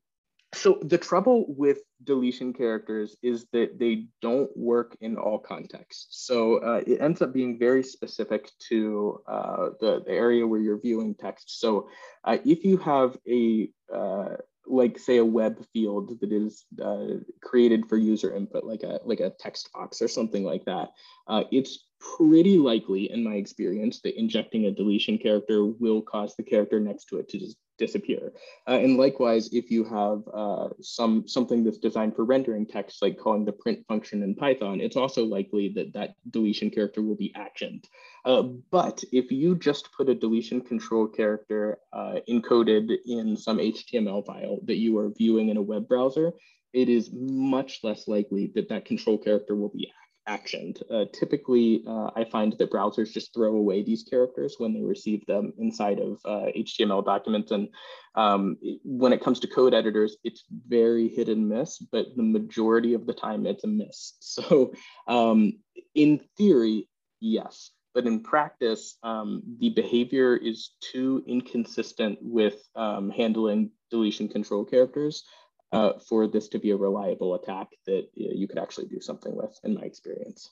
so 0.55 0.79
the 0.83 0.99
trouble 0.99 1.47
with 1.49 1.79
deletion 2.05 2.53
characters 2.53 3.17
is 3.23 3.47
that 3.53 3.79
they 3.79 4.07
don't 4.23 4.57
work 4.57 4.97
in 5.01 5.17
all 5.17 5.39
contexts. 5.39 6.07
So 6.27 6.59
uh, 6.59 6.83
it 6.87 7.01
ends 7.01 7.23
up 7.23 7.33
being 7.33 7.59
very 7.59 7.83
specific 7.83 8.51
to 8.69 9.21
uh, 9.27 9.71
the, 9.81 10.03
the, 10.07 10.13
area 10.13 10.47
where 10.47 10.61
you're 10.61 10.81
viewing 10.81 11.15
text. 11.15 11.61
So 11.61 11.89
uh, 12.23 12.39
if 12.45 12.65
you 12.65 12.77
have 12.79 13.17
a 13.29 13.69
uh, 13.93 14.37
like 14.67 14.99
say 14.99 15.19
a 15.19 15.25
web 15.25 15.65
field 15.73 16.19
that 16.21 16.33
is 16.33 16.65
uh, 16.83 17.19
created 17.43 17.89
for 17.89 17.97
user 17.97 18.35
input, 18.35 18.65
like 18.65 18.83
a 18.83 19.01
like 19.05 19.21
a 19.21 19.33
text 19.39 19.71
box 19.73 20.01
or 20.01 20.09
something 20.09 20.45
like 20.45 20.65
that, 20.65 20.89
uh, 21.29 21.45
it's 21.51 21.87
pretty 22.17 22.59
likely, 22.59 23.11
in 23.11 23.25
my 23.25 23.35
experience, 23.35 24.01
that 24.03 24.19
injecting 24.19 24.67
a 24.67 24.71
deletion 24.71 25.19
character 25.19 25.65
will 25.65 26.03
cause 26.03 26.35
the 26.37 26.43
character 26.43 26.79
next 26.79 27.07
to 27.07 27.19
it 27.19 27.29
to 27.29 27.39
just 27.39 27.57
disappear. 27.79 28.33
Uh, 28.69 28.79
and 28.79 28.97
likewise, 28.97 29.53
if 29.53 29.71
you 29.71 29.85
have 29.85 30.23
uh, 30.33 30.69
some 30.81 31.27
something 31.27 31.65
that's 31.65 31.79
designed 31.79 32.15
for 32.15 32.25
rendering 32.25 32.67
text, 32.67 33.03
like 33.03 33.19
calling 33.19 33.45
the 33.45 33.53
print 33.53 33.85
function 33.89 34.23
in 34.23 34.35
Python, 34.35 34.81
it's 34.81 34.97
also 34.97 35.25
likely 35.25 35.69
that 35.71 35.93
that 35.93 36.15
deletion 36.31 36.71
character 36.71 37.03
will 37.03 37.17
be 37.17 37.35
actioned. 37.37 37.85
Uh, 38.25 38.43
but 38.71 39.05
if 39.13 39.31
you 39.31 39.55
just 39.55 39.91
put 39.93 40.09
a 40.09 40.15
deletion 40.15 40.61
control 40.61 41.07
character 41.07 41.79
uh, 41.93 42.17
encoded 42.29 42.91
in 43.07 43.37
some 43.37 43.59
HTML 43.59 44.25
file 44.25 44.59
that 44.65 44.77
you 44.77 44.99
are 44.99 45.11
viewing 45.11 45.51
in 45.51 45.57
a 45.57 45.63
web 45.63 45.87
browser, 45.87 46.33
it 46.73 46.89
is 46.89 47.11
much 47.13 47.81
less 47.83 48.09
likely 48.09 48.51
that 48.55 48.69
that 48.69 48.85
control 48.85 49.19
character 49.19 49.55
will 49.55 49.69
be 49.69 49.93
actioned. 50.29 50.83
Uh, 50.91 51.05
typically, 51.13 51.85
uh, 51.87 52.11
I 52.17 52.25
find 52.25 52.55
that 52.59 52.71
browsers 52.71 53.13
just 53.13 53.35
throw 53.35 53.57
away 53.57 53.83
these 53.83 54.03
characters 54.03 54.57
when 54.59 54.73
they 54.73 54.83
receive 54.83 55.25
them 55.27 55.53
inside 55.59 56.01
of 56.01 56.19
uh, 56.25 56.47
HTML 56.57 57.05
documents. 57.05 57.51
And 57.51 57.69
um, 58.15 58.57
when 58.85 59.13
it 59.13 59.23
comes 59.23 59.41
to 59.41 59.47
code 59.47 59.75
editors, 59.75 60.17
it's 60.25 60.45
very 60.67 61.09
hit 61.09 61.29
and 61.29 61.49
miss, 61.49 61.79
but 61.79 62.07
the 62.17 62.23
majority 62.23 62.95
of 62.95 63.07
the 63.07 63.13
time 63.13 63.47
it's 63.47 63.65
a 63.65 63.69
miss. 63.69 64.15
So 64.21 64.73
um, 65.07 65.61
in 65.95 66.21
theory, 66.37 66.89
yes. 67.21 67.71
But 67.95 68.07
in 68.07 68.21
practice, 68.21 68.99
um, 69.05 69.43
the 69.61 69.71
behavior 69.71 70.37
is 70.37 70.71
too 70.81 71.23
inconsistent 71.29 72.19
with 72.21 72.69
um, 72.75 73.09
handling 73.11 73.71
deletion 73.91 74.29
control 74.29 74.65
characters 74.65 75.23
uh, 75.73 75.93
for 76.09 76.27
this 76.27 76.49
to 76.49 76.59
be 76.59 76.73
a 76.73 76.77
reliable 76.77 77.35
attack 77.35 77.69
that 77.87 78.09
you 78.15 78.49
could 78.49 78.59
actually 78.59 78.87
do 78.87 79.01
something 79.01 79.35
with, 79.35 79.57
in 79.63 79.75
my 79.75 79.83
experience. 79.83 80.51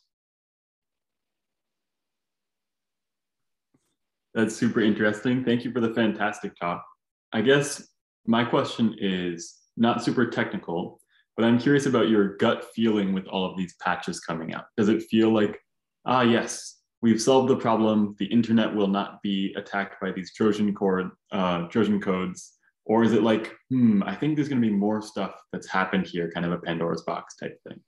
That's 4.35 4.57
super 4.57 4.81
interesting. 4.81 5.45
Thank 5.45 5.65
you 5.65 5.73
for 5.73 5.81
the 5.81 5.93
fantastic 5.95 6.57
talk. 6.59 6.85
I 7.33 7.43
guess 7.43 7.87
my 8.27 8.45
question 8.45 8.97
is 8.99 9.59
not 9.77 10.03
super 10.03 10.27
technical, 10.27 11.01
but 11.37 11.45
I'm 11.45 11.59
curious 11.59 11.87
about 11.87 12.09
your 12.09 12.37
gut 12.37 12.67
feeling 12.75 13.13
with 13.13 13.27
all 13.27 13.51
of 13.51 13.57
these 13.57 13.75
patches 13.81 14.21
coming 14.21 14.55
out. 14.55 14.65
Does 14.77 14.89
it 14.89 15.03
feel 15.03 15.33
like, 15.35 15.59
ah, 16.07 16.23
yes, 16.23 16.82
we've 17.03 17.21
solved 17.21 17.51
the 17.51 17.57
problem. 17.57 18.17
The 18.19 18.27
internet 18.27 18.75
will 18.75 18.87
not 18.87 19.21
be 19.23 19.53
attacked 19.57 20.01
by 20.01 20.13
these 20.13 20.33
Trojan, 20.33 20.73
cord, 20.73 21.11
uh, 21.33 21.67
Trojan 21.67 22.01
codes. 22.01 22.53
Or 22.85 23.05
is 23.05 23.13
it 23.13 23.23
like 23.23 23.55
hmm 23.71 24.03
i 24.05 24.15
think 24.15 24.35
there's 24.35 24.49
going 24.49 24.61
to 24.61 24.69
be 24.69 24.75
more 24.75 25.01
stuff 25.01 25.41
that's 25.53 25.69
happened 25.69 26.05
here 26.05 26.33
kind 26.33 26.45
of 26.45 26.53
a 26.53 26.59
pandora's 26.59 27.03
box 27.03 27.37
type 27.37 27.57
thing? 27.69 27.81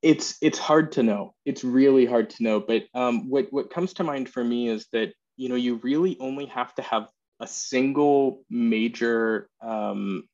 It's 0.00 0.36
it's 0.40 0.58
hard 0.58 0.92
to 0.92 1.02
know. 1.02 1.34
It's 1.44 1.64
really 1.64 2.06
hard 2.06 2.30
to 2.30 2.42
know. 2.42 2.60
But 2.60 2.84
um, 2.94 3.28
what 3.28 3.46
what 3.50 3.70
comes 3.70 3.94
to 3.94 4.04
mind 4.04 4.28
for 4.28 4.44
me 4.44 4.68
is 4.68 4.86
that 4.92 5.12
you 5.36 5.48
know 5.48 5.54
you 5.54 5.76
really 5.82 6.16
only 6.20 6.46
have 6.46 6.74
to 6.76 6.82
have 6.82 7.08
a 7.40 7.46
single 7.46 8.44
major 8.48 9.48
um, 9.60 10.24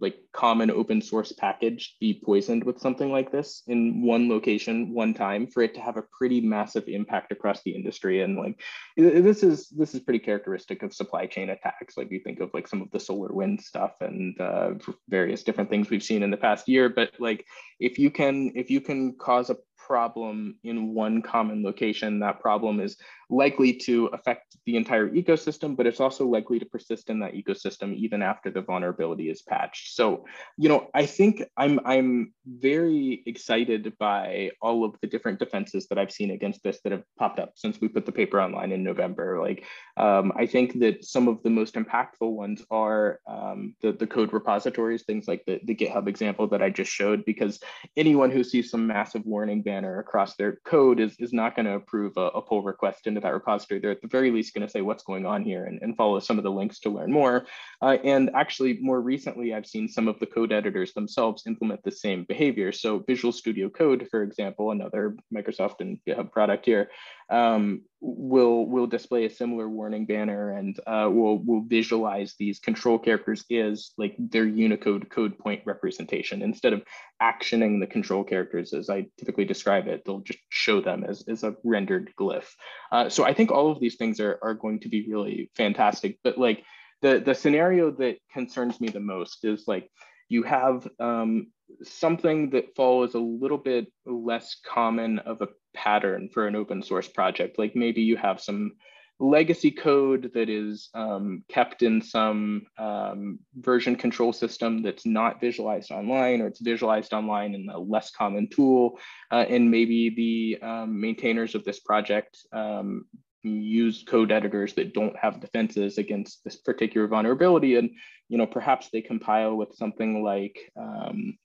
like 0.00 0.16
common 0.32 0.70
open 0.70 1.00
source 1.00 1.32
package 1.32 1.96
be 2.00 2.20
poisoned 2.24 2.64
with 2.64 2.78
something 2.80 3.12
like 3.12 3.30
this 3.30 3.62
in 3.68 4.02
one 4.02 4.28
location 4.28 4.92
one 4.92 5.14
time 5.14 5.46
for 5.46 5.62
it 5.62 5.74
to 5.74 5.80
have 5.80 5.96
a 5.96 6.04
pretty 6.16 6.40
massive 6.40 6.84
impact 6.88 7.32
across 7.32 7.62
the 7.62 7.74
industry? 7.74 8.22
And 8.22 8.36
like 8.36 8.60
this 8.96 9.42
is 9.42 9.68
this 9.68 9.94
is 9.94 10.00
pretty 10.00 10.18
characteristic 10.18 10.82
of 10.82 10.92
supply 10.92 11.26
chain 11.26 11.50
attacks. 11.50 11.96
Like 11.96 12.10
you 12.10 12.20
think 12.20 12.40
of 12.40 12.50
like 12.52 12.68
some 12.68 12.82
of 12.82 12.90
the 12.90 13.00
solar 13.00 13.32
wind 13.32 13.60
stuff 13.60 13.92
and 14.00 14.40
uh, 14.40 14.70
various 15.08 15.42
different 15.42 15.70
things 15.70 15.90
we've 15.90 16.02
seen 16.02 16.22
in 16.22 16.30
the 16.30 16.36
past 16.36 16.68
year 16.68 16.88
but 16.88 17.12
like 17.18 17.44
if 17.78 17.98
you 17.98 18.10
can 18.10 18.52
if 18.54 18.70
you 18.70 18.80
can 18.80 19.14
cause 19.16 19.50
a 19.50 19.56
problem 19.86 20.58
in 20.64 20.94
one 20.94 21.22
common 21.22 21.62
location, 21.62 22.20
that 22.20 22.40
problem 22.40 22.80
is 22.80 22.96
likely 23.28 23.72
to 23.72 24.06
affect 24.06 24.56
the 24.66 24.76
entire 24.76 25.08
ecosystem, 25.08 25.76
but 25.76 25.86
it's 25.86 26.00
also 26.00 26.24
likely 26.26 26.58
to 26.58 26.66
persist 26.66 27.10
in 27.10 27.18
that 27.20 27.34
ecosystem 27.34 27.94
even 27.94 28.22
after 28.22 28.50
the 28.50 28.60
vulnerability 28.60 29.30
is 29.30 29.42
patched. 29.42 29.94
So, 29.94 30.24
you 30.56 30.68
know, 30.68 30.88
I 30.94 31.06
think 31.06 31.42
I'm 31.56 31.80
I'm 31.84 32.32
very 32.46 33.22
excited 33.26 33.92
by 33.98 34.50
all 34.60 34.84
of 34.84 34.94
the 35.00 35.08
different 35.08 35.38
defenses 35.38 35.86
that 35.88 35.98
I've 35.98 36.12
seen 36.12 36.30
against 36.30 36.62
this 36.62 36.80
that 36.82 36.92
have 36.92 37.04
popped 37.18 37.38
up 37.38 37.52
since 37.56 37.80
we 37.80 37.88
put 37.88 38.06
the 38.06 38.12
paper 38.12 38.40
online 38.40 38.72
in 38.72 38.82
November. 38.84 39.40
Like, 39.40 39.64
um, 39.96 40.32
I 40.36 40.46
think 40.46 40.78
that 40.80 41.04
some 41.04 41.26
of 41.28 41.42
the 41.42 41.50
most 41.50 41.74
impactful 41.74 42.30
ones 42.44 42.62
are 42.70 43.20
um, 43.26 43.74
the 43.82 43.92
the 43.92 44.06
code 44.06 44.32
repositories, 44.32 45.02
things 45.02 45.26
like 45.26 45.42
the 45.46 45.60
the 45.64 45.74
GitHub 45.74 46.06
example 46.08 46.46
that 46.48 46.62
I 46.62 46.70
just 46.70 46.92
showed, 46.92 47.24
because 47.24 47.60
anyone 47.96 48.30
who 48.30 48.44
sees 48.44 48.70
some 48.70 48.86
massive 48.86 49.24
warning 49.24 49.62
ban 49.62 49.75
banner 49.76 49.98
across 49.98 50.36
their 50.36 50.56
code 50.64 51.00
is, 51.00 51.16
is 51.18 51.34
not 51.34 51.54
going 51.54 51.66
to 51.66 51.74
approve 51.74 52.16
a, 52.16 52.28
a, 52.28 52.40
pull 52.40 52.62
request 52.62 53.06
into 53.06 53.20
that 53.20 53.34
repository. 53.34 53.78
They're 53.78 53.90
at 53.90 54.00
the 54.00 54.08
very 54.08 54.30
least 54.30 54.54
going 54.54 54.66
to 54.66 54.70
say 54.70 54.80
what's 54.80 55.04
going 55.04 55.26
on 55.26 55.42
here 55.42 55.66
and, 55.66 55.78
and 55.82 55.94
follow 55.94 56.18
some 56.18 56.38
of 56.38 56.44
the 56.44 56.50
links 56.50 56.78
to 56.80 56.90
learn 56.90 57.12
more. 57.12 57.46
Uh, 57.82 57.98
and 58.02 58.30
actually, 58.34 58.78
more 58.80 59.02
recently, 59.02 59.54
I've 59.54 59.66
seen 59.66 59.86
some 59.88 60.08
of 60.08 60.18
the 60.18 60.26
code 60.26 60.50
editors 60.50 60.94
themselves 60.94 61.46
implement 61.46 61.82
the 61.82 61.90
same 61.90 62.24
behavior. 62.24 62.72
So 62.72 63.00
Visual 63.00 63.32
Studio 63.32 63.68
Code, 63.68 64.08
for 64.10 64.22
example, 64.22 64.70
another 64.70 65.16
Microsoft 65.34 65.80
and 65.80 65.98
GitHub 66.06 66.32
product 66.32 66.64
here, 66.64 66.88
um, 67.28 67.82
will 68.00 68.66
will 68.66 68.86
display 68.86 69.24
a 69.24 69.30
similar 69.30 69.68
warning 69.68 70.06
banner 70.06 70.50
and 70.50 70.78
uh, 70.86 71.08
will 71.10 71.38
will 71.38 71.62
visualize 71.62 72.34
these 72.38 72.60
control 72.60 72.98
characters 72.98 73.44
as 73.50 73.90
like 73.98 74.14
their 74.18 74.46
Unicode 74.46 75.10
code 75.10 75.38
point 75.38 75.62
representation 75.64 76.42
instead 76.42 76.72
of 76.72 76.84
actioning 77.20 77.80
the 77.80 77.86
control 77.86 78.22
characters 78.22 78.72
as 78.72 78.88
I 78.90 79.06
typically 79.18 79.44
describe 79.44 79.88
it. 79.88 80.02
They'll 80.04 80.20
just 80.20 80.38
show 80.50 80.80
them 80.80 81.04
as, 81.04 81.24
as 81.26 81.42
a 81.42 81.56
rendered 81.64 82.12
glyph. 82.18 82.48
Uh, 82.92 83.08
so 83.08 83.24
I 83.24 83.34
think 83.34 83.50
all 83.50 83.72
of 83.72 83.80
these 83.80 83.96
things 83.96 84.20
are 84.20 84.38
are 84.42 84.54
going 84.54 84.80
to 84.80 84.88
be 84.88 85.06
really 85.08 85.50
fantastic. 85.56 86.18
But 86.22 86.38
like 86.38 86.62
the 87.02 87.18
the 87.18 87.34
scenario 87.34 87.90
that 87.92 88.18
concerns 88.32 88.80
me 88.80 88.88
the 88.88 89.00
most 89.00 89.44
is 89.44 89.64
like 89.66 89.90
you 90.28 90.42
have 90.42 90.88
um, 90.98 91.48
something 91.82 92.50
that 92.50 92.74
follows 92.76 93.14
a 93.14 93.18
little 93.18 93.58
bit 93.58 93.86
less 94.04 94.56
common 94.64 95.18
of 95.20 95.40
a 95.40 95.48
pattern 95.84 96.28
for 96.32 96.46
an 96.46 96.56
open 96.56 96.82
source 96.82 97.08
project. 97.08 97.58
Like 97.58 97.76
maybe 97.76 98.02
you 98.02 98.16
have 98.16 98.40
some 98.40 98.72
legacy 99.18 99.70
code 99.70 100.30
that 100.34 100.48
is 100.50 100.90
um, 100.94 101.42
kept 101.48 101.82
in 101.82 102.02
some 102.02 102.66
um, 102.78 103.38
version 103.54 103.96
control 103.96 104.32
system 104.32 104.82
that's 104.82 105.06
not 105.06 105.40
visualized 105.40 105.90
online 105.90 106.42
or 106.42 106.48
it's 106.48 106.60
visualized 106.60 107.12
online 107.14 107.54
in 107.54 107.68
a 107.70 107.78
less 107.78 108.10
common 108.10 108.48
tool. 108.48 108.98
Uh, 109.30 109.44
and 109.48 109.70
maybe 109.70 110.10
the 110.10 110.66
um, 110.66 111.00
maintainers 111.00 111.54
of 111.54 111.64
this 111.64 111.80
project 111.80 112.36
um, 112.52 113.06
use 113.42 114.04
code 114.06 114.32
editors 114.32 114.74
that 114.74 114.92
don't 114.92 115.16
have 115.16 115.40
defenses 115.40 115.98
against 115.98 116.44
this 116.44 116.56
particular 116.56 117.06
vulnerability. 117.06 117.76
And, 117.76 117.90
you 118.28 118.36
know, 118.36 118.46
perhaps 118.46 118.90
they 118.90 119.00
compile 119.00 119.54
with 119.56 119.74
something 119.74 120.22
like, 120.22 120.58
um, 120.76 121.38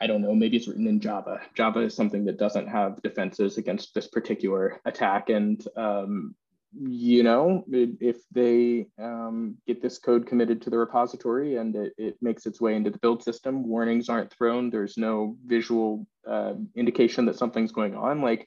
I 0.00 0.06
don't 0.06 0.22
know, 0.22 0.34
maybe 0.34 0.56
it's 0.56 0.66
written 0.66 0.86
in 0.86 1.00
Java. 1.00 1.40
Java 1.54 1.80
is 1.80 1.94
something 1.94 2.24
that 2.24 2.38
doesn't 2.38 2.68
have 2.68 3.02
defenses 3.02 3.58
against 3.58 3.94
this 3.94 4.08
particular 4.08 4.80
attack. 4.86 5.28
And, 5.28 5.62
um, 5.76 6.34
you 6.72 7.22
know, 7.22 7.64
if 7.68 8.16
they 8.32 8.86
um, 8.98 9.56
get 9.66 9.82
this 9.82 9.98
code 9.98 10.26
committed 10.26 10.62
to 10.62 10.70
the 10.70 10.78
repository 10.78 11.56
and 11.56 11.76
it, 11.76 11.92
it, 11.98 12.16
makes 12.22 12.46
its 12.46 12.60
way 12.60 12.76
into 12.76 12.90
the 12.90 12.98
build 12.98 13.22
system, 13.22 13.66
warnings 13.66 14.08
aren't 14.08 14.32
thrown, 14.32 14.70
there's 14.70 14.96
no 14.96 15.36
visual 15.44 16.06
uh, 16.26 16.54
indication 16.76 17.26
that 17.26 17.36
something's 17.36 17.72
going 17.72 17.94
on, 17.94 18.22
like 18.22 18.46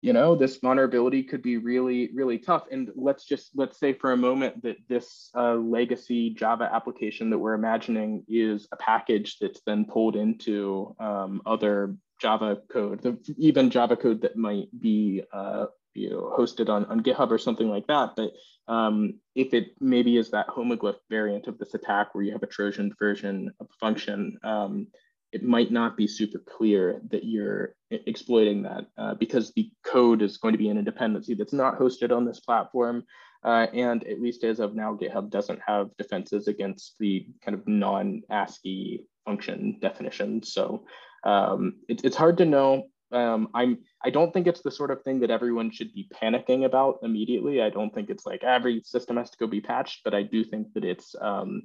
you 0.00 0.12
know 0.12 0.36
this 0.36 0.58
vulnerability 0.58 1.22
could 1.22 1.42
be 1.42 1.56
really 1.56 2.10
really 2.14 2.38
tough. 2.38 2.64
And 2.70 2.90
let's 2.94 3.24
just 3.24 3.50
let's 3.54 3.78
say 3.78 3.92
for 3.92 4.12
a 4.12 4.16
moment 4.16 4.62
that 4.62 4.76
this 4.88 5.30
uh, 5.34 5.54
legacy 5.54 6.30
java 6.30 6.70
application 6.72 7.30
that 7.30 7.38
we're 7.38 7.54
imagining 7.54 8.24
is 8.28 8.68
a 8.72 8.76
package 8.76 9.38
that's 9.40 9.60
then 9.66 9.84
pulled 9.84 10.16
into 10.16 10.94
um, 11.00 11.42
other 11.46 11.96
java 12.20 12.58
code 12.72 13.00
the, 13.02 13.16
even 13.36 13.70
java 13.70 13.96
code 13.96 14.22
that 14.22 14.36
might 14.36 14.68
be 14.80 15.22
uh, 15.32 15.66
you 15.94 16.10
know 16.10 16.34
hosted 16.38 16.68
on, 16.68 16.84
on 16.86 17.02
github 17.02 17.30
or 17.30 17.38
something 17.38 17.68
like 17.68 17.86
that. 17.88 18.10
But 18.16 18.32
um, 18.72 19.14
if 19.34 19.54
it 19.54 19.68
maybe 19.80 20.16
is 20.16 20.30
that 20.30 20.48
homoglyph 20.48 20.98
variant 21.10 21.48
of 21.48 21.58
this 21.58 21.74
attack 21.74 22.14
where 22.14 22.22
you 22.22 22.32
have 22.32 22.42
a 22.42 22.46
trojan 22.46 22.92
version 22.98 23.52
of 23.60 23.66
a 23.66 23.74
function 23.80 24.38
um, 24.44 24.86
it 25.32 25.42
might 25.42 25.70
not 25.70 25.96
be 25.96 26.06
super 26.06 26.38
clear 26.38 27.00
that 27.10 27.24
you're 27.24 27.74
exploiting 27.90 28.62
that 28.62 28.86
uh, 28.96 29.14
because 29.14 29.52
the 29.52 29.70
code 29.84 30.22
is 30.22 30.38
going 30.38 30.52
to 30.52 30.58
be 30.58 30.68
in 30.68 30.78
a 30.78 30.82
dependency 30.82 31.34
that's 31.34 31.52
not 31.52 31.78
hosted 31.78 32.14
on 32.16 32.24
this 32.24 32.40
platform. 32.40 33.04
Uh, 33.44 33.66
and 33.72 34.04
at 34.06 34.20
least 34.20 34.42
as 34.42 34.58
of 34.58 34.74
now, 34.74 34.96
GitHub 34.96 35.30
doesn't 35.30 35.60
have 35.64 35.90
defenses 35.96 36.48
against 36.48 36.96
the 36.98 37.26
kind 37.44 37.54
of 37.54 37.66
non-ASCII 37.68 39.04
function 39.24 39.78
definitions. 39.80 40.52
So 40.52 40.84
um, 41.24 41.74
it, 41.88 42.04
it's 42.04 42.16
hard 42.16 42.38
to 42.38 42.44
know. 42.44 42.88
Um, 43.12 43.48
I'm, 43.54 43.78
I 44.04 44.10
don't 44.10 44.32
think 44.32 44.46
it's 44.46 44.62
the 44.62 44.70
sort 44.70 44.90
of 44.90 45.02
thing 45.02 45.20
that 45.20 45.30
everyone 45.30 45.70
should 45.70 45.92
be 45.94 46.08
panicking 46.22 46.64
about 46.64 46.98
immediately. 47.02 47.62
I 47.62 47.70
don't 47.70 47.94
think 47.94 48.10
it's 48.10 48.26
like 48.26 48.42
every 48.42 48.82
system 48.84 49.16
has 49.18 49.30
to 49.30 49.38
go 49.38 49.46
be 49.46 49.60
patched, 49.60 50.00
but 50.04 50.14
I 50.14 50.22
do 50.22 50.42
think 50.42 50.72
that 50.74 50.84
it's 50.84 51.14
um, 51.20 51.62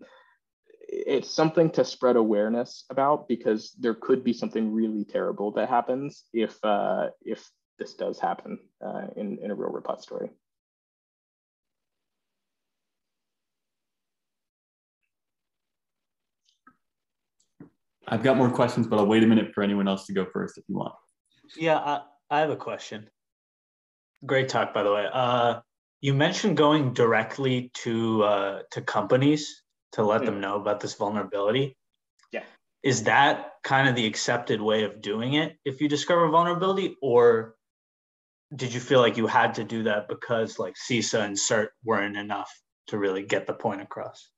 it's 0.93 1.29
something 1.29 1.69
to 1.71 1.83
spread 1.83 2.15
awareness 2.15 2.85
about 2.89 3.27
because 3.27 3.75
there 3.79 3.95
could 3.95 4.23
be 4.23 4.33
something 4.33 4.71
really 4.71 5.03
terrible 5.03 5.51
that 5.51 5.67
happens 5.67 6.25
if 6.33 6.63
uh, 6.63 7.07
if 7.21 7.49
this 7.79 7.95
does 7.95 8.19
happen 8.19 8.59
uh, 8.85 9.07
in, 9.15 9.39
in 9.41 9.49
a 9.49 9.55
real 9.55 9.71
repository. 9.71 10.29
I've 18.07 18.21
got 18.21 18.37
more 18.37 18.51
questions, 18.51 18.85
but 18.85 18.99
I'll 18.99 19.07
wait 19.07 19.23
a 19.23 19.27
minute 19.27 19.53
for 19.53 19.63
anyone 19.63 19.87
else 19.87 20.05
to 20.07 20.13
go 20.13 20.25
first 20.31 20.57
if 20.57 20.65
you 20.67 20.75
want. 20.75 20.93
Yeah, 21.57 21.77
I, 21.77 22.01
I 22.29 22.39
have 22.41 22.51
a 22.51 22.55
question. 22.55 23.09
Great 24.25 24.49
talk, 24.49 24.73
by 24.73 24.83
the 24.83 24.93
way. 24.93 25.07
Uh, 25.11 25.61
you 26.01 26.13
mentioned 26.13 26.57
going 26.57 26.93
directly 26.93 27.71
to 27.75 28.23
uh, 28.23 28.59
to 28.71 28.81
companies 28.81 29.62
to 29.93 30.03
let 30.03 30.17
mm-hmm. 30.21 30.25
them 30.25 30.41
know 30.41 30.55
about 30.55 30.79
this 30.79 30.95
vulnerability. 30.95 31.75
Yeah. 32.31 32.43
Is 32.83 33.03
that 33.03 33.53
kind 33.63 33.87
of 33.87 33.95
the 33.95 34.05
accepted 34.05 34.61
way 34.61 34.83
of 34.83 35.01
doing 35.01 35.33
it 35.33 35.57
if 35.65 35.81
you 35.81 35.87
discover 35.87 36.27
vulnerability, 36.29 36.97
or 37.01 37.55
did 38.55 38.73
you 38.73 38.79
feel 38.79 38.99
like 38.99 39.17
you 39.17 39.27
had 39.27 39.55
to 39.55 39.63
do 39.63 39.83
that 39.83 40.07
because 40.07 40.59
like 40.59 40.75
CISA 40.75 41.25
and 41.25 41.35
CERT 41.35 41.69
weren't 41.83 42.17
enough 42.17 42.51
to 42.87 42.97
really 42.97 43.23
get 43.23 43.47
the 43.47 43.53
point 43.53 43.81
across? 43.81 44.29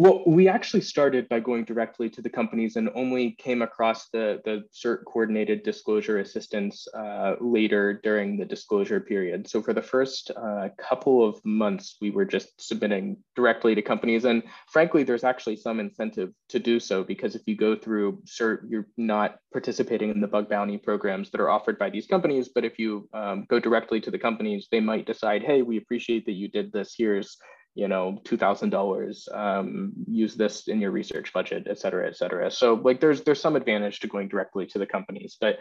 Well, 0.00 0.22
we 0.28 0.46
actually 0.46 0.82
started 0.82 1.28
by 1.28 1.40
going 1.40 1.64
directly 1.64 2.08
to 2.10 2.22
the 2.22 2.30
companies 2.30 2.76
and 2.76 2.88
only 2.94 3.32
came 3.32 3.62
across 3.62 4.08
the, 4.10 4.40
the 4.44 4.62
CERT 4.72 5.04
coordinated 5.06 5.64
disclosure 5.64 6.20
assistance 6.20 6.86
uh, 6.96 7.34
later 7.40 8.00
during 8.04 8.36
the 8.36 8.44
disclosure 8.44 9.00
period. 9.00 9.48
So 9.48 9.60
for 9.60 9.72
the 9.72 9.82
first 9.82 10.30
uh, 10.36 10.68
couple 10.78 11.28
of 11.28 11.44
months, 11.44 11.96
we 12.00 12.10
were 12.10 12.24
just 12.24 12.50
submitting 12.60 13.16
directly 13.34 13.74
to 13.74 13.82
companies. 13.82 14.24
And 14.24 14.44
frankly, 14.68 15.02
there's 15.02 15.24
actually 15.24 15.56
some 15.56 15.80
incentive 15.80 16.30
to 16.50 16.60
do 16.60 16.78
so 16.78 17.02
because 17.02 17.34
if 17.34 17.42
you 17.46 17.56
go 17.56 17.74
through 17.74 18.22
CERT, 18.24 18.70
you're 18.70 18.86
not 18.96 19.40
participating 19.52 20.10
in 20.10 20.20
the 20.20 20.28
bug 20.28 20.48
bounty 20.48 20.78
programs 20.78 21.32
that 21.32 21.40
are 21.40 21.50
offered 21.50 21.76
by 21.76 21.90
these 21.90 22.06
companies. 22.06 22.50
But 22.54 22.64
if 22.64 22.78
you 22.78 23.08
um, 23.14 23.46
go 23.50 23.58
directly 23.58 24.00
to 24.02 24.12
the 24.12 24.18
companies, 24.18 24.68
they 24.70 24.78
might 24.78 25.06
decide, 25.06 25.42
hey, 25.42 25.62
we 25.62 25.76
appreciate 25.76 26.24
that 26.26 26.34
you 26.34 26.46
did 26.46 26.70
this. 26.70 26.94
Here's 26.96 27.36
you 27.78 27.86
know, 27.86 28.20
$2,000, 28.24 29.36
um, 29.36 29.92
use 30.08 30.34
this 30.34 30.66
in 30.66 30.80
your 30.80 30.90
research 30.90 31.32
budget, 31.32 31.68
et 31.70 31.78
cetera, 31.78 32.08
et 32.08 32.16
cetera. 32.16 32.50
So 32.50 32.74
like 32.74 33.00
there's, 33.00 33.20
there's 33.22 33.40
some 33.40 33.54
advantage 33.54 34.00
to 34.00 34.08
going 34.08 34.26
directly 34.26 34.66
to 34.66 34.78
the 34.80 34.86
companies, 34.96 35.36
but, 35.40 35.60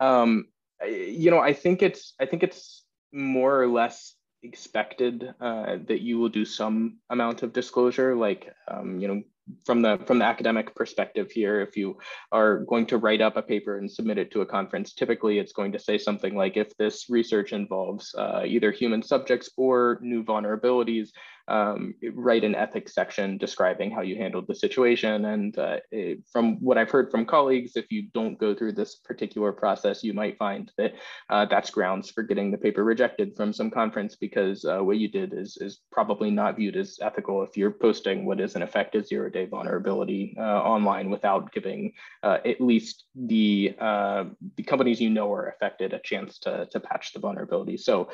um, 0.00 0.46
you 0.84 1.30
know, 1.30 1.38
I 1.38 1.52
think 1.52 1.80
it's, 1.80 2.14
I 2.20 2.26
think 2.26 2.42
it's 2.42 2.84
more 3.12 3.62
or 3.62 3.68
less 3.68 4.16
expected 4.42 5.32
uh, 5.40 5.76
that 5.86 6.00
you 6.00 6.18
will 6.18 6.30
do 6.30 6.44
some 6.44 6.98
amount 7.10 7.44
of 7.44 7.52
disclosure, 7.52 8.16
like, 8.16 8.52
um, 8.66 8.98
you 8.98 9.06
know, 9.06 9.22
from 9.64 9.82
the 9.82 9.98
from 10.06 10.18
the 10.18 10.24
academic 10.24 10.74
perspective 10.74 11.30
here 11.30 11.60
if 11.60 11.76
you 11.76 11.98
are 12.30 12.60
going 12.60 12.86
to 12.86 12.98
write 12.98 13.20
up 13.20 13.36
a 13.36 13.42
paper 13.42 13.78
and 13.78 13.90
submit 13.90 14.18
it 14.18 14.30
to 14.30 14.40
a 14.40 14.46
conference 14.46 14.92
typically 14.92 15.38
it's 15.38 15.52
going 15.52 15.72
to 15.72 15.78
say 15.78 15.98
something 15.98 16.36
like 16.36 16.56
if 16.56 16.76
this 16.76 17.06
research 17.08 17.52
involves 17.52 18.14
uh, 18.18 18.42
either 18.44 18.70
human 18.70 19.02
subjects 19.02 19.50
or 19.56 19.98
new 20.02 20.22
vulnerabilities 20.24 21.10
um, 21.48 21.94
write 22.12 22.44
an 22.44 22.54
ethics 22.54 22.94
section 22.94 23.36
describing 23.36 23.90
how 23.90 24.02
you 24.02 24.16
handled 24.16 24.46
the 24.46 24.54
situation. 24.54 25.24
And 25.26 25.58
uh, 25.58 25.78
it, 25.90 26.20
from 26.30 26.56
what 26.60 26.78
I've 26.78 26.90
heard 26.90 27.10
from 27.10 27.26
colleagues, 27.26 27.76
if 27.76 27.90
you 27.90 28.04
don't 28.14 28.38
go 28.38 28.54
through 28.54 28.72
this 28.72 28.96
particular 28.96 29.52
process, 29.52 30.04
you 30.04 30.14
might 30.14 30.38
find 30.38 30.70
that 30.78 30.94
uh, 31.30 31.46
that's 31.46 31.70
grounds 31.70 32.10
for 32.10 32.22
getting 32.22 32.50
the 32.50 32.58
paper 32.58 32.84
rejected 32.84 33.36
from 33.36 33.52
some 33.52 33.70
conference 33.70 34.16
because 34.16 34.64
uh, 34.64 34.78
what 34.78 34.98
you 34.98 35.08
did 35.08 35.32
is, 35.34 35.56
is 35.60 35.80
probably 35.90 36.30
not 36.30 36.56
viewed 36.56 36.76
as 36.76 36.98
ethical 37.02 37.42
if 37.42 37.56
you're 37.56 37.70
posting 37.70 38.24
what 38.24 38.40
is 38.40 38.56
in 38.56 38.62
effect 38.62 38.94
a 38.94 39.02
zero 39.02 39.28
day 39.28 39.41
vulnerability 39.46 40.34
uh, 40.38 40.42
online 40.42 41.10
without 41.10 41.52
giving 41.52 41.92
uh, 42.22 42.38
at 42.44 42.60
least 42.60 43.04
the, 43.14 43.74
uh, 43.78 44.24
the 44.56 44.62
companies 44.62 45.00
you 45.00 45.10
know 45.10 45.32
are 45.32 45.48
affected 45.48 45.92
a 45.92 46.00
chance 46.00 46.38
to, 46.40 46.66
to 46.70 46.80
patch 46.80 47.12
the 47.12 47.20
vulnerability. 47.20 47.76
So 47.76 48.08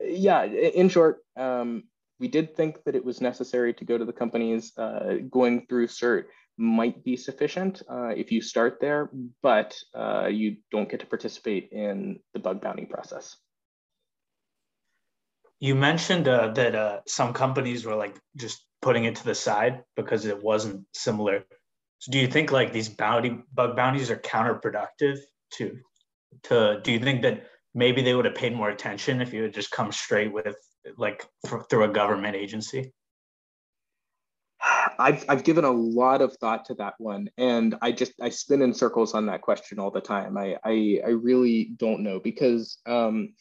yeah, 0.00 0.44
in 0.44 0.88
short, 0.88 1.18
um, 1.36 1.84
we 2.20 2.28
did 2.28 2.56
think 2.56 2.82
that 2.84 2.94
it 2.94 3.04
was 3.04 3.20
necessary 3.20 3.74
to 3.74 3.84
go 3.84 3.98
to 3.98 4.04
the 4.04 4.12
companies. 4.12 4.72
Uh, 4.76 5.16
going 5.30 5.66
through 5.66 5.88
CERT 5.88 6.24
might 6.56 7.02
be 7.04 7.16
sufficient 7.16 7.82
uh, 7.90 8.08
if 8.08 8.30
you 8.30 8.40
start 8.40 8.78
there, 8.80 9.10
but 9.42 9.76
uh, 9.94 10.26
you 10.26 10.56
don't 10.70 10.88
get 10.88 11.00
to 11.00 11.06
participate 11.06 11.70
in 11.72 12.20
the 12.32 12.38
bug 12.38 12.60
bounty 12.60 12.84
process. 12.84 13.36
You 15.60 15.74
mentioned 15.74 16.28
uh, 16.28 16.48
that 16.52 16.74
uh, 16.74 17.00
some 17.06 17.32
companies 17.32 17.84
were 17.84 17.96
like 17.96 18.16
just 18.36 18.64
putting 18.84 19.04
it 19.04 19.16
to 19.16 19.24
the 19.24 19.34
side 19.34 19.82
because 19.96 20.26
it 20.26 20.44
wasn't 20.44 20.84
similar. 20.92 21.42
So 22.00 22.12
do 22.12 22.18
you 22.18 22.28
think 22.28 22.52
like 22.52 22.70
these 22.70 22.90
bounty 22.90 23.42
bug 23.54 23.76
bounties 23.76 24.10
are 24.10 24.18
counterproductive 24.18 25.18
to 25.54 25.78
to 26.44 26.80
do 26.82 26.92
you 26.92 26.98
think 26.98 27.22
that 27.22 27.46
maybe 27.74 28.02
they 28.02 28.14
would 28.14 28.26
have 28.26 28.34
paid 28.34 28.54
more 28.54 28.68
attention 28.68 29.22
if 29.22 29.32
you 29.32 29.42
had 29.42 29.54
just 29.54 29.70
come 29.70 29.90
straight 29.90 30.32
with 30.32 30.56
like 30.98 31.26
for, 31.48 31.64
through 31.64 31.84
a 31.84 31.88
government 31.88 32.36
agency? 32.36 32.92
I've, 34.98 35.24
I've 35.30 35.44
given 35.44 35.64
a 35.64 35.70
lot 35.70 36.20
of 36.20 36.36
thought 36.36 36.66
to 36.66 36.74
that 36.74 36.94
one 36.98 37.30
and 37.38 37.74
I 37.80 37.90
just 37.90 38.12
I 38.20 38.28
spin 38.28 38.60
in 38.60 38.74
circles 38.74 39.14
on 39.14 39.24
that 39.26 39.40
question 39.40 39.78
all 39.78 39.90
the 39.90 40.02
time. 40.02 40.36
I 40.36 40.58
I, 40.62 41.00
I 41.06 41.10
really 41.10 41.72
don't 41.78 42.02
know 42.02 42.20
because 42.20 42.76
um, 42.84 43.32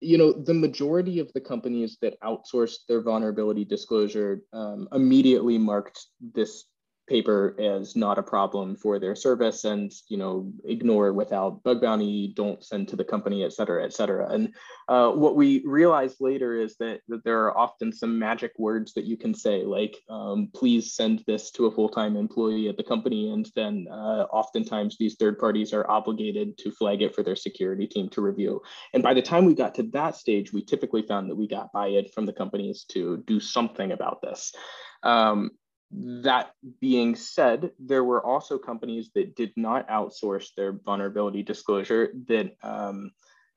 you 0.00 0.16
know 0.18 0.32
the 0.32 0.54
majority 0.54 1.18
of 1.18 1.32
the 1.32 1.40
companies 1.40 1.98
that 2.00 2.20
outsourced 2.22 2.86
their 2.88 3.00
vulnerability 3.00 3.64
disclosure 3.64 4.42
um, 4.52 4.88
immediately 4.92 5.58
marked 5.58 6.06
this 6.34 6.64
paper 7.08 7.56
as 7.58 7.96
not 7.96 8.18
a 8.18 8.22
problem 8.22 8.76
for 8.76 8.98
their 8.98 9.16
service 9.16 9.64
and 9.64 9.92
you 10.08 10.16
know 10.16 10.52
ignore 10.64 11.12
without 11.12 11.62
bug 11.62 11.80
bounty 11.80 12.32
don't 12.36 12.62
send 12.62 12.86
to 12.88 12.96
the 12.96 13.04
company 13.04 13.44
et 13.44 13.52
cetera 13.52 13.84
et 13.84 13.92
cetera. 13.92 14.28
And 14.30 14.54
uh, 14.88 15.10
what 15.12 15.34
we 15.34 15.62
realized 15.64 16.18
later 16.20 16.54
is 16.54 16.76
that, 16.76 17.00
that 17.08 17.24
there 17.24 17.44
are 17.44 17.56
often 17.56 17.92
some 17.92 18.18
magic 18.18 18.52
words 18.58 18.92
that 18.94 19.04
you 19.04 19.16
can 19.16 19.34
say 19.34 19.64
like 19.64 19.96
um, 20.10 20.48
please 20.54 20.94
send 20.94 21.24
this 21.26 21.50
to 21.52 21.66
a 21.66 21.70
full-time 21.70 22.16
employee 22.16 22.68
at 22.68 22.76
the 22.76 22.84
company. 22.84 23.30
And 23.32 23.50
then 23.54 23.86
uh, 23.90 24.24
oftentimes 24.30 24.96
these 24.96 25.16
third 25.16 25.38
parties 25.38 25.72
are 25.72 25.88
obligated 25.90 26.58
to 26.58 26.70
flag 26.70 27.02
it 27.02 27.14
for 27.14 27.22
their 27.22 27.36
security 27.36 27.86
team 27.86 28.08
to 28.10 28.20
review. 28.20 28.60
And 28.92 29.02
by 29.02 29.14
the 29.14 29.22
time 29.22 29.44
we 29.46 29.54
got 29.54 29.74
to 29.76 29.84
that 29.92 30.16
stage 30.16 30.52
we 30.52 30.62
typically 30.62 31.02
found 31.02 31.30
that 31.30 31.36
we 31.36 31.48
got 31.48 31.72
buy-in 31.72 32.06
from 32.08 32.26
the 32.26 32.32
companies 32.32 32.84
to 32.92 33.22
do 33.26 33.40
something 33.40 33.92
about 33.92 34.20
this. 34.20 34.54
Um, 35.02 35.50
that 35.90 36.50
being 36.80 37.14
said, 37.14 37.70
there 37.78 38.04
were 38.04 38.24
also 38.24 38.58
companies 38.58 39.10
that 39.14 39.36
did 39.36 39.52
not 39.56 39.88
outsource 39.88 40.48
their 40.56 40.72
vulnerability 40.72 41.42
disclosure 41.42 42.12
that, 42.26 42.56
um, 42.62 43.10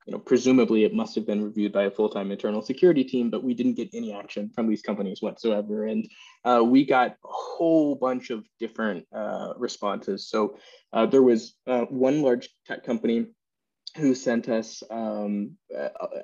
you 0.05 0.13
know, 0.13 0.19
presumably 0.19 0.83
it 0.83 0.93
must 0.93 1.13
have 1.15 1.27
been 1.27 1.43
reviewed 1.43 1.73
by 1.73 1.83
a 1.83 1.91
full-time 1.91 2.31
internal 2.31 2.61
security 2.61 3.03
team, 3.03 3.29
but 3.29 3.43
we 3.43 3.53
didn't 3.53 3.75
get 3.75 3.89
any 3.93 4.13
action 4.13 4.49
from 4.55 4.67
these 4.67 4.81
companies 4.81 5.21
whatsoever. 5.21 5.85
And 5.85 6.07
uh, 6.43 6.63
we 6.65 6.85
got 6.85 7.11
a 7.11 7.15
whole 7.23 7.95
bunch 7.95 8.29
of 8.29 8.45
different 8.59 9.05
uh, 9.13 9.53
responses. 9.57 10.29
So 10.29 10.57
uh, 10.93 11.05
there 11.05 11.21
was 11.21 11.55
uh, 11.67 11.81
one 11.81 12.21
large 12.21 12.49
tech 12.65 12.85
company 12.85 13.27
who 13.97 14.15
sent 14.15 14.47
us 14.47 14.83
um, 14.89 15.57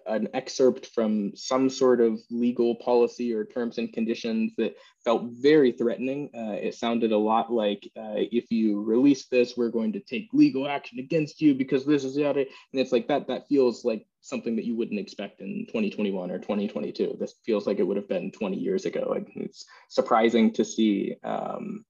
an 0.06 0.30
excerpt 0.34 0.88
from 0.88 1.36
some 1.36 1.70
sort 1.70 2.00
of 2.00 2.20
legal 2.30 2.76
policy 2.76 3.34
or 3.34 3.44
terms 3.44 3.78
and 3.78 3.92
conditions 3.92 4.54
that 4.58 4.76
felt 5.04 5.24
very 5.42 5.74
threatening. 5.74 6.30
Uh, 6.34 6.54
it 6.54 6.76
sounded 6.76 7.12
a 7.12 7.18
lot 7.18 7.52
like 7.52 7.84
uh, 7.98 8.16
if 8.16 8.52
you 8.52 8.82
release 8.84 9.28
this, 9.28 9.58
we're 9.58 9.70
going 9.70 9.92
to 9.94 10.00
take 10.00 10.30
legal 10.34 10.68
action 10.68 11.00
against 11.00 11.42
you 11.42 11.54
because 11.56 11.86
this 11.86 12.04
is 12.04 12.16
yada. 12.16 12.42
And 12.42 12.82
it's 12.82 12.92
like 12.94 13.08
that. 13.10 13.28
That 13.28 13.48
feels 13.50 13.84
like 13.84 14.06
something 14.22 14.56
that 14.56 14.66
you 14.66 14.76
wouldn't 14.76 15.00
expect 15.00 15.42
in 15.42 15.66
2021 15.68 16.32
or 16.32 16.40
2022. 16.40 17.18
This 17.20 17.36
feels 17.46 17.68
like 17.68 17.80
it 17.80 17.84
would 17.84 17.98
have 17.98 18.10
been 18.10 18.32
20 18.32 18.58
years 18.58 18.86
ago. 18.86 19.14
And 19.14 19.28
it's 19.36 19.66
surprising 19.90 20.54
to 20.54 20.64
see 20.64 21.16
um, 21.24 21.84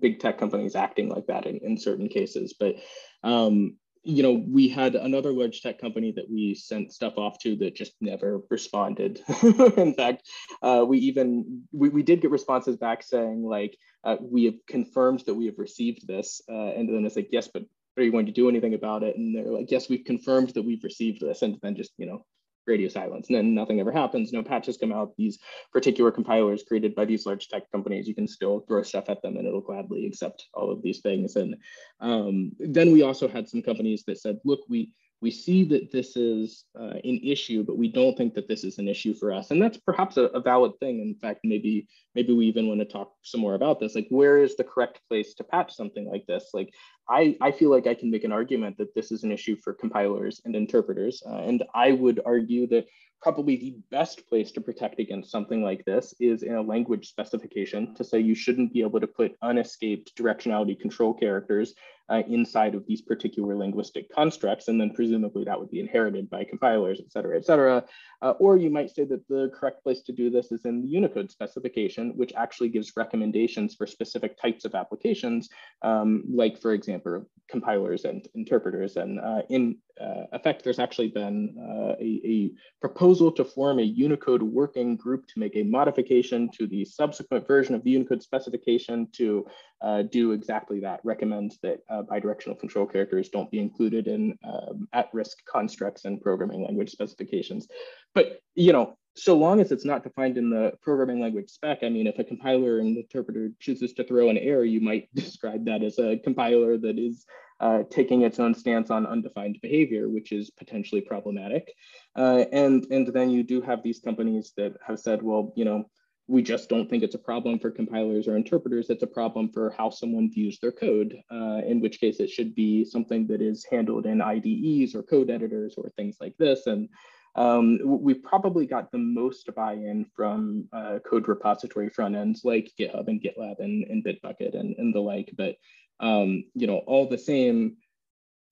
big 0.00 0.20
tech 0.20 0.38
companies 0.38 0.76
acting 0.76 1.08
like 1.08 1.26
that 1.26 1.46
in, 1.46 1.58
in 1.58 1.76
certain 1.76 2.08
cases. 2.08 2.54
But 2.58 2.76
um, 3.22 3.76
you 4.04 4.22
know, 4.22 4.44
we 4.46 4.68
had 4.68 4.94
another 4.94 5.32
large 5.32 5.62
tech 5.62 5.80
company 5.80 6.12
that 6.12 6.30
we 6.30 6.54
sent 6.54 6.92
stuff 6.92 7.16
off 7.16 7.38
to 7.38 7.56
that 7.56 7.74
just 7.74 7.94
never 8.00 8.42
responded. 8.50 9.20
in 9.76 9.94
fact, 9.94 10.28
uh, 10.62 10.84
we 10.86 10.98
even 10.98 11.62
we, 11.72 11.88
we 11.88 12.02
did 12.02 12.20
get 12.20 12.30
responses 12.30 12.76
back 12.76 13.02
saying 13.02 13.42
like 13.42 13.76
uh, 14.04 14.16
we 14.20 14.44
have 14.44 14.54
confirmed 14.68 15.22
that 15.26 15.34
we 15.34 15.46
have 15.46 15.58
received 15.58 16.06
this, 16.06 16.42
uh, 16.50 16.72
and 16.76 16.88
then 16.88 17.04
it's 17.06 17.16
like 17.16 17.28
yes, 17.32 17.48
but 17.48 17.64
are 17.96 18.02
you 18.02 18.12
going 18.12 18.26
to 18.26 18.32
do 18.32 18.48
anything 18.48 18.74
about 18.74 19.02
it? 19.02 19.16
And 19.16 19.34
they're 19.34 19.50
like 19.50 19.70
yes, 19.70 19.88
we've 19.88 20.04
confirmed 20.04 20.50
that 20.50 20.62
we've 20.62 20.84
received 20.84 21.20
this, 21.20 21.42
and 21.42 21.58
then 21.62 21.74
just 21.74 21.92
you 21.96 22.06
know 22.06 22.26
radio 22.66 22.88
silence. 22.88 23.28
And 23.28 23.36
then 23.36 23.54
nothing 23.54 23.80
ever 23.80 23.92
happens. 23.92 24.32
No 24.32 24.42
patches 24.42 24.76
come 24.76 24.92
out. 24.92 25.14
These 25.16 25.38
particular 25.72 26.10
compilers 26.10 26.64
created 26.66 26.94
by 26.94 27.04
these 27.04 27.26
large 27.26 27.48
tech 27.48 27.70
companies 27.72 28.08
you 28.08 28.14
can 28.14 28.28
still 28.28 28.60
throw 28.60 28.82
stuff 28.82 29.08
at 29.08 29.22
them 29.22 29.36
and 29.36 29.46
it'll 29.46 29.60
gladly 29.60 30.06
accept 30.06 30.46
all 30.54 30.70
of 30.70 30.82
these 30.82 31.00
things. 31.00 31.36
And 31.36 31.56
um, 32.00 32.52
then 32.58 32.92
we 32.92 33.02
also 33.02 33.28
had 33.28 33.48
some 33.48 33.62
companies 33.62 34.04
that 34.06 34.18
said 34.18 34.38
look 34.44 34.60
we 34.68 34.90
we 35.24 35.30
see 35.30 35.64
that 35.64 35.90
this 35.90 36.16
is 36.16 36.66
uh, 36.78 36.98
an 37.02 37.18
issue, 37.24 37.64
but 37.64 37.78
we 37.78 37.88
don't 37.88 38.14
think 38.14 38.34
that 38.34 38.46
this 38.46 38.62
is 38.62 38.76
an 38.76 38.88
issue 38.88 39.14
for 39.14 39.32
us. 39.32 39.50
And 39.50 39.60
that's 39.60 39.78
perhaps 39.78 40.18
a, 40.18 40.24
a, 40.24 40.40
valid 40.40 40.72
thing. 40.80 41.00
In 41.00 41.14
fact, 41.14 41.40
maybe 41.44 41.88
maybe 42.14 42.34
we 42.34 42.44
even 42.46 42.68
want 42.68 42.80
to 42.80 42.84
talk 42.84 43.10
some 43.22 43.40
more 43.40 43.54
about 43.54 43.80
this. 43.80 43.94
Like, 43.94 44.06
where 44.10 44.36
is 44.36 44.54
the 44.54 44.64
correct 44.64 45.00
place 45.08 45.32
to 45.36 45.44
patch 45.44 45.74
something 45.74 46.06
like 46.06 46.26
this? 46.26 46.50
Like, 46.52 46.74
I, 47.08 47.38
I 47.40 47.52
feel 47.52 47.70
like 47.70 47.86
I 47.86 47.94
can 47.94 48.10
make 48.10 48.24
an 48.24 48.32
argument 48.32 48.76
that 48.76 48.94
this 48.94 49.10
is 49.10 49.24
an 49.24 49.32
issue 49.32 49.56
for 49.64 49.72
compilers 49.72 50.42
and 50.44 50.54
interpreters. 50.54 51.22
Uh, 51.26 51.36
and 51.36 51.64
I 51.74 51.92
would 51.92 52.20
argue 52.26 52.66
that 52.66 52.86
probably 53.22 53.56
the 53.56 53.76
best 53.90 54.28
place 54.28 54.52
to 54.52 54.60
protect 54.60 55.00
against 55.00 55.30
something 55.30 55.62
like 55.62 55.82
this 55.86 56.12
is 56.20 56.42
in 56.42 56.54
a 56.56 56.60
language 56.60 57.08
specification 57.08 57.94
to 57.94 58.04
say 58.04 58.18
you 58.20 58.34
shouldn't 58.34 58.74
be 58.74 58.82
able 58.82 59.00
to 59.00 59.06
put 59.06 59.34
unescaped 59.42 60.14
directionality 60.14 60.78
control 60.78 61.14
characters 61.14 61.72
uh, 62.08 62.22
inside 62.28 62.74
of 62.74 62.86
these 62.86 63.02
particular 63.02 63.56
linguistic 63.56 64.12
constructs, 64.12 64.68
and 64.68 64.80
then 64.80 64.90
presumably 64.90 65.44
that 65.44 65.58
would 65.58 65.70
be 65.70 65.80
inherited 65.80 66.28
by 66.28 66.44
compilers, 66.44 67.00
et 67.00 67.10
cetera, 67.10 67.36
et 67.36 67.44
cetera. 67.44 67.84
Uh, 68.22 68.32
or 68.38 68.56
you 68.56 68.70
might 68.70 68.90
say 68.90 69.04
that 69.04 69.26
the 69.28 69.50
correct 69.54 69.82
place 69.82 70.02
to 70.02 70.12
do 70.12 70.30
this 70.30 70.52
is 70.52 70.64
in 70.64 70.82
the 70.82 70.88
Unicode 70.88 71.30
specification, 71.30 72.10
which 72.16 72.32
actually 72.36 72.68
gives 72.68 72.92
recommendations 72.96 73.74
for 73.74 73.86
specific 73.86 74.38
types 74.40 74.64
of 74.64 74.74
applications, 74.74 75.48
um, 75.82 76.24
like, 76.28 76.60
for 76.60 76.72
example, 76.72 77.26
compilers 77.48 78.04
and 78.04 78.26
interpreters. 78.34 78.96
And 78.96 79.20
uh, 79.20 79.42
in 79.50 79.76
uh, 80.00 80.24
effect, 80.32 80.64
there's 80.64 80.78
actually 80.78 81.08
been 81.08 81.54
uh, 81.58 81.94
a, 82.00 82.20
a, 82.24 82.50
proposal 82.80 83.30
to 83.32 83.44
form 83.44 83.78
a 83.78 83.82
Unicode 83.82 84.42
working 84.42 84.96
group 84.96 85.26
to 85.28 85.38
make 85.38 85.56
a 85.56 85.62
modification 85.62 86.50
to 86.50 86.66
the 86.66 86.84
subsequent 86.84 87.46
version 87.46 87.74
of 87.74 87.82
the 87.84 87.90
Unicode 87.90 88.22
specification 88.22 89.08
to 89.12 89.46
uh, 89.84 90.02
do 90.02 90.32
exactly 90.32 90.80
that, 90.80 91.00
recommend 91.04 91.54
that 91.62 91.80
uh, 91.90 92.02
bidirectional 92.02 92.58
control 92.58 92.86
characters 92.86 93.28
don't 93.28 93.50
be 93.50 93.58
included 93.58 94.06
in 94.06 94.36
um, 94.42 94.88
at-risk 94.94 95.44
constructs 95.44 96.06
and 96.06 96.22
programming 96.22 96.62
language 96.64 96.90
specifications. 96.90 97.68
But, 98.14 98.40
you 98.54 98.72
know, 98.72 98.96
so 99.14 99.36
long 99.36 99.60
as 99.60 99.72
it's 99.72 99.84
not 99.84 100.02
defined 100.02 100.38
in 100.38 100.48
the 100.48 100.72
programming 100.80 101.20
language 101.20 101.50
spec, 101.50 101.80
I 101.82 101.90
mean, 101.90 102.06
if 102.06 102.18
a 102.18 102.24
compiler 102.24 102.78
and 102.78 102.96
interpreter 102.96 103.50
chooses 103.60 103.92
to 103.94 104.04
throw 104.04 104.30
an 104.30 104.38
error, 104.38 104.64
you 104.64 104.80
might 104.80 105.08
describe 105.14 105.66
that 105.66 105.82
as 105.82 105.98
a 105.98 106.16
compiler 106.16 106.78
that 106.78 106.98
is 106.98 107.26
uh, 107.60 107.82
taking 107.90 108.22
its 108.22 108.40
own 108.40 108.54
stance 108.54 108.90
on 108.90 109.06
undefined 109.06 109.58
behavior, 109.60 110.08
which 110.08 110.32
is 110.32 110.50
potentially 110.50 111.02
problematic. 111.02 111.70
Uh, 112.16 112.44
and, 112.52 112.86
and 112.90 113.06
then 113.08 113.28
you 113.28 113.42
do 113.42 113.60
have 113.60 113.82
these 113.82 114.00
companies 114.00 114.54
that 114.56 114.72
have 114.86 114.98
said, 114.98 115.22
well, 115.22 115.52
you 115.56 115.66
know, 115.66 115.84
we 116.26 116.42
just 116.42 116.68
don't 116.68 116.88
think 116.88 117.02
it's 117.02 117.14
a 117.14 117.18
problem 117.18 117.58
for 117.58 117.70
compilers 117.70 118.26
or 118.26 118.36
interpreters. 118.36 118.88
It's 118.88 119.02
a 119.02 119.06
problem 119.06 119.50
for 119.52 119.74
how 119.76 119.90
someone 119.90 120.32
views 120.32 120.58
their 120.58 120.72
code, 120.72 121.20
uh, 121.30 121.60
in 121.66 121.80
which 121.80 122.00
case 122.00 122.18
it 122.18 122.30
should 122.30 122.54
be 122.54 122.84
something 122.84 123.26
that 123.26 123.42
is 123.42 123.66
handled 123.70 124.06
in 124.06 124.22
IDEs 124.22 124.94
or 124.94 125.02
code 125.02 125.28
editors 125.28 125.74
or 125.76 125.90
things 125.90 126.16
like 126.20 126.34
this. 126.38 126.66
And 126.66 126.88
um, 127.36 127.78
we 127.84 128.14
probably 128.14 128.64
got 128.64 128.90
the 128.90 128.98
most 128.98 129.50
buy-in 129.54 130.06
from 130.16 130.66
uh, 130.72 131.00
code 131.08 131.28
repository 131.28 131.90
front 131.90 132.16
ends 132.16 132.42
like 132.44 132.72
GitHub 132.78 133.08
and 133.08 133.20
GitLab 133.20 133.58
and, 133.58 133.84
and 133.84 134.04
Bitbucket 134.04 134.58
and, 134.58 134.74
and 134.78 134.94
the 134.94 135.00
like. 135.00 135.30
But 135.36 135.56
um, 136.00 136.44
you 136.54 136.66
know, 136.66 136.78
all 136.78 137.08
the 137.08 137.18
same, 137.18 137.76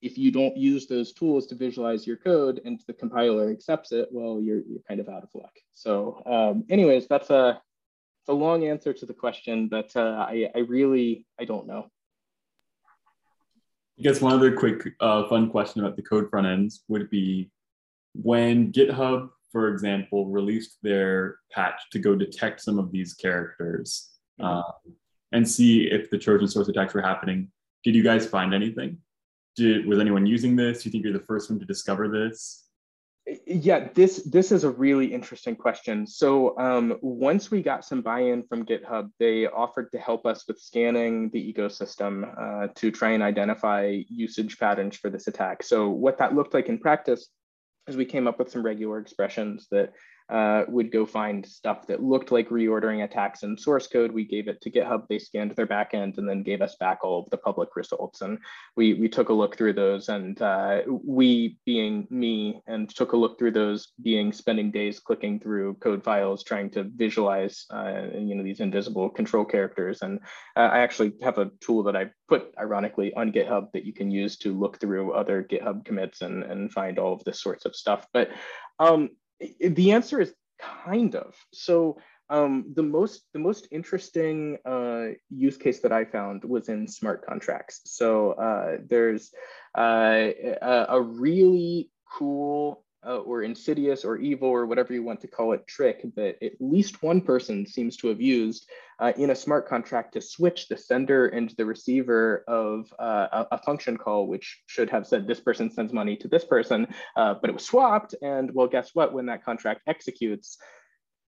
if 0.03 0.19
you 0.19 0.33
don't 0.33 0.57
use 0.57 0.87
those 0.89 1.13
tools 1.13 1.47
to 1.47 1.55
visualize 1.55 2.07
your 2.07 2.17
code 2.17 2.61
and 2.65 2.83
the 2.87 2.93
compiler 2.93 3.51
accepts 3.51 3.93
it, 3.93 4.09
well, 4.11 4.41
you're, 4.41 4.63
you're 4.69 4.83
kind 4.89 5.01
of 5.01 5.09
out 5.09 5.23
of 5.23 5.29
luck. 5.33 5.55
So 5.75 6.23
um, 6.27 6.65
anyways, 6.69 7.07
that's 7.07 7.31
a, 7.31 7.63
a 8.29 8.33
long 8.33 8.67
answer 8.67 8.93
to 8.93 9.07
the 9.07 9.15
question, 9.15 9.69
but 9.69 9.95
uh, 9.95 10.27
I, 10.29 10.51
I 10.55 10.59
really, 10.61 11.25
I 11.41 11.45
don't 11.45 11.69
know. 11.69 11.87
I 13.99 14.03
guess 14.03 14.21
one 14.21 14.33
other 14.33 14.57
quick 14.57 14.89
uh, 15.01 15.29
fun 15.29 15.49
question 15.51 15.85
about 15.85 15.97
the 15.97 16.03
code 16.03 16.29
front 16.29 16.47
ends 16.47 16.83
would 16.89 17.09
be 17.09 17.51
when 18.15 18.73
GitHub, 18.73 19.29
for 19.53 19.69
example, 19.69 20.27
released 20.27 20.79
their 20.83 21.37
patch 21.53 21.81
to 21.93 22.01
go 22.01 22.17
detect 22.17 22.61
some 22.61 22.79
of 22.79 22.91
these 22.91 23.15
characters 23.15 24.09
uh, 24.43 24.63
and 25.31 25.49
see 25.49 25.85
if 25.85 26.11
the 26.11 26.19
Trojan 26.19 26.49
source 26.49 26.69
attacks 26.69 26.95
were 26.95 27.03
happening, 27.03 27.53
did 27.85 27.95
you 27.95 28.03
guys 28.03 28.27
find 28.27 28.53
anything? 28.53 28.99
Did, 29.57 29.87
was 29.87 29.99
anyone 29.99 30.27
using 30.27 30.57
this? 30.57 30.83
Do 30.83 30.89
you 30.89 30.93
think 30.93 31.05
you're 31.05 31.13
the 31.13 31.21
first 31.21 31.51
one 31.51 31.59
to 31.61 31.67
discover 31.67 32.09
this? 32.09 32.67
Yeah, 33.47 33.89
this 33.95 34.25
this 34.25 34.51
is 34.51 34.65
a 34.65 34.71
really 34.71 35.15
interesting 35.15 35.55
question. 35.55 36.09
So 36.09 36.59
um, 36.59 36.99
once 37.03 37.53
we 37.53 37.63
got 37.63 37.85
some 37.85 38.03
buy-in 38.03 38.43
from 38.49 38.67
GitHub, 38.67 39.11
they 39.21 39.47
offered 39.47 39.93
to 39.93 39.99
help 39.99 40.27
us 40.27 40.45
with 40.49 40.59
scanning 40.59 41.31
the 41.31 41.53
ecosystem 41.53 42.25
uh, 42.37 42.69
to 42.75 42.91
try 42.91 43.11
and 43.11 43.23
identify 43.23 44.01
usage 44.09 44.59
patterns 44.59 44.97
for 44.97 45.09
this 45.09 45.29
attack. 45.29 45.63
So 45.63 45.89
what 45.89 46.19
that 46.19 46.35
looked 46.35 46.53
like 46.53 46.69
in 46.69 46.79
practice 46.79 47.29
is 47.87 47.97
we 47.97 48.05
came 48.05 48.27
up 48.27 48.41
with 48.41 48.51
some 48.51 48.65
regular 48.65 48.99
expressions 48.99 49.69
that 49.71 49.93
uh, 50.33 50.65
would 50.67 50.91
go 50.91 51.05
find 51.05 51.45
stuff 51.45 51.87
that 51.87 52.03
looked 52.03 52.33
like 52.33 52.49
reordering 52.49 53.05
attacks 53.05 53.43
in 53.43 53.57
source 53.57 53.87
code. 53.87 54.11
We 54.11 54.25
gave 54.25 54.49
it 54.49 54.63
to 54.63 54.71
GitHub, 54.71 55.07
they 55.07 55.19
scanned 55.19 55.51
their 55.51 55.67
backend 55.67 56.17
and 56.17 56.27
then 56.27 56.43
gave 56.43 56.63
us 56.63 56.75
back 56.81 57.01
all 57.05 57.23
of 57.23 57.29
the 57.29 57.37
public 57.37 57.77
results. 57.77 58.23
And 58.23 58.39
we, 58.75 58.95
we 58.95 59.11
took 59.11 59.29
a 59.29 59.35
look 59.35 59.59
through 59.59 59.75
those 59.75 60.09
and 60.09 60.41
uh, 60.41 60.81
we 60.89 61.59
being 61.67 62.07
me 62.09 62.63
and 62.67 62.89
took 62.89 63.13
a 63.13 63.17
look 63.17 63.39
through 63.39 63.51
those 63.51 63.93
being 64.03 64.33
spending 64.33 64.71
days 64.71 64.99
clicking 65.01 65.39
through 65.39 65.75
code 65.75 66.03
files, 66.03 66.43
trying 66.43 66.71
to 66.71 66.85
visualize 66.85 67.67
uh, 67.71 68.05
you 68.15 68.35
know, 68.35 68.43
these 68.43 68.61
invisible 68.61 69.11
control 69.11 69.45
characters. 69.45 70.01
And 70.01 70.19
uh, 70.57 70.61
I 70.61 70.79
actually 70.79 71.13
have 71.23 71.37
a 71.37 71.51
tool 71.61 71.83
that 71.83 71.97
I 71.97 72.11
put 72.27 72.55
ironically 72.59 73.13
on 73.15 73.33
GitHub 73.33 73.71
that 73.75 73.85
you 73.85 73.93
can 73.93 74.11
use 74.11 74.39
to 74.39 74.59
look 74.59 74.81
through 74.81 75.13
other 75.13 75.43
GitHub 75.43 75.85
commits 75.85 76.23
and, 76.23 76.43
and 76.43 76.73
find 76.73 76.99
all 76.99 77.13
of 77.13 77.23
this 77.25 77.43
sorts 77.43 77.67
of 77.67 77.77
stuff. 77.77 78.07
But 78.15 78.31
um, 78.79 79.11
the 79.61 79.93
answer 79.93 80.21
is 80.21 80.35
kind 80.87 81.15
of. 81.15 81.35
So 81.53 81.99
um, 82.31 82.73
the 82.75 82.83
most 82.83 83.25
the 83.33 83.39
most 83.39 83.69
interesting 83.71 84.59
uh, 84.65 85.09
use 85.29 85.57
case 85.57 85.81
that 85.81 85.93
I 85.93 86.05
found 86.05 86.45
was 86.45 86.69
in 86.69 86.89
smart 86.89 87.27
contracts. 87.27 87.83
So 87.85 88.33
uh, 88.33 88.79
there's 88.87 89.33
uh, 89.77 90.31
a, 90.63 90.87
a, 90.89 91.01
really 91.01 91.91
cool 92.11 92.85
uh, 93.07 93.19
or 93.19 93.43
insidious 93.43 94.05
or 94.05 94.17
evil 94.17 94.49
or 94.49 94.67
whatever 94.67 94.93
you 94.93 95.03
want 95.03 95.21
to 95.21 95.29
call 95.29 95.53
it 95.53 95.67
trick 95.67 96.03
that 96.15 96.43
at 96.43 96.53
least 96.61 97.03
one 97.03 97.21
person 97.21 97.67
seems 97.67 97.97
to 97.97 98.09
have 98.09 98.21
used 98.21 98.69
uh, 99.01 99.13
in 99.17 99.31
a 99.31 99.35
smart 99.35 99.69
contract 99.69 100.15
to 100.15 100.21
switch 100.21 100.69
the 100.69 100.77
sender 100.77 101.27
and 101.29 101.51
the 101.59 101.67
receiver 101.67 102.45
of 102.47 102.93
uh, 102.99 103.45
a, 103.51 103.59
function 103.59 103.97
call, 103.97 104.29
which 104.29 104.63
should 104.67 104.89
have 104.89 105.07
said 105.07 105.27
this 105.27 105.41
person 105.41 105.71
sends 105.71 105.93
money 105.93 106.17
to 106.17 106.29
this 106.29 106.45
person, 106.45 106.87
uh, 107.17 107.35
but 107.35 107.51
it 107.51 107.55
was 107.55 107.65
swapped. 107.65 108.15
And 108.23 108.55
well, 108.55 108.69
guess 108.69 108.91
what? 108.95 109.13
When 109.13 109.27
that 109.27 109.45
contract 109.45 109.83
executes, 109.89 110.59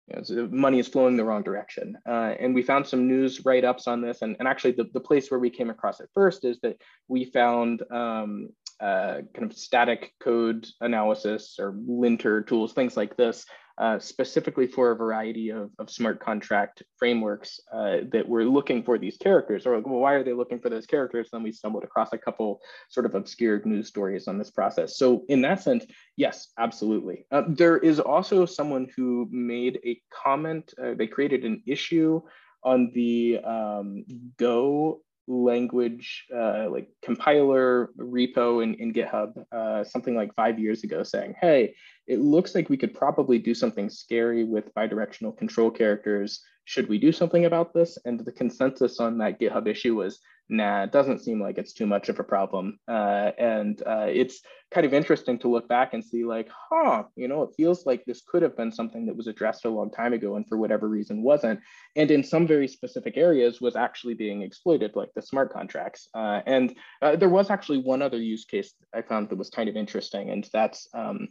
you 0.07 0.35
know, 0.35 0.47
money 0.51 0.79
is 0.79 0.87
flowing 0.87 1.17
the 1.17 1.23
wrong 1.23 1.43
direction. 1.43 1.97
Uh, 2.07 2.33
and 2.39 2.55
we 2.55 2.63
found 2.63 2.87
some 2.87 3.07
news 3.07 3.45
write-ups 3.45 3.87
on 3.87 4.01
this. 4.01 4.23
And, 4.23 4.35
and 4.39 4.47
actually 4.47 4.71
the, 4.71 4.89
the 4.93 4.99
place 4.99 5.29
where 5.29 5.39
we 5.39 5.51
came 5.51 5.69
across 5.69 5.99
it 5.99 6.09
first 6.15 6.45
is 6.45 6.59
that 6.61 6.81
we 7.07 7.25
found 7.25 7.83
um, 7.91 8.49
uh, 8.79 9.21
kind 9.33 9.51
of 9.51 9.57
static 9.57 10.13
code 10.19 10.67
analysis 10.81 11.57
or 11.59 11.75
linter 11.87 12.41
tools, 12.41 12.73
things 12.73 12.95
like 12.95 13.17
this, 13.17 13.45
uh, 13.79 13.97
specifically 13.97 14.67
for 14.67 14.91
a 14.91 14.95
variety 14.95 15.49
of, 15.51 15.71
of 15.79 15.89
smart 15.89 16.19
contract 16.19 16.83
frameworks 16.97 17.61
uh, 17.73 17.97
that 18.11 18.27
were 18.27 18.43
looking 18.43 18.83
for 18.83 18.97
these 18.97 19.17
characters. 19.17 19.65
Or 19.65 19.79
well, 19.79 19.99
why 19.99 20.13
are 20.13 20.23
they 20.23 20.33
looking 20.33 20.59
for 20.59 20.69
those 20.69 20.85
characters? 20.85 21.29
Then 21.31 21.43
we 21.43 21.51
stumbled 21.53 21.85
across 21.85 22.11
a 22.11 22.17
couple 22.17 22.59
sort 22.89 23.05
of 23.05 23.15
obscure 23.15 23.61
news 23.63 23.87
stories 23.87 24.27
on 24.27 24.37
this 24.37 24.51
process. 24.51 24.97
So 24.97 25.23
in 25.29 25.41
that 25.41 25.61
sense, 25.61 25.85
yes, 26.17 26.49
absolutely. 26.57 27.25
Uh, 27.31 27.43
there 27.47 27.77
is 27.77 28.01
also 28.01 28.45
someone 28.45 28.87
who 28.97 29.29
made 29.31 29.79
a 29.85 30.01
comment. 30.11 30.73
Uh, 30.81 30.93
they 30.97 31.07
created 31.07 31.45
an 31.45 31.63
issue 31.65 32.21
on 32.63 32.91
the 32.93 33.39
um, 33.45 34.03
Go 34.37 35.01
language 35.29 36.25
uh, 36.35 36.67
like 36.69 36.89
compiler 37.03 37.91
repo 37.97 38.63
in, 38.63 38.73
in 38.75 38.91
GitHub 38.91 39.33
uh, 39.51 39.83
something 39.83 40.15
like 40.15 40.33
five 40.35 40.57
years 40.57 40.83
ago 40.83 41.03
saying, 41.03 41.35
hey, 41.39 41.75
it 42.07 42.19
looks 42.19 42.55
like 42.55 42.69
we 42.69 42.77
could 42.77 42.95
probably 42.95 43.37
do 43.37 43.53
something 43.53 43.89
scary 43.89 44.43
with 44.43 44.73
bidirectional 44.73 45.37
control 45.37 45.69
characters. 45.69 46.41
Should 46.65 46.89
we 46.89 46.97
do 46.97 47.11
something 47.11 47.45
about 47.45 47.73
this? 47.73 47.97
And 48.05 48.19
the 48.19 48.31
consensus 48.31 48.99
on 48.99 49.19
that 49.19 49.39
GitHub 49.39 49.67
issue 49.67 49.95
was, 49.95 50.19
nah, 50.49 50.83
it 50.83 50.91
doesn't 50.91 51.23
seem 51.23 51.39
like 51.39 51.57
it's 51.57 51.73
too 51.73 51.85
much 51.85 52.09
of 52.09 52.19
a 52.19 52.23
problem. 52.23 52.79
Uh, 52.87 53.31
and 53.37 53.81
uh, 53.85 54.07
it's 54.09 54.41
kind 54.71 54.85
of 54.85 54.93
interesting 54.93 55.37
to 55.39 55.47
look 55.47 55.67
back 55.67 55.93
and 55.93 56.03
see 56.03 56.25
like, 56.25 56.49
huh, 56.69 57.03
you 57.15 57.27
know, 57.27 57.43
it 57.43 57.51
feels 57.55 57.85
like 57.85 58.03
this 58.05 58.21
could 58.27 58.41
have 58.41 58.57
been 58.57 58.71
something 58.71 59.05
that 59.05 59.15
was 59.15 59.27
addressed 59.27 59.65
a 59.65 59.69
long 59.69 59.91
time 59.91 60.13
ago 60.13 60.35
and 60.35 60.47
for 60.47 60.57
whatever 60.57 60.87
reason 60.87 61.21
wasn't. 61.21 61.59
And 61.95 62.09
in 62.09 62.23
some 62.23 62.47
very 62.47 62.67
specific 62.67 63.15
areas 63.15 63.61
was 63.61 63.75
actually 63.75 64.15
being 64.15 64.41
exploited, 64.41 64.95
like 64.95 65.09
the 65.15 65.21
smart 65.21 65.53
contracts. 65.53 66.09
Uh, 66.15 66.41
and 66.47 66.75
uh, 67.01 67.15
there 67.15 67.29
was 67.29 67.51
actually 67.51 67.79
one 67.79 68.01
other 68.01 68.17
use 68.17 68.45
case 68.45 68.73
I 68.93 69.03
found 69.03 69.29
that 69.29 69.37
was 69.37 69.49
kind 69.49 69.69
of 69.69 69.75
interesting, 69.75 70.31
and 70.31 70.49
that's 70.51 70.87
um, 70.93 71.29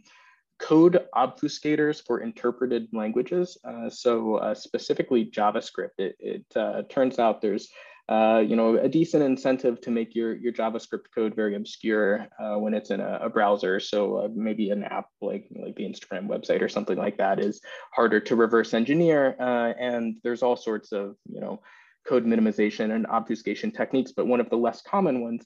code 0.59 1.05
obfuscators 1.15 2.01
for 2.05 2.19
interpreted 2.19 2.87
languages. 2.93 3.57
Uh, 3.63 3.89
so 3.89 4.35
uh, 4.35 4.53
specifically 4.53 5.25
JavaScript, 5.25 5.97
it, 5.97 6.15
it 6.19 6.45
uh, 6.55 6.83
turns 6.89 7.19
out 7.19 7.41
there's 7.41 7.69
uh, 8.09 8.39
you 8.39 8.55
know, 8.55 8.75
a 8.75 8.89
decent 8.89 9.21
incentive 9.21 9.79
to 9.81 9.91
make 9.91 10.15
your, 10.15 10.35
your 10.35 10.51
JavaScript 10.51 11.05
code 11.13 11.35
very 11.35 11.55
obscure 11.55 12.27
uh, 12.39 12.55
when 12.55 12.73
it's 12.73 12.89
in 12.89 12.99
a, 12.99 13.19
a 13.21 13.29
browser. 13.29 13.79
So 13.79 14.17
uh, 14.17 14.27
maybe 14.33 14.71
an 14.71 14.83
app 14.83 15.05
like, 15.21 15.47
like 15.55 15.75
the 15.75 15.83
Instagram 15.83 16.27
website 16.27 16.61
or 16.61 16.69
something 16.69 16.97
like 16.97 17.17
that 17.17 17.39
is 17.39 17.61
harder 17.93 18.19
to 18.21 18.35
reverse 18.35 18.73
engineer. 18.73 19.35
Uh, 19.39 19.73
and 19.79 20.15
there's 20.23 20.41
all 20.41 20.55
sorts 20.55 20.91
of, 20.91 21.15
you 21.31 21.39
know, 21.39 21.61
code 22.07 22.25
minimization 22.25 22.95
and 22.95 23.05
obfuscation 23.05 23.69
techniques, 23.69 24.11
but 24.11 24.25
one 24.25 24.39
of 24.39 24.49
the 24.49 24.57
less 24.57 24.81
common 24.81 25.21
ones 25.21 25.45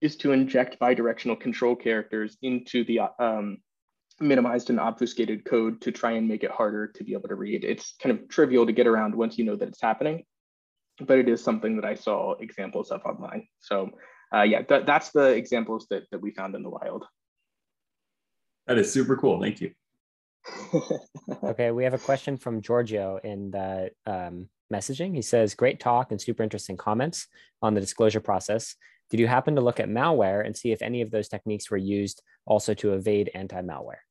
is 0.00 0.16
to 0.16 0.32
inject 0.32 0.80
bidirectional 0.80 1.38
control 1.38 1.76
characters 1.76 2.38
into 2.40 2.84
the 2.84 3.00
um, 3.18 3.58
minimized 4.18 4.70
and 4.70 4.80
obfuscated 4.80 5.44
code 5.44 5.80
to 5.82 5.92
try 5.92 6.12
and 6.12 6.26
make 6.26 6.42
it 6.42 6.50
harder 6.50 6.86
to 6.86 7.04
be 7.04 7.12
able 7.12 7.28
to 7.28 7.34
read. 7.34 7.64
It's 7.64 7.94
kind 8.02 8.16
of 8.16 8.28
trivial 8.30 8.64
to 8.64 8.72
get 8.72 8.86
around 8.86 9.14
once 9.14 9.36
you 9.36 9.44
know 9.44 9.56
that 9.56 9.68
it's 9.68 9.82
happening, 9.82 10.24
but 11.00 11.18
it 11.18 11.28
is 11.28 11.42
something 11.42 11.76
that 11.76 11.84
I 11.84 11.94
saw 11.94 12.34
examples 12.34 12.90
of 12.90 13.02
online. 13.04 13.46
So 13.60 13.90
uh, 14.34 14.42
yeah, 14.42 14.62
th 14.62 14.84
that's 14.86 15.10
the 15.10 15.28
examples 15.34 15.86
that, 15.90 16.04
that 16.10 16.20
we 16.20 16.32
found 16.32 16.54
in 16.54 16.62
the 16.62 16.70
wild. 16.70 17.06
That 18.66 18.78
is 18.78 18.92
super 18.92 19.16
cool. 19.16 19.40
Thank 19.40 19.60
you. 19.60 19.72
okay, 21.44 21.70
we 21.70 21.84
have 21.84 21.94
a 21.94 21.98
question 21.98 22.36
from 22.36 22.60
Giorgio 22.60 23.18
in 23.22 23.50
the 23.50 23.90
um, 24.06 24.48
messaging. 24.72 25.14
He 25.14 25.22
says, 25.22 25.54
great 25.54 25.80
talk 25.80 26.10
and 26.10 26.20
super 26.20 26.42
interesting 26.42 26.76
comments 26.76 27.26
on 27.62 27.74
the 27.74 27.80
disclosure 27.80 28.20
process. 28.20 28.76
Did 29.10 29.20
you 29.20 29.26
happen 29.26 29.54
to 29.54 29.62
look 29.62 29.80
at 29.80 29.88
malware 29.88 30.44
and 30.44 30.56
see 30.56 30.70
if 30.70 30.82
any 30.82 31.00
of 31.00 31.10
those 31.10 31.28
techniques 31.28 31.70
were 31.70 31.78
used 31.78 32.22
also 32.46 32.74
to 32.74 32.92
evade 32.92 33.30
anti-malware? 33.34 34.02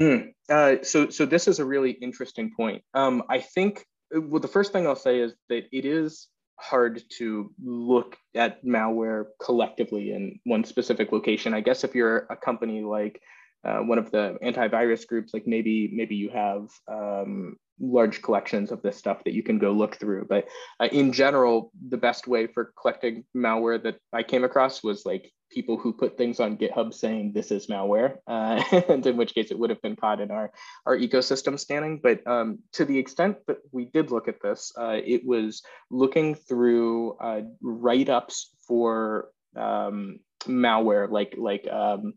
Mm, 0.00 0.32
uh, 0.48 0.76
so, 0.82 1.10
so 1.10 1.26
this 1.26 1.48
is 1.48 1.58
a 1.58 1.64
really 1.64 1.90
interesting 1.90 2.52
point. 2.56 2.82
Um, 2.94 3.22
I 3.28 3.40
think, 3.40 3.84
well, 4.12 4.40
the 4.40 4.48
first 4.48 4.72
thing 4.72 4.86
I'll 4.86 4.96
say 4.96 5.20
is 5.20 5.34
that 5.48 5.64
it 5.72 5.84
is 5.84 6.28
hard 6.58 7.02
to 7.18 7.52
look 7.62 8.16
at 8.34 8.64
malware 8.64 9.26
collectively 9.42 10.12
in 10.12 10.40
one 10.44 10.64
specific 10.64 11.12
location. 11.12 11.54
I 11.54 11.60
guess 11.60 11.84
if 11.84 11.94
you're 11.94 12.26
a 12.30 12.36
company 12.36 12.82
like 12.82 13.20
uh, 13.64 13.78
one 13.78 13.98
of 13.98 14.10
the 14.10 14.38
antivirus 14.42 15.06
groups, 15.06 15.34
like 15.34 15.46
maybe 15.46 15.90
maybe 15.92 16.14
you 16.14 16.30
have 16.30 16.68
um, 16.88 17.56
large 17.80 18.22
collections 18.22 18.70
of 18.70 18.82
this 18.82 18.96
stuff 18.96 19.24
that 19.24 19.34
you 19.34 19.42
can 19.42 19.58
go 19.58 19.72
look 19.72 19.96
through. 19.96 20.26
But 20.28 20.48
uh, 20.80 20.88
in 20.90 21.12
general, 21.12 21.70
the 21.88 21.96
best 21.96 22.26
way 22.26 22.46
for 22.46 22.72
collecting 22.80 23.24
malware 23.36 23.82
that 23.82 23.98
I 24.12 24.22
came 24.22 24.44
across 24.44 24.82
was 24.82 25.04
like 25.04 25.32
people 25.50 25.76
who 25.76 25.92
put 25.92 26.16
things 26.16 26.40
on 26.40 26.56
GitHub 26.56 26.92
saying 26.92 27.32
this 27.32 27.50
is 27.50 27.68
malware, 27.68 28.16
uh, 28.26 28.62
and 28.88 29.06
in 29.06 29.16
which 29.16 29.34
case 29.34 29.50
it 29.50 29.58
would 29.58 29.70
have 29.70 29.82
been 29.82 29.96
caught 29.96 30.20
in 30.20 30.30
our, 30.30 30.50
our 30.86 30.96
ecosystem 30.96 31.58
scanning. 31.58 32.00
But 32.02 32.26
um, 32.26 32.60
to 32.72 32.84
the 32.84 32.98
extent 32.98 33.38
that 33.46 33.58
we 33.72 33.86
did 33.86 34.10
look 34.10 34.28
at 34.28 34.42
this, 34.42 34.72
uh, 34.78 34.98
it 35.04 35.22
was 35.24 35.62
looking 35.90 36.34
through 36.34 37.16
uh, 37.18 37.42
write-ups 37.60 38.54
for 38.66 39.28
um, 39.54 40.20
malware, 40.44 41.10
like 41.10 41.34
like 41.38 41.66
um, 41.70 42.14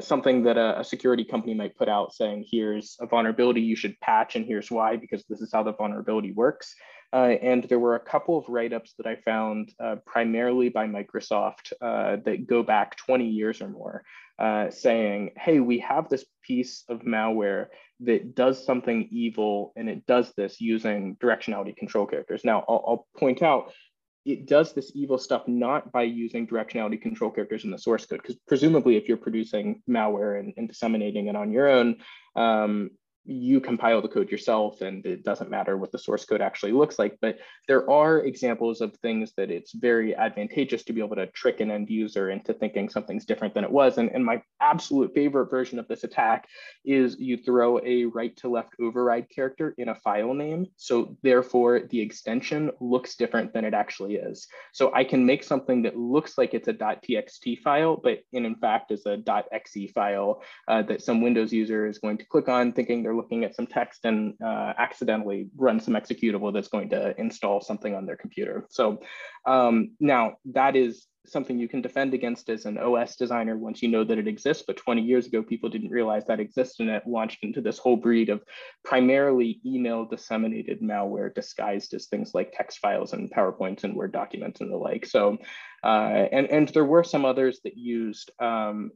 something 0.00 0.42
that 0.44 0.56
a, 0.56 0.80
a, 0.80 0.84
security 0.84 1.24
company 1.24 1.54
might 1.54 1.76
put 1.76 1.88
out 1.88 2.12
saying, 2.14 2.46
here's 2.50 2.96
a 3.00 3.06
vulnerability 3.06 3.60
you 3.60 3.76
should 3.76 3.98
patch 4.00 4.36
and 4.36 4.46
here's 4.46 4.70
why, 4.70 4.96
because 4.96 5.24
this 5.28 5.40
is 5.40 5.50
how 5.52 5.62
the 5.62 5.72
vulnerability 5.72 6.32
works. 6.32 6.74
Uh, 7.12 7.36
and 7.42 7.64
there 7.64 7.78
were 7.78 7.94
a 7.94 8.00
couple 8.00 8.36
of 8.36 8.44
write-ups 8.48 8.94
that 8.98 9.06
I 9.06 9.16
found 9.24 9.72
uh, 9.78 9.96
primarily 10.04 10.68
by 10.68 10.86
Microsoft 10.86 11.72
uh, 11.80 12.16
that 12.24 12.48
go 12.48 12.64
back 12.64 12.96
20 12.96 13.28
years 13.28 13.62
or 13.62 13.68
more, 13.68 14.02
uh, 14.40 14.68
saying, 14.70 15.30
hey, 15.36 15.60
we 15.60 15.78
have 15.78 16.08
this 16.08 16.24
piece 16.42 16.82
of 16.88 17.02
malware 17.02 17.66
that 18.00 18.34
does 18.34 18.66
something 18.66 19.08
evil 19.12 19.72
and 19.76 19.88
it 19.88 20.04
does 20.06 20.32
this 20.36 20.60
using 20.60 21.16
directionality 21.22 21.76
control 21.76 22.04
characters. 22.04 22.44
Now, 22.44 22.64
I'll, 22.68 22.84
I'll 22.86 23.06
point 23.16 23.42
out 23.42 23.72
it 24.24 24.46
does 24.46 24.72
this 24.72 24.92
evil 24.94 25.18
stuff 25.18 25.46
not 25.46 25.92
by 25.92 26.02
using 26.02 26.46
directionality 26.46 27.00
control 27.00 27.30
characters 27.30 27.64
in 27.64 27.70
the 27.70 27.78
source 27.78 28.06
code, 28.06 28.22
because 28.22 28.36
presumably 28.46 28.96
if 28.96 29.06
you're 29.06 29.16
producing 29.16 29.82
malware 29.88 30.40
and, 30.40 30.54
and, 30.56 30.68
disseminating 30.68 31.26
it 31.26 31.36
on 31.36 31.52
your 31.52 31.68
own, 31.68 31.96
um, 32.34 32.90
you 33.26 33.60
compile 33.60 34.02
the 34.02 34.08
code 34.08 34.30
yourself 34.30 34.82
and 34.82 35.04
it 35.06 35.24
doesn't 35.24 35.50
matter 35.50 35.78
what 35.78 35.90
the 35.92 35.98
source 35.98 36.24
code 36.24 36.42
actually 36.42 36.72
looks 36.72 36.98
like. 36.98 37.16
But 37.20 37.38
there 37.66 37.88
are 37.90 38.20
examples 38.20 38.80
of 38.80 38.94
things 38.96 39.32
that 39.36 39.50
it's 39.50 39.72
very 39.72 40.14
advantageous 40.14 40.84
to 40.84 40.92
be 40.92 41.00
able 41.00 41.16
to 41.16 41.26
trick 41.28 41.60
an 41.60 41.70
end 41.70 41.88
user 41.88 42.30
into 42.30 42.52
thinking 42.52 42.88
something's 42.88 43.24
different 43.24 43.54
than 43.54 43.64
it 43.64 43.70
was. 43.70 43.96
And, 43.96 44.10
and 44.10 44.24
my 44.24 44.42
absolute 44.60 45.14
favorite 45.14 45.50
version 45.50 45.78
of 45.78 45.88
this 45.88 46.04
attack 46.04 46.46
is 46.84 47.18
you 47.18 47.38
throw 47.38 47.80
a 47.84 48.04
right 48.04 48.36
to 48.38 48.48
left 48.48 48.74
override 48.80 49.30
character 49.30 49.74
in 49.78 49.88
a 49.88 49.94
file 49.94 50.34
name. 50.34 50.66
So 50.76 51.16
therefore 51.22 51.80
the 51.90 52.00
extension 52.00 52.70
looks 52.80 53.16
different 53.16 53.54
than 53.54 53.64
it 53.64 53.72
actually 53.72 54.16
is. 54.16 54.46
So 54.72 54.92
I 54.94 55.04
can 55.04 55.24
make 55.24 55.44
something 55.44 55.82
that 55.82 55.96
looks 55.96 56.36
like 56.36 56.52
it's 56.52 56.68
a 56.68 56.74
.txt 56.74 57.60
file, 57.62 57.96
but 57.96 58.18
in, 58.32 58.44
in 58.44 58.56
fact 58.56 58.90
is 58.90 59.06
a 59.06 59.18
.exe 59.52 59.90
file 59.94 60.42
uh, 60.68 60.82
that 60.82 61.00
some 61.00 61.22
Windows 61.22 61.52
user 61.52 61.86
is 61.86 61.98
going 61.98 62.18
to 62.18 62.24
click 62.26 62.48
on 62.48 62.72
thinking 62.72 63.02
they're 63.02 63.13
they're 63.14 63.22
looking 63.22 63.44
at 63.44 63.54
some 63.54 63.66
text 63.66 64.04
and 64.04 64.34
uh, 64.42 64.72
accidentally 64.78 65.48
run 65.56 65.80
some 65.80 65.94
executable 65.94 66.52
that's 66.52 66.68
going 66.68 66.90
to 66.90 67.18
install 67.20 67.60
something 67.60 67.94
on 67.94 68.06
their 68.06 68.16
computer. 68.16 68.66
So 68.70 69.00
um, 69.46 69.92
now 70.00 70.34
that 70.52 70.76
is 70.76 71.06
something 71.26 71.58
you 71.58 71.68
can 71.68 71.80
defend 71.80 72.12
against 72.12 72.50
as 72.50 72.66
an 72.66 72.76
OS 72.76 73.16
designer 73.16 73.56
once 73.56 73.82
you 73.82 73.88
know 73.88 74.04
that 74.04 74.18
it 74.18 74.28
exists. 74.28 74.64
But 74.66 74.76
20 74.76 75.00
years 75.00 75.26
ago, 75.26 75.42
people 75.42 75.70
didn't 75.70 75.90
realize 75.90 76.26
that 76.26 76.40
existed 76.40 76.86
and 76.86 76.96
it 76.96 77.06
launched 77.06 77.42
into 77.42 77.62
this 77.62 77.78
whole 77.78 77.96
breed 77.96 78.28
of 78.28 78.42
primarily 78.84 79.60
email 79.64 80.04
disseminated 80.04 80.82
malware 80.82 81.34
disguised 81.34 81.94
as 81.94 82.06
things 82.06 82.32
like 82.34 82.52
text 82.52 82.78
files 82.78 83.14
and 83.14 83.32
PowerPoints 83.32 83.84
and 83.84 83.96
Word 83.96 84.12
documents 84.12 84.60
and 84.60 84.70
the 84.70 84.76
like. 84.76 85.06
So, 85.06 85.38
uh, 85.82 86.26
and, 86.30 86.46
and 86.48 86.68
there 86.68 86.84
were 86.84 87.04
some 87.04 87.24
others 87.24 87.60
that 87.64 87.78
used 87.78 88.30
um, 88.38 88.90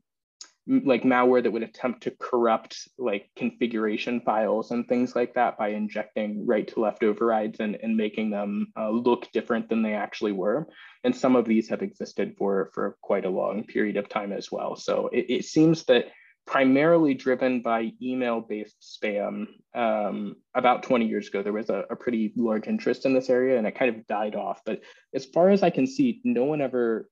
like 0.68 1.02
malware 1.02 1.42
that 1.42 1.50
would 1.50 1.62
attempt 1.62 2.02
to 2.02 2.10
corrupt 2.18 2.88
like 2.98 3.30
configuration 3.36 4.20
files 4.20 4.70
and 4.70 4.86
things 4.86 5.16
like 5.16 5.34
that 5.34 5.56
by 5.56 5.68
injecting 5.68 6.46
right 6.46 6.68
to 6.68 6.80
left 6.80 7.02
overrides 7.02 7.60
and, 7.60 7.76
and 7.82 7.96
making 7.96 8.30
them 8.30 8.66
uh, 8.78 8.90
look 8.90 9.30
different 9.32 9.68
than 9.68 9.82
they 9.82 9.94
actually 9.94 10.32
were. 10.32 10.68
And 11.04 11.16
some 11.16 11.36
of 11.36 11.46
these 11.46 11.70
have 11.70 11.80
existed 11.80 12.34
for, 12.36 12.70
for 12.74 12.98
quite 13.00 13.24
a 13.24 13.30
long 13.30 13.64
period 13.64 13.96
of 13.96 14.10
time 14.10 14.32
as 14.32 14.52
well. 14.52 14.76
So 14.76 15.08
it, 15.10 15.26
it 15.28 15.44
seems 15.46 15.84
that 15.84 16.06
primarily 16.46 17.14
driven 17.14 17.60
by 17.60 17.92
email-based 18.02 18.98
spam. 19.02 19.46
Um, 19.74 20.36
about 20.54 20.82
20 20.82 21.06
years 21.06 21.28
ago, 21.28 21.42
there 21.42 21.52
was 21.52 21.68
a, 21.68 21.84
a, 21.90 21.96
pretty 21.96 22.32
large 22.36 22.66
interest 22.66 23.04
in 23.04 23.12
this 23.12 23.28
area 23.28 23.58
and 23.58 23.66
it 23.66 23.78
kind 23.78 23.94
of 23.94 24.06
died 24.06 24.34
off. 24.34 24.62
But 24.64 24.80
as 25.14 25.26
far 25.26 25.50
as 25.50 25.62
I 25.62 25.68
can 25.68 25.86
see, 25.86 26.22
no 26.24 26.44
one 26.44 26.62
ever 26.62 27.08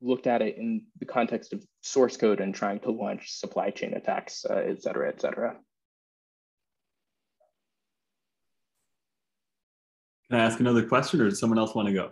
looked 0.00 0.26
at 0.26 0.42
it 0.42 0.56
in 0.58 0.84
the 1.00 1.06
context 1.06 1.52
of 1.52 1.64
source 1.82 2.16
code 2.16 2.40
and 2.40 2.54
trying 2.54 2.80
to 2.80 2.90
launch 2.90 3.32
supply 3.32 3.70
chain 3.70 3.94
attacks, 3.94 4.44
uh, 4.48 4.54
et 4.54 4.82
cetera, 4.82 5.08
et 5.08 5.20
cetera. 5.20 5.56
Can 10.30 10.40
I 10.40 10.44
ask 10.44 10.60
another 10.60 10.84
question 10.84 11.20
or 11.20 11.28
does 11.28 11.38
someone 11.38 11.58
else 11.58 11.74
want 11.74 11.88
to 11.88 11.94
go? 11.94 12.10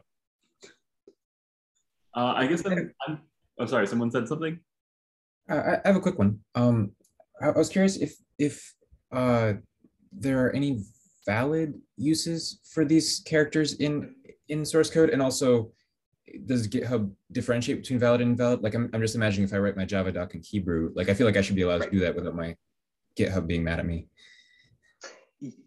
Uh, 2.17 2.33
I 2.37 2.47
guess 2.47 2.65
I'm, 2.65 2.93
I'm, 3.07 3.19
oh, 3.59 3.67
sorry, 3.67 3.87
someone 3.87 4.11
said 4.11 4.29
something? 4.29 4.61
I, 5.49 5.57
I 5.57 5.81
have 5.85 5.97
a 5.97 6.01
quick 6.01 6.19
one. 6.19 6.39
Um, 6.55 6.93
I, 7.43 7.49
I 7.49 7.59
was 7.59 7.69
curious 7.69 7.97
if, 7.97 8.15
if 8.39 8.73
uh, 9.13 9.55
there 10.13 10.47
are 10.47 10.53
any 10.53 10.85
valid 11.27 11.75
uses 11.97 12.61
for 12.73 12.85
these 12.85 13.21
characters 13.27 13.75
in, 13.75 14.15
in 14.49 14.65
source 14.65 14.91
code 14.91 15.11
and 15.11 15.21
also 15.21 15.73
does 16.47 16.69
GitHub 16.69 17.13
differentiate 17.33 17.81
between 17.81 17.99
valid 17.99 18.21
and 18.21 18.33
invalid? 18.33 18.63
Like 18.63 18.75
I'm, 18.75 18.91
I'm 18.93 19.01
just 19.01 19.15
imagining 19.15 19.47
if 19.47 19.55
I 19.55 19.59
write 19.59 19.77
my 19.77 19.85
Javadoc 19.85 20.35
in 20.35 20.43
Hebrew, 20.43 20.93
like 20.95 21.09
I 21.09 21.15
feel 21.15 21.27
like 21.27 21.37
I 21.37 21.43
should 21.43 21.57
be 21.57 21.63
allowed 21.63 21.81
right. 21.81 21.91
to 21.91 21.97
do 21.97 22.01
that 22.01 22.15
without 22.15 22.35
my 22.35 22.57
GitHub 23.19 23.47
being 23.47 23.65
mad 23.65 23.79
at 23.79 23.87
me. 23.87 24.09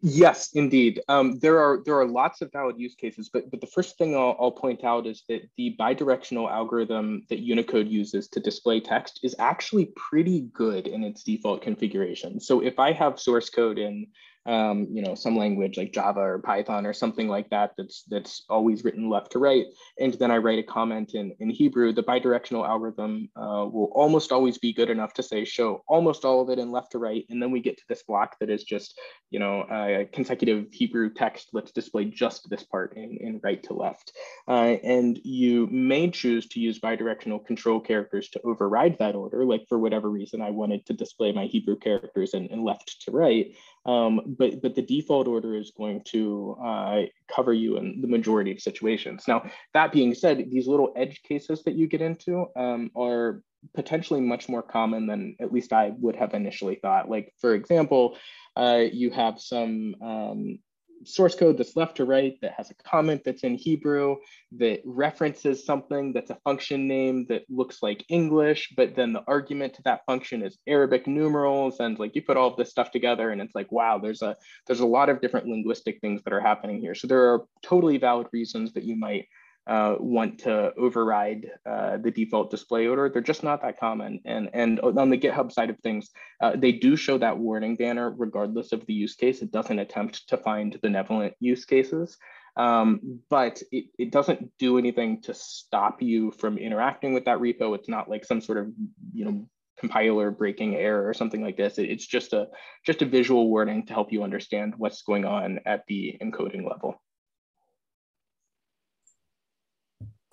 Yes, 0.02 0.52
indeed. 0.54 1.02
Um, 1.08 1.38
there 1.40 1.60
are 1.60 1.84
there 1.86 2.00
are 2.00 2.08
lots 2.08 2.42
of 2.42 2.52
valid 2.52 2.80
use 2.80 2.96
cases, 2.96 3.30
but 3.32 3.52
but 3.52 3.62
the 3.62 3.68
first 3.68 3.98
thing 3.98 4.16
I'll, 4.16 4.36
I'll 4.40 4.52
point 4.52 4.84
out 4.84 5.06
is 5.06 5.24
that 5.30 5.42
the 5.56 5.76
bidirectional 5.80 6.50
algorithm 6.50 7.26
that 7.30 7.40
Unicode 7.40 7.88
uses 7.88 8.28
to 8.30 8.40
display 8.40 8.80
text 8.80 9.20
is 9.22 9.36
actually 9.38 9.92
pretty 9.96 10.48
good 10.54 10.88
in 10.88 11.04
its 11.04 11.22
default 11.22 11.62
configuration. 11.62 12.40
So 12.40 12.62
if 12.62 12.80
I 12.80 12.92
have 12.92 13.20
source 13.20 13.52
code 13.52 13.78
in 13.78 14.08
um, 14.48 14.88
you 14.90 15.02
know, 15.02 15.14
some 15.14 15.38
language 15.38 15.78
like 15.78 15.92
Java 15.92 16.22
or 16.22 16.40
Python 16.40 16.86
or 16.86 16.94
something 16.94 17.28
like 17.28 17.50
that 17.50 17.72
that's 17.78 18.04
that's 18.04 18.46
always 18.50 18.84
written 18.86 19.10
left 19.10 19.34
to 19.34 19.40
right. 19.40 19.66
And 20.00 20.14
then 20.14 20.32
I 20.32 20.38
write 20.38 20.60
a 20.60 20.64
comment 20.64 21.16
in, 21.16 21.36
in 21.40 21.50
Hebrew, 21.50 21.92
the 21.92 22.04
bidirectional 22.04 22.66
algorithm 22.66 23.30
uh, 23.36 23.68
will 23.70 23.92
almost 23.94 24.32
always 24.32 24.58
be 24.58 24.72
good 24.72 24.90
enough 24.90 25.14
to 25.16 25.24
say 25.24 25.44
show 25.44 25.84
almost 25.88 26.24
all 26.24 26.42
of 26.42 26.50
it 26.50 26.60
in 26.60 26.72
left 26.72 26.94
to 26.94 26.98
right. 26.98 27.26
And 27.30 27.42
then 27.44 27.52
we 27.52 27.60
get 27.60 27.78
to 27.78 27.84
this 27.90 28.04
block 28.04 28.38
that 28.40 28.50
is 28.50 28.64
just, 28.64 28.98
you 29.32 29.40
know, 29.40 29.62
uh, 29.64 30.06
consecutive 30.14 30.68
Hebrew 30.72 31.14
text. 31.14 31.50
Let's 31.52 31.72
display 31.74 32.06
just 32.06 32.50
this 32.50 32.64
part 32.64 32.96
in, 32.96 33.18
in 33.20 33.42
right 33.44 33.62
to 33.64 33.74
left. 33.74 34.14
Uh, 34.48 34.78
and 34.82 35.20
you 35.26 35.68
may 35.68 36.10
choose 36.10 36.48
to 36.50 36.62
use 36.62 36.80
bidirectional 36.80 37.46
control 37.46 37.82
characters 37.82 38.30
to 38.30 38.42
override 38.46 38.98
that 39.00 39.16
order. 39.16 39.44
Like 39.44 39.66
for 39.68 39.78
whatever 39.78 40.10
reason, 40.10 40.42
I 40.42 40.52
wanted 40.52 40.86
to 40.86 40.94
display 40.94 41.34
my 41.34 41.48
Hebrew 41.48 41.78
characters 41.78 42.34
in, 42.34 42.48
in 42.48 42.64
left 42.64 43.02
to 43.02 43.12
right. 43.12 43.54
Um, 43.88 44.36
but, 44.38 44.62
but 44.62 44.76
the 44.76 44.82
default 44.82 45.28
order 45.28 45.56
is 45.56 45.72
going 45.72 46.02
to 46.08 46.58
uh, 46.64 47.02
cover 47.34 47.54
you 47.54 47.78
in 47.78 48.02
the 48.02 48.08
majority 48.08 48.52
of 48.52 48.60
situations. 48.60 49.24
Now, 49.28 49.50
that 49.74 49.94
being 49.94 50.14
said, 50.14 50.46
these 50.52 50.68
little 50.68 50.92
edge 50.96 51.22
cases 51.24 51.64
that 51.64 51.76
you 51.76 51.88
get 51.88 52.02
into 52.02 52.48
um, 52.58 52.92
are 52.96 53.42
potentially 53.74 54.22
much 54.22 54.50
more 54.50 54.62
common 54.62 55.08
than 55.08 55.36
at 55.40 55.54
least 55.54 55.74
I 55.74 55.94
would 56.00 56.16
have 56.18 56.34
initially 56.34 56.76
thought. 56.76 57.10
Like, 57.10 57.34
for 57.40 57.56
example, 57.56 58.18
uh, 58.56 58.84
you 58.92 59.10
have 59.12 59.40
some 59.40 59.96
um, 60.02 60.60
source 61.04 61.36
code 61.36 61.58
that's 61.58 61.76
left 61.76 61.98
to 61.98 62.06
right 62.06 62.38
that 62.42 62.54
has 62.54 62.72
a 62.72 62.76
comment 62.76 63.22
that's 63.24 63.44
in 63.44 63.56
Hebrew 63.56 64.18
that 64.54 64.82
references 64.86 65.66
something 65.66 66.14
that's 66.14 66.30
a 66.30 66.38
function 66.44 66.88
name 66.88 67.26
that 67.30 67.44
looks 67.50 67.84
like 67.84 68.06
English, 68.10 68.74
but 68.76 68.96
then 68.96 69.14
the 69.14 69.24
argument 69.28 69.74
to 69.76 69.82
that 69.84 70.06
function 70.06 70.44
is 70.44 70.58
Arabic 70.68 71.08
numerals, 71.08 71.80
and 71.80 72.00
like 72.00 72.16
you 72.16 72.22
put 72.22 72.38
all 72.38 72.50
of 72.50 72.58
this 72.58 72.70
stuff 72.70 72.92
together, 72.92 73.32
and 73.32 73.42
it's 73.42 73.56
like, 73.56 73.72
wow, 73.72 73.98
there's 73.98 74.22
a 74.22 74.36
there's 74.66 74.80
a 74.80 74.86
lot 74.86 75.10
of 75.10 75.22
different 75.22 75.48
linguistic 75.48 76.00
things 76.02 76.22
that 76.24 76.34
are 76.34 76.42
happening 76.42 76.80
here. 76.80 76.96
So 76.96 77.08
there 77.08 77.34
are 77.34 77.46
totally 77.62 77.98
valid 77.98 78.28
reasons 78.32 78.74
that 78.74 78.84
you 78.84 78.96
might 78.96 79.28
uh, 79.68 79.96
want 80.00 80.40
to 80.40 80.74
override 80.78 81.52
uh, 81.66 81.98
the 81.98 82.12
default 82.12 82.50
display 82.50 82.88
order. 82.88 83.10
They're 83.10 83.22
just 83.22 83.44
not 83.44 83.62
that 83.62 83.80
common. 83.80 84.22
And, 84.26 84.50
and 84.54 84.80
on 84.80 85.10
the 85.10 85.18
GitHub 85.18 85.52
side 85.52 85.70
of 85.70 85.78
things, 85.80 86.10
uh, 86.42 86.54
they 86.56 86.72
do 86.72 86.96
show 86.96 87.18
that 87.18 87.38
warning 87.38 87.76
banner 87.76 88.12
regardless 88.12 88.72
of 88.72 88.86
the 88.86 88.94
use 88.94 89.16
case. 89.16 89.42
It 89.42 89.52
doesn't 89.52 89.80
attempt 89.80 90.30
to 90.30 90.38
find 90.38 90.80
benevolent 90.82 91.34
use 91.40 91.66
cases. 91.66 92.18
Um, 92.56 93.20
but 93.30 93.62
it, 93.72 93.86
it 94.00 94.12
doesn't 94.12 94.52
do 94.58 94.80
anything 94.80 95.22
to 95.24 95.34
stop 95.34 96.02
you 96.02 96.32
from 96.32 96.58
interacting 96.58 97.14
with 97.14 97.26
that 97.26 97.38
repo. 97.38 97.76
It's 97.76 97.90
not 97.90 98.10
like 98.10 98.26
some 98.26 98.42
sort 98.42 98.58
of, 98.58 98.72
you 99.14 99.26
know, 99.26 99.48
compiler 99.78 100.32
breaking 100.32 100.76
error 100.76 101.08
or 101.08 101.14
something 101.14 101.44
like 101.44 101.56
this. 101.56 101.78
It, 101.78 101.92
it's 101.92 102.08
just 102.08 102.34
a 102.34 102.48
just 102.84 103.04
a 103.04 103.06
visual 103.06 103.50
warning 103.50 103.86
to 103.86 103.94
help 103.94 104.12
you 104.12 104.24
understand 104.24 104.74
what's 104.78 105.04
going 105.04 105.26
on 105.26 105.60
at 105.66 105.84
the 105.88 106.18
encoding 106.20 106.68
level. 106.68 107.00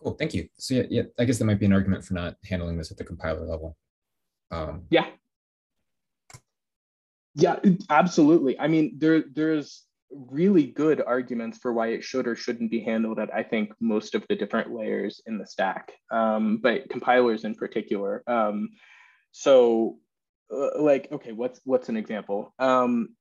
Cool, 0.04 0.14
thank 0.14 0.34
you. 0.34 0.48
So 0.58 0.74
yeah, 0.74 0.82
yeah, 0.90 1.02
I 1.18 1.24
guess 1.24 1.38
there 1.38 1.46
might 1.46 1.58
be 1.58 1.64
an 1.64 1.72
argument 1.72 2.04
for 2.04 2.12
not 2.12 2.36
handling 2.44 2.76
this 2.76 2.90
at 2.90 2.98
the 2.98 3.04
compiler 3.04 3.46
level. 3.46 3.76
Um, 4.50 4.82
yeah. 4.90 5.06
Yeah, 7.34 7.58
absolutely. 7.88 8.60
I 8.60 8.68
mean, 8.68 8.96
there 8.98 9.24
there's 9.34 9.84
really 10.10 10.66
good 10.66 11.00
arguments 11.00 11.58
for 11.58 11.72
why 11.72 11.88
it 11.88 12.04
should 12.04 12.28
or 12.28 12.36
shouldn't 12.36 12.70
be 12.70 12.80
handled 12.80 13.18
at 13.18 13.34
I 13.34 13.42
think 13.42 13.72
most 13.80 14.14
of 14.14 14.24
the 14.28 14.36
different 14.36 14.72
layers 14.72 15.22
in 15.26 15.38
the 15.38 15.46
stack, 15.46 15.92
um, 16.12 16.58
but 16.62 16.88
compilers 16.90 17.44
in 17.44 17.54
particular. 17.54 18.22
Um, 18.26 18.70
so, 19.32 19.98
uh, 20.54 20.80
like, 20.80 21.08
okay, 21.10 21.32
what's 21.32 21.60
what's 21.64 21.88
an 21.88 21.96
example? 21.96 22.54
Um, 22.58 23.16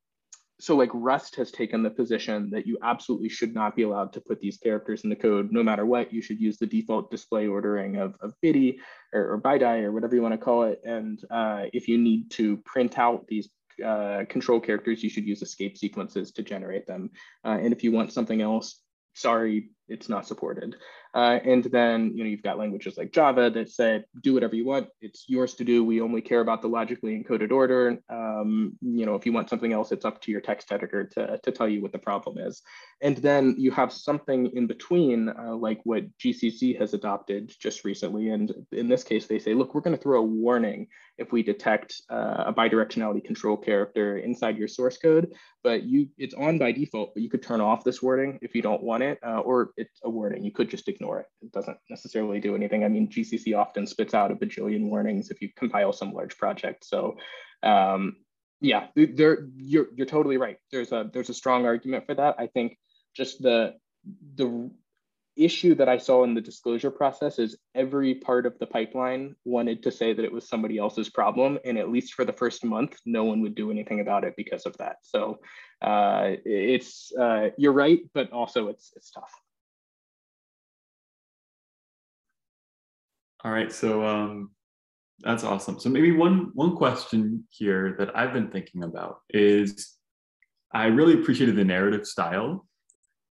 so 0.63 0.77
like 0.77 0.91
Rust 0.93 1.35
has 1.35 1.51
taken 1.51 1.83
the 1.83 1.89
position 1.89 2.49
that 2.51 2.65
you 2.65 2.77
absolutely 2.81 3.27
should 3.27 3.53
not 3.53 3.75
be 3.75 3.83
allowed 3.83 4.13
to 4.13 4.21
put 4.21 4.39
these 4.39 4.55
characters 4.57 5.03
in 5.03 5.09
the 5.09 5.15
code 5.15 5.51
no 5.51 5.61
matter 5.61 5.85
what. 5.85 6.13
You 6.13 6.21
should 6.21 6.39
use 6.39 6.57
the 6.57 6.65
default 6.65 7.11
display 7.11 7.47
ordering 7.47 7.97
of, 7.97 8.15
of 8.21 8.33
BIDI 8.41 8.79
or, 9.11 9.33
or 9.33 9.41
BiDi 9.41 9.83
or 9.83 9.91
whatever 9.91 10.15
you 10.15 10.21
want 10.21 10.35
to 10.35 10.37
call 10.37 10.63
it. 10.63 10.79
And 10.85 11.19
uh, 11.29 11.63
if 11.73 11.89
you 11.89 11.97
need 11.97 12.31
to 12.31 12.55
print 12.63 12.97
out 12.97 13.27
these 13.27 13.49
uh, 13.85 14.23
control 14.29 14.61
characters, 14.61 15.03
you 15.03 15.09
should 15.09 15.25
use 15.25 15.41
escape 15.41 15.77
sequences 15.77 16.31
to 16.31 16.43
generate 16.43 16.87
them. 16.87 17.09
Uh, 17.43 17.57
and 17.61 17.73
if 17.73 17.83
you 17.83 17.91
want 17.91 18.13
something 18.13 18.41
else, 18.41 18.79
sorry, 19.15 19.71
it's 19.89 20.07
not 20.07 20.25
supported. 20.25 20.77
Uh, 21.13 21.39
and 21.45 21.65
then 21.65 22.11
you 22.15 22.23
know 22.23 22.29
you've 22.29 22.43
got 22.43 22.57
languages 22.57 22.97
like 22.97 23.11
Java 23.11 23.49
that 23.51 23.69
say 23.69 24.03
do 24.21 24.33
whatever 24.33 24.55
you 24.55 24.65
want. 24.65 24.87
It's 25.01 25.25
yours 25.27 25.53
to 25.55 25.63
do. 25.63 25.83
We 25.83 26.01
only 26.01 26.21
care 26.21 26.41
about 26.41 26.61
the 26.61 26.69
logically 26.69 27.21
encoded 27.21 27.51
order. 27.51 27.99
Um, 28.09 28.73
you 28.81 29.05
know 29.05 29.15
if 29.15 29.25
you 29.25 29.33
want 29.33 29.49
something 29.49 29.73
else, 29.73 29.91
it's 29.91 30.05
up 30.05 30.21
to 30.21 30.31
your 30.31 30.41
text 30.41 30.71
editor 30.71 31.03
to, 31.15 31.39
to 31.43 31.51
tell 31.51 31.67
you 31.67 31.81
what 31.81 31.91
the 31.91 31.99
problem 31.99 32.37
is. 32.37 32.61
And 33.01 33.17
then 33.17 33.55
you 33.57 33.71
have 33.71 33.91
something 33.91 34.49
in 34.55 34.65
between, 34.65 35.29
uh, 35.29 35.55
like 35.55 35.81
what 35.83 36.05
GCC 36.17 36.79
has 36.79 36.93
adopted 36.93 37.53
just 37.59 37.83
recently. 37.83 38.29
And 38.29 38.51
in 38.71 38.87
this 38.87 39.03
case, 39.03 39.27
they 39.27 39.39
say, 39.39 39.53
look, 39.53 39.75
we're 39.75 39.81
going 39.81 39.95
to 39.95 40.01
throw 40.01 40.19
a 40.19 40.25
warning 40.25 40.87
if 41.17 41.31
we 41.31 41.43
detect 41.43 42.01
uh, 42.09 42.45
a 42.47 42.53
bidirectionality 42.53 43.23
control 43.23 43.57
character 43.57 44.17
inside 44.17 44.57
your 44.57 44.67
source 44.67 44.97
code. 44.97 45.33
But 45.63 45.83
you 45.83 46.07
it's 46.17 46.33
on 46.33 46.57
by 46.57 46.71
default, 46.71 47.13
but 47.13 47.23
you 47.23 47.29
could 47.29 47.43
turn 47.43 47.61
off 47.61 47.83
this 47.83 48.01
warning 48.01 48.39
if 48.41 48.55
you 48.55 48.61
don't 48.61 48.83
want 48.83 49.03
it, 49.03 49.19
uh, 49.25 49.39
or 49.39 49.71
it's 49.77 49.99
a 50.03 50.09
warning. 50.09 50.43
You 50.43 50.51
could 50.51 50.69
just 50.69 50.87
ignore 50.87 51.02
it. 51.11 51.27
It 51.41 51.51
doesn't 51.51 51.77
necessarily 51.89 52.39
do 52.39 52.55
anything. 52.55 52.83
I 52.83 52.87
mean, 52.87 53.07
GCC 53.09 53.57
often 53.57 53.85
spits 53.85 54.13
out 54.13 54.31
a 54.31 54.35
bajillion 54.35 54.89
warnings 54.89 55.29
if 55.29 55.41
you 55.41 55.49
compile 55.55 55.93
some 55.93 56.13
large 56.13 56.37
project. 56.37 56.85
So 56.85 57.17
um, 57.61 58.17
yeah, 58.61 58.87
there 58.95 59.47
you're 59.57 59.87
you're 59.93 60.07
totally 60.07 60.37
right. 60.37 60.57
There's 60.71 60.91
a 60.91 61.09
there's 61.11 61.29
a 61.29 61.33
strong 61.33 61.65
argument 61.65 62.05
for 62.05 62.15
that. 62.15 62.35
I 62.39 62.47
think 62.47 62.77
just 63.15 63.41
the 63.41 63.75
the 64.35 64.71
issue 65.35 65.75
that 65.75 65.89
I 65.89 65.97
saw 65.97 66.23
in 66.23 66.33
the 66.33 66.41
disclosure 66.41 66.91
process 66.91 67.39
is 67.39 67.57
every 67.73 68.15
part 68.15 68.45
of 68.45 68.57
the 68.59 68.67
pipeline 68.67 69.35
wanted 69.45 69.81
to 69.83 69.91
say 69.91 70.13
that 70.13 70.23
it 70.23 70.31
was 70.31 70.47
somebody 70.47 70.77
else's 70.77 71.09
problem. 71.09 71.57
And 71.65 71.77
at 71.77 71.89
least 71.89 72.13
for 72.13 72.25
the 72.25 72.33
first 72.33 72.63
month, 72.63 72.97
no 73.05 73.23
one 73.23 73.41
would 73.41 73.55
do 73.55 73.71
anything 73.71 73.99
about 73.99 74.23
it 74.23 74.35
because 74.37 74.65
of 74.65 74.77
that. 74.77 74.97
So 75.01 75.39
uh, 75.81 76.33
it's, 76.45 77.11
uh, 77.19 77.49
you're 77.57 77.73
right, 77.73 78.01
but 78.13 78.31
also 78.31 78.67
it's, 78.67 78.93
it's 78.95 79.11
tough. 79.11 79.31
All 83.45 83.51
right, 83.51 83.71
so 83.71 84.05
um, 84.05 84.51
that's 85.19 85.43
awesome. 85.43 85.77
So 85.77 85.89
maybe 85.89 86.11
one 86.11 86.51
one 86.53 86.77
question 86.77 87.43
here 87.49 87.95
that 87.99 88.17
I've 88.17 88.31
been 88.31 88.49
thinking 88.49 88.83
about 88.83 89.17
is, 89.29 89.97
I 90.73 90.85
really 90.85 91.15
appreciated 91.15 91.57
the 91.57 91.65
narrative 91.65 92.07
style, 92.07 92.65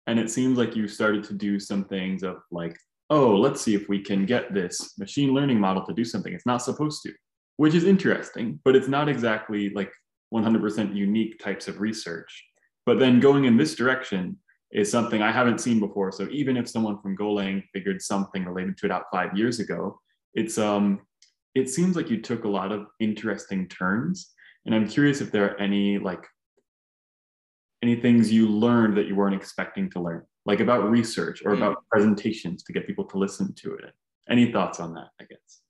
and 0.05 0.19
it 0.19 0.29
seems 0.29 0.57
like 0.57 0.75
you 0.75 0.87
started 0.87 1.23
to 1.25 1.33
do 1.33 1.59
some 1.59 1.85
things 1.85 2.21
of 2.21 2.37
like, 2.51 2.77
oh, 3.09 3.35
let's 3.35 3.61
see 3.61 3.73
if 3.73 3.89
we 3.89 4.01
can 4.01 4.27
get 4.27 4.53
this 4.53 4.97
machine 4.99 5.33
learning 5.33 5.59
model 5.59 5.83
to 5.85 5.93
do 5.93 6.05
something 6.05 6.33
it's 6.33 6.45
not 6.45 6.61
supposed 6.61 7.01
to, 7.03 7.13
which 7.57 7.73
is 7.73 7.83
interesting, 7.83 8.59
but 8.63 8.75
it's 8.75 8.87
not 8.87 9.09
exactly 9.09 9.71
like 9.71 9.91
100% 10.31 10.95
unique 10.95 11.39
types 11.39 11.67
of 11.67 11.79
research. 11.79 12.43
But 12.85 12.99
then 12.99 13.19
going 13.19 13.45
in 13.45 13.57
this 13.57 13.75
direction 13.75 14.37
is 14.73 14.91
something 14.91 15.21
I 15.21 15.31
haven't 15.31 15.61
seen 15.61 15.79
before. 15.79 16.11
So 16.11 16.27
even 16.31 16.57
if 16.57 16.67
someone 16.67 16.99
from 17.01 17.15
Golang 17.15 17.63
figured 17.71 18.01
something 18.01 18.43
related 18.43 18.77
to 18.79 18.87
it 18.87 18.91
out 18.91 19.03
five 19.11 19.37
years 19.37 19.59
ago, 19.59 19.99
it's 20.33 20.57
um 20.57 21.01
it 21.55 21.69
seems 21.69 21.95
like 21.95 22.09
you 22.09 22.19
took 22.21 22.45
a 22.45 22.49
lot 22.49 22.71
of 22.71 22.87
interesting 22.99 23.67
turns. 23.67 24.31
And 24.65 24.73
I'm 24.73 24.87
curious 24.87 25.21
if 25.21 25.31
there 25.31 25.45
are 25.45 25.59
any 25.59 25.99
like 25.99 26.25
any 27.83 27.95
things 27.95 28.31
you 28.31 28.47
learned 28.47 28.97
that 28.97 29.07
you 29.07 29.15
weren't 29.15 29.35
expecting 29.35 29.89
to 29.91 29.99
learn, 29.99 30.23
like 30.45 30.61
about 30.61 30.89
research 30.89 31.43
or 31.45 31.51
mm. 31.53 31.57
about 31.57 31.83
presentations 31.91 32.63
to 32.63 32.73
get 32.73 32.87
people 32.87 33.05
to 33.05 33.17
listen 33.17 33.53
to 33.55 33.75
it. 33.75 33.93
Any 34.29 34.51
thoughts 34.51 34.79
on 34.79 34.93
that, 34.93 35.09
I 35.19 35.25
guess? 35.25 35.62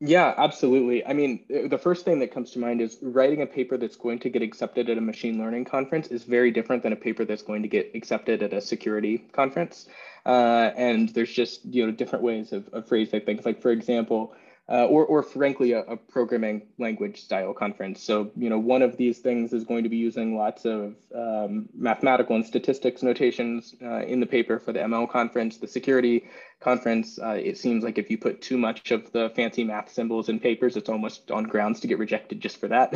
Yeah, 0.00 0.34
absolutely. 0.36 1.06
I 1.06 1.14
mean, 1.14 1.46
the 1.48 1.78
first 1.78 2.04
thing 2.04 2.18
that 2.18 2.30
comes 2.30 2.50
to 2.50 2.58
mind 2.58 2.82
is 2.82 2.98
writing 3.00 3.40
a 3.40 3.46
paper 3.46 3.78
that's 3.78 3.96
going 3.96 4.18
to 4.20 4.28
get 4.28 4.42
accepted 4.42 4.90
at 4.90 4.98
a 4.98 5.00
machine 5.00 5.38
learning 5.38 5.64
conference 5.64 6.08
is 6.08 6.24
very 6.24 6.50
different 6.50 6.82
than 6.82 6.92
a 6.92 6.96
paper 6.96 7.24
that's 7.24 7.42
going 7.42 7.62
to 7.62 7.68
get 7.68 7.92
accepted 7.94 8.42
at 8.42 8.52
a 8.52 8.60
security 8.60 9.18
conference. 9.32 9.88
Uh, 10.26 10.70
and 10.76 11.08
there's 11.10 11.32
just 11.32 11.64
you 11.64 11.86
know 11.86 11.92
different 11.92 12.22
ways 12.22 12.52
of, 12.52 12.68
of 12.74 12.86
phrasing 12.86 13.22
things. 13.22 13.46
Like 13.46 13.62
for 13.62 13.70
example, 13.70 14.34
uh, 14.68 14.84
or, 14.86 15.06
or 15.06 15.22
frankly, 15.22 15.72
a, 15.72 15.80
a, 15.82 15.96
programming 15.96 16.62
language 16.78 17.22
style 17.22 17.54
conference. 17.54 18.02
So, 18.02 18.32
you 18.36 18.50
know, 18.50 18.58
one 18.58 18.82
of 18.82 18.96
these 18.96 19.20
things 19.20 19.52
is 19.52 19.62
going 19.62 19.84
to 19.84 19.88
be 19.88 19.96
using 19.96 20.36
lots 20.36 20.64
of 20.64 20.96
um, 21.14 21.68
mathematical 21.72 22.34
and 22.34 22.44
statistics 22.44 23.00
notations 23.00 23.76
uh, 23.80 24.02
in 24.02 24.18
the 24.18 24.26
paper 24.26 24.58
for 24.58 24.72
the 24.72 24.80
ML 24.80 25.08
conference. 25.08 25.58
The 25.58 25.68
security 25.68 26.26
conference, 26.58 27.16
uh, 27.20 27.38
it 27.40 27.58
seems 27.58 27.84
like 27.84 27.96
if 27.96 28.10
you 28.10 28.18
put 28.18 28.42
too 28.42 28.58
much 28.58 28.90
of 28.90 29.12
the 29.12 29.30
fancy 29.36 29.62
math 29.62 29.92
symbols 29.92 30.28
in 30.28 30.40
papers, 30.40 30.76
it's 30.76 30.88
almost 30.88 31.30
on 31.30 31.44
grounds 31.44 31.78
to 31.80 31.86
get 31.86 31.98
rejected 31.98 32.40
just 32.40 32.58
for 32.58 32.66
that, 32.66 32.92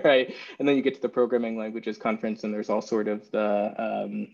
right? 0.04 0.34
And 0.58 0.66
then 0.66 0.76
you 0.76 0.82
get 0.82 0.94
to 0.94 1.02
the 1.02 1.10
programming 1.10 1.58
languages 1.58 1.98
conference, 1.98 2.42
and 2.42 2.54
there's 2.54 2.70
all 2.70 2.80
sort 2.80 3.08
of 3.08 3.30
the, 3.32 3.74
um, 3.76 4.28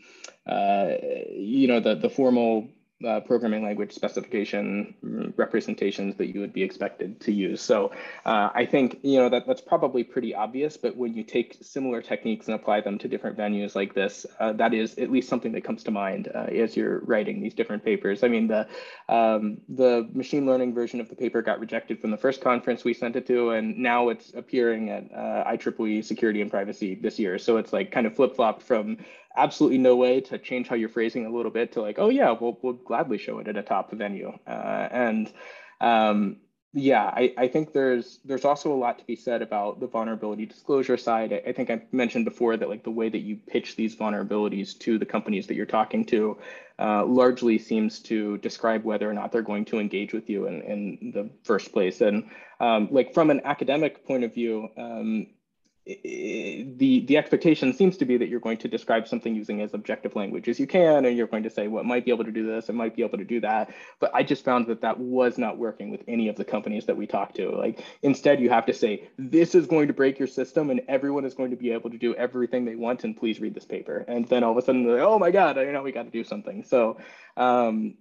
uh, 0.47 0.93
you 1.33 1.66
know, 1.66 1.81
the 1.81 1.97
the 1.97 2.09
formal 2.09 2.68
uh, 3.07 3.20
programming 3.20 3.62
language 3.62 3.92
specification 3.92 5.32
representations 5.36 6.16
that 6.16 6.34
you 6.34 6.40
would 6.40 6.53
be 6.53 6.62
expected 6.62 7.20
to 7.20 7.32
use. 7.32 7.61
So 7.61 7.92
uh, 8.24 8.51
I 8.55 8.66
think 8.66 8.99
you 9.03 9.18
know 9.18 9.28
that 9.28 9.46
that's 9.46 9.61
probably 9.61 10.03
pretty 10.03 10.34
obvious, 10.34 10.76
but 10.76 10.96
when 10.96 11.14
you 11.14 11.22
take 11.22 11.59
similar 11.62 12.03
techniques 12.03 12.46
and 12.46 12.57
apply 12.57 12.80
them 12.80 12.99
to 12.99 13.09
different 13.09 13.36
venues 13.36 13.76
like 13.76 13.94
this, 13.94 14.26
uh, 14.40 14.53
that 14.55 14.74
is 14.74 14.99
at 14.99 15.12
least 15.12 15.28
something 15.28 15.53
that 15.53 15.62
comes 15.62 15.84
to 15.84 15.90
mind 15.92 16.28
uh, 16.34 16.46
as 16.51 16.76
you're 16.76 17.01
writing 17.01 17.40
these 17.40 17.55
different 17.55 17.84
papers. 17.84 18.24
I 18.24 18.28
mean, 18.28 18.49
the 18.49 18.66
um, 19.09 19.59
the 19.68 20.09
machine 20.12 20.44
learning 20.44 20.74
version 20.74 21.01
of 21.01 21.09
the 21.09 21.14
paper 21.14 21.40
got 21.40 21.61
rejected 21.61 22.01
from 22.01 22.11
the 22.11 22.16
first 22.16 22.40
conference 22.40 22.84
we 22.84 22.94
sent 22.94 23.14
it 23.14 23.26
to, 23.28 23.51
and 23.51 23.78
now 23.78 24.09
it's 24.09 24.34
appearing 24.34 24.90
at 24.90 25.05
uh, 25.14 25.44
IEEE 25.49 26.05
Security 26.05 26.42
and 26.42 26.51
Privacy 26.51 26.96
this 26.96 27.18
year. 27.18 27.38
So 27.38 27.59
it's 27.59 27.72
like 27.72 27.92
kind 27.92 28.09
of 28.09 28.16
flip 28.16 28.34
flopped 28.34 28.62
from 28.62 28.99
absolutely 29.39 29.78
no 29.78 29.97
way 29.97 30.20
to 30.20 30.39
change 30.39 30.68
how 30.68 30.76
you're 30.76 30.89
phrasing 30.89 31.26
a 31.26 31.30
little 31.30 31.51
bit 31.51 31.72
to 31.72 31.80
like, 31.80 31.99
oh 31.99 32.11
yeah, 32.11 32.34
we'll, 32.39 32.59
we'll 32.62 32.74
gladly 32.74 33.18
show 33.18 33.39
it 33.39 33.49
at 33.49 33.57
a 33.57 33.62
top 33.62 33.93
venue. 33.93 34.32
Uh, 34.47 34.89
and 34.91 35.32
um, 35.80 36.36
yeah, 36.74 37.05
I, 37.05 37.32
I 37.39 37.49
think 37.49 37.72
there's 37.72 38.20
there's 38.24 38.45
also 38.45 38.72
a 38.72 38.76
lot 38.76 38.99
to 38.99 39.05
be 39.07 39.16
said 39.16 39.41
about 39.41 39.80
the 39.80 39.86
vulnerability 39.86 40.45
disclosure 40.45 40.99
side. 40.99 41.32
I, 41.32 41.51
I 41.51 41.53
think 41.53 41.70
I 41.70 41.82
mentioned 41.93 42.26
before 42.26 42.57
that 42.59 42.68
like 42.68 42.84
the 42.84 42.91
way 42.91 43.09
that 43.09 43.20
you 43.20 43.36
pitch 43.36 43.76
these 43.76 43.97
vulnerabilities 43.97 44.78
to 44.80 44.99
the 44.99 45.07
companies 45.07 45.47
that 45.47 45.55
you're 45.55 45.66
talking 45.66 46.05
to 46.07 46.36
uh, 46.78 47.07
largely 47.07 47.59
seems 47.59 48.01
to 48.01 48.36
describe 48.39 48.84
whether 48.84 49.09
or 49.09 49.14
not 49.14 49.32
they're 49.32 49.43
going 49.43 49.64
to 49.66 49.78
engage 49.78 50.12
with 50.12 50.28
you 50.28 50.47
in, 50.47 50.61
in 50.62 51.11
the 51.14 51.30
first 51.43 51.72
place. 51.72 52.03
And 52.03 52.30
um, 52.61 52.89
like 52.91 53.14
from 53.14 53.30
an 53.30 53.41
academic 53.45 54.07
point 54.07 54.24
of 54.24 54.34
view, 54.34 54.68
um, 54.76 55.28
the 55.89 57.05
the 57.07 57.16
expectation 57.16 57.72
seems 57.72 57.97
to 57.97 58.05
be 58.05 58.18
that 58.18 58.28
you're 58.28 58.41
going 58.41 58.59
to 58.59 58.68
describe 58.68 59.09
something 59.09 59.34
using 59.34 59.62
as 59.62 59.72
objective 59.72 60.14
language 60.14 60.47
as 60.47 60.61
you 60.61 60.66
can 60.66 61.07
and 61.07 61.16
you're 61.16 61.26
going 61.26 61.43
to 61.43 61.49
say 61.49 61.66
well 61.66 61.82
might 61.82 62.05
be 62.05 62.11
able 62.11 62.24
to 62.24 62.30
do 62.30 62.47
this 62.47 62.68
it 62.68 62.74
might 62.74 62.95
be 62.95 63.03
able 63.03 63.16
to 63.16 63.24
do 63.24 63.41
that. 63.41 63.72
But 63.99 64.11
i 64.14 64.22
just 64.22 64.45
found 64.45 64.66
that 64.66 64.82
that 64.82 64.99
was 64.99 65.39
not 65.39 65.57
working 65.57 65.91
with 65.91 66.03
any 66.07 66.28
of 66.28 66.36
the 66.36 66.45
companies 66.45 66.84
that 66.86 66.97
we 66.97 67.07
talked 67.07 67.36
to. 67.36 67.51
Like 67.57 67.82
instead 68.03 68.39
you 68.39 68.51
have 68.51 68.66
to 68.66 68.74
say 68.74 69.09
this 69.16 69.55
is 69.55 69.66
going 69.66 69.86
to 69.89 69.95
break 69.95 70.18
your 70.18 70.28
system 70.28 70.68
and 70.68 70.82
everyone 70.89 71.24
is 71.24 71.34
going 71.34 71.51
to 71.51 71.57
be 71.57 71.72
able 71.72 71.89
to 71.91 71.99
do 71.99 72.14
everything 72.16 72.66
they 72.66 72.76
want 72.76 73.05
and 73.05 73.16
please 73.16 73.41
read 73.41 73.55
this 73.55 73.64
paper. 73.64 74.05
And 74.09 74.28
then 74.28 74.45
all 74.45 74.53
of 74.53 74.59
a 74.59 74.62
sudden 74.62 74.84
they're 74.84 74.97
like 74.97 75.07
oh 75.07 75.18
my 75.18 75.30
god 75.30 75.57
you 75.57 75.72
know 75.72 75.82
we 75.82 75.93
got 75.93 76.05
to 76.05 76.11
do 76.11 76.24
something. 76.24 76.64
So 76.64 76.99
um, 77.39 77.95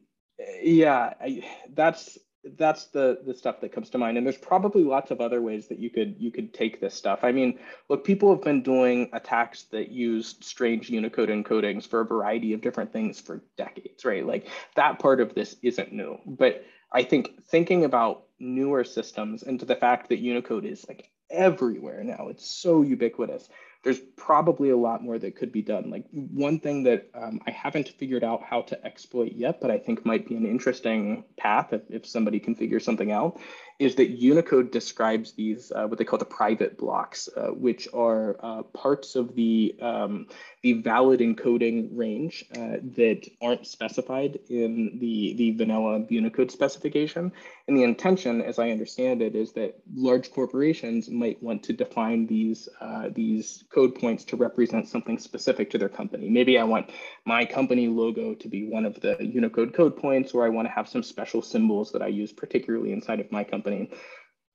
yeah 0.62 1.14
I, 1.22 1.44
that's 1.74 2.18
that's 2.58 2.86
the 2.86 3.20
the 3.26 3.34
stuff 3.34 3.62
that 3.62 3.72
comes 3.72 3.90
to 3.92 3.98
mind. 3.98 4.18
And 4.18 4.26
there's 4.26 4.38
probably 4.38 4.84
lots 4.84 5.12
of 5.12 5.22
other 5.22 5.42
ways 5.42 5.68
that 5.68 5.80
you 5.80 5.90
could 5.90 6.16
you 6.20 6.32
could 6.32 6.54
take 6.54 6.80
this 6.80 6.94
stuff. 6.94 7.20
I 7.24 7.32
mean 7.32 7.60
look 7.90 8.04
people 8.04 8.30
have 8.30 8.44
been 8.44 8.62
doing 8.62 9.10
attacks 9.14 9.64
that 9.72 9.90
use 9.90 10.36
strange 10.42 10.90
unicode 10.90 11.30
encodings 11.30 11.88
for 11.88 12.02
a 12.02 12.06
variety 12.06 12.54
of 12.54 12.62
different 12.62 12.94
things 12.94 13.20
for 13.20 13.44
decades 13.58 14.06
right? 14.06 14.26
Like 14.26 14.48
that 14.76 15.00
part 15.00 15.22
of 15.22 15.34
this 15.36 15.56
isn't 15.62 15.92
new. 15.92 16.18
But 16.26 16.64
i 16.92 17.04
think 17.04 17.44
thinking 17.46 17.84
about 17.84 18.24
newer 18.40 18.84
systems 18.84 19.44
and 19.44 19.60
to 19.60 19.66
the 19.66 19.76
fact 19.76 20.10
that 20.10 20.20
unicode 20.20 20.66
is 20.66 20.86
like 20.88 21.10
everywhere 21.30 22.04
now 22.04 22.28
it's 22.30 22.48
so 22.48 22.82
ubiquitous 22.82 23.50
there's 23.84 24.00
probably 24.16 24.70
a 24.70 24.78
lot 24.78 25.04
more 25.04 25.18
that 25.18 25.36
could 25.36 25.52
be 25.52 25.62
done. 25.62 25.90
Like 25.90 26.06
one 26.12 26.60
thing 26.60 26.84
that 26.84 27.10
um, 27.14 27.40
I 27.48 27.52
haven't 27.52 27.90
figured 27.90 28.24
out 28.24 28.44
how 28.44 28.62
to 28.64 28.86
exploit 28.86 29.34
yet, 29.34 29.62
but 29.62 29.72
I 29.72 29.78
think 29.78 30.06
might 30.06 30.28
be 30.28 30.36
an 30.36 30.46
interesting 30.46 31.24
path 31.38 31.74
if, 31.74 31.82
if 31.90 32.06
somebody 32.06 32.40
can 32.40 32.56
figure 32.56 32.80
something 32.80 33.12
out, 33.12 33.40
is 33.80 33.96
that 33.96 34.10
Unicode 34.10 34.72
describes 34.72 35.34
these 35.34 35.72
uh, 35.72 35.86
what 35.86 36.00
they 36.00 36.04
call 36.04 36.20
the 36.20 36.26
private 36.26 36.78
blocks, 36.78 37.30
uh, 37.38 37.48
which 37.48 37.88
are 37.94 38.36
uh, 38.42 38.64
parts 38.64 39.16
of 39.16 39.36
the 39.36 39.76
um, 39.82 40.28
the 40.64 40.74
valid 40.74 41.20
encoding 41.20 41.90
range 41.92 42.44
uh, 42.56 42.78
that 42.96 43.30
aren't 43.42 43.68
specified 43.68 44.40
in 44.50 44.98
the 45.00 45.34
the 45.36 45.52
vanilla 45.52 46.06
Unicode 46.10 46.52
specification. 46.52 47.32
And 47.68 47.76
the 47.76 47.84
intention, 47.84 48.42
as 48.42 48.60
I 48.60 48.70
understand 48.70 49.22
it, 49.22 49.36
is 49.36 49.52
that 49.54 49.76
large 49.94 50.32
corporations 50.32 51.10
might 51.10 51.44
want 51.44 51.64
to 51.64 51.74
define 51.74 52.26
these 52.26 52.70
uh, 52.80 53.10
these 53.14 53.66
code 53.74 53.94
points 53.96 54.24
to 54.26 54.38
represent 54.38 54.88
something 54.88 55.18
specific 55.18 55.70
to 55.72 55.78
their 55.78 55.90
company. 55.90 56.30
Maybe 56.30 56.58
I 56.58 56.64
want 56.64 56.92
my 57.26 57.44
company 57.44 57.90
logo 57.90 58.36
to 58.36 58.48
be 58.48 58.70
one 58.70 58.86
of 58.86 59.02
the 59.02 59.18
Unicode 59.20 59.74
code 59.74 59.98
points, 59.98 60.32
or 60.32 60.46
I 60.46 60.50
want 60.50 60.66
to 60.70 60.74
have 60.74 60.88
some 60.88 61.04
special 61.04 61.42
symbols 61.42 61.92
that 61.92 62.02
I 62.02 62.08
use 62.08 62.32
particularly 62.32 62.94
inside 62.94 63.20
of 63.20 63.34
my 63.34 63.44
company. 63.44 63.92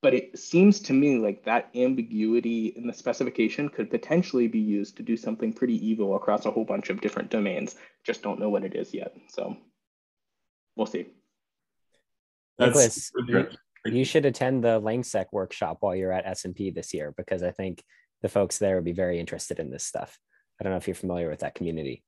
But 0.01 0.15
it 0.15 0.37
seems 0.37 0.79
to 0.81 0.93
me 0.93 1.17
like 1.19 1.45
that 1.45 1.69
ambiguity 1.75 2.73
in 2.75 2.87
the 2.87 2.93
specification 2.93 3.69
could 3.69 3.91
potentially 3.91 4.47
be 4.47 4.59
used 4.59 4.97
to 4.97 5.03
do 5.03 5.15
something 5.15 5.53
pretty 5.53 5.75
evil 5.87 6.15
across 6.15 6.45
a 6.45 6.51
whole 6.51 6.65
bunch 6.65 6.89
of 6.89 6.99
different 6.99 7.29
domains. 7.29 7.75
Just 8.03 8.23
don't 8.23 8.39
know 8.39 8.49
what 8.49 8.65
it 8.65 8.75
is 8.75 8.91
yet. 8.93 9.15
So 9.29 9.55
we'll 10.75 10.87
see. 10.87 11.05
Nicholas, 12.59 13.11
you, 13.27 13.47
you, 13.85 14.05
should 14.05 14.25
attend 14.25 14.63
the 14.63 14.79
Langsec 14.79 15.25
workshop 15.31 15.77
while 15.81 15.95
you're 15.95 16.11
at 16.11 16.25
S&P 16.25 16.69
this 16.69 16.93
year 16.93 17.13
because 17.17 17.43
I 17.43 17.51
think 17.51 17.83
the 18.21 18.29
folks 18.29 18.57
there 18.57 18.75
would 18.75 18.85
be 18.85 18.93
very 18.93 19.19
interested 19.19 19.59
in 19.59 19.69
this 19.69 19.83
stuff. 19.83 20.17
I 20.59 20.63
don't 20.63 20.71
know 20.71 20.77
if 20.77 20.87
you're 20.87 20.95
familiar 20.95 21.29
with 21.29 21.39
that 21.39 21.55
community. 21.55 22.03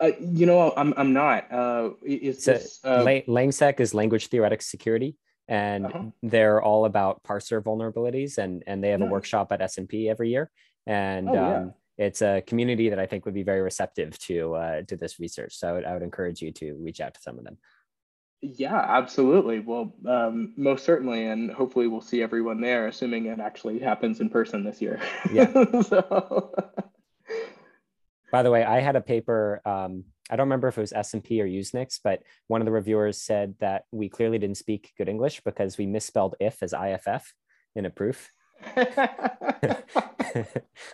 Uh, 0.00 0.12
you 0.18 0.46
know, 0.46 0.72
I'm, 0.76 0.94
I'm 0.96 1.12
not. 1.12 1.52
Uh, 1.52 1.90
is 2.04 2.42
so 2.42 2.54
this, 2.54 2.80
uh... 2.84 3.04
Langsec 3.04 3.80
is 3.80 3.92
language 3.92 4.28
theoretic 4.28 4.62
security, 4.62 5.16
and 5.46 5.86
uh-huh. 5.86 6.04
they're 6.22 6.62
all 6.62 6.86
about 6.86 7.22
parser 7.22 7.62
vulnerabilities, 7.62 8.38
and 8.38 8.62
and 8.66 8.82
they 8.82 8.88
have 8.90 9.00
nice. 9.00 9.08
a 9.08 9.12
workshop 9.12 9.52
at 9.52 9.60
S 9.60 9.76
and 9.76 9.88
P 9.88 10.08
every 10.08 10.30
year, 10.30 10.50
and 10.86 11.28
oh, 11.28 11.34
yeah. 11.34 11.56
um, 11.58 11.74
it's 11.98 12.22
a 12.22 12.42
community 12.46 12.88
that 12.88 12.98
I 12.98 13.04
think 13.04 13.26
would 13.26 13.34
be 13.34 13.42
very 13.42 13.60
receptive 13.60 14.18
to 14.20 14.54
uh, 14.54 14.82
to 14.88 14.96
this 14.96 15.20
research. 15.20 15.58
So 15.58 15.68
I 15.68 15.72
would, 15.72 15.84
I 15.84 15.92
would 15.92 16.02
encourage 16.02 16.40
you 16.40 16.50
to 16.52 16.74
reach 16.80 17.02
out 17.02 17.12
to 17.12 17.20
some 17.20 17.38
of 17.38 17.44
them. 17.44 17.58
Yeah, 18.42 18.76
absolutely. 18.76 19.60
Well, 19.60 19.94
um, 20.08 20.54
most 20.56 20.84
certainly, 20.84 21.26
and 21.26 21.50
hopefully 21.50 21.88
we'll 21.88 22.00
see 22.00 22.22
everyone 22.22 22.60
there, 22.60 22.86
assuming 22.86 23.26
it 23.26 23.38
actually 23.38 23.78
happens 23.78 24.20
in 24.20 24.30
person 24.30 24.64
this 24.64 24.80
year. 24.80 24.98
Yeah. 25.30 25.52
so. 25.82 26.54
By 28.32 28.42
the 28.42 28.50
way, 28.50 28.64
I 28.64 28.80
had 28.80 28.96
a 28.96 29.00
paper. 29.00 29.60
Um, 29.66 30.04
I 30.30 30.36
don't 30.36 30.46
remember 30.46 30.68
if 30.68 30.78
it 30.78 30.80
was 30.80 30.92
S 30.92 31.12
and 31.12 31.22
P 31.22 31.42
or 31.42 31.46
Usenix, 31.46 32.00
but 32.02 32.22
one 32.46 32.62
of 32.62 32.64
the 32.64 32.72
reviewers 32.72 33.20
said 33.20 33.56
that 33.58 33.84
we 33.90 34.08
clearly 34.08 34.38
didn't 34.38 34.56
speak 34.56 34.92
good 34.96 35.08
English 35.08 35.42
because 35.44 35.76
we 35.76 35.86
misspelled 35.86 36.36
if 36.40 36.62
as 36.62 36.72
IFF 36.72 37.34
in 37.74 37.84
a 37.84 37.90
proof. 37.90 38.30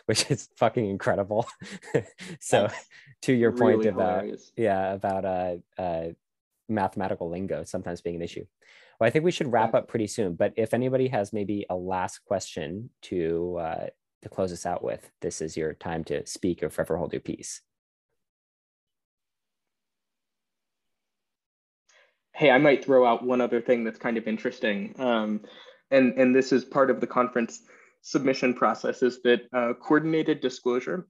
which 0.07 0.31
is 0.31 0.49
fucking 0.57 0.89
incredible. 0.89 1.47
so, 2.41 2.63
That's 2.63 2.87
to 3.23 3.33
your 3.33 3.53
point 3.53 3.79
really 3.79 3.89
about 3.89 4.21
hilarious. 4.21 4.53
yeah 4.57 4.93
about 4.93 5.25
uh, 5.25 5.57
uh, 5.79 6.09
mathematical 6.69 7.31
lingo 7.31 7.65
sometimes 7.65 8.01
being 8.01 8.17
an 8.17 8.23
issue. 8.23 8.45
Well, 8.99 9.07
I 9.07 9.11
think 9.11 9.25
we 9.25 9.31
should 9.31 9.53
wrap 9.53 9.75
up 9.75 9.89
pretty 9.89 10.07
soon. 10.07 10.35
But 10.35 10.55
if 10.57 10.75
anybody 10.75 11.09
has 11.09 11.33
maybe 11.33 11.67
a 11.69 11.77
last 11.77 12.25
question 12.25 12.91
to 13.03 13.57
uh, 13.61 13.87
to 14.23 14.29
close 14.29 14.53
us 14.53 14.67
out 14.67 14.83
with, 14.83 15.11
this 15.21 15.41
is 15.41 15.57
your 15.57 15.75
time 15.75 16.05
to 16.05 16.27
speak 16.27 16.63
or 16.63 16.71
forever 16.71 16.97
hold 16.97 17.13
your 17.13 17.21
peace. 17.21 17.61
Hey, 22.35 22.51
I 22.51 22.59
might 22.59 22.85
throw 22.85 23.07
out 23.07 23.25
one 23.25 23.41
other 23.41 23.61
thing 23.61 23.85
that's 23.85 23.99
kind 23.99 24.19
of 24.19 24.27
interesting, 24.27 24.95
um, 24.99 25.41
and 25.91 26.15
and 26.19 26.35
this 26.35 26.53
is 26.53 26.65
part 26.65 26.91
of 26.91 27.01
the 27.01 27.07
conference 27.07 27.63
submission 28.03 28.55
process 28.55 29.03
is 29.03 29.21
that 29.23 29.41
uh, 29.53 29.73
coordinated 29.81 30.41
disclosure 30.41 31.09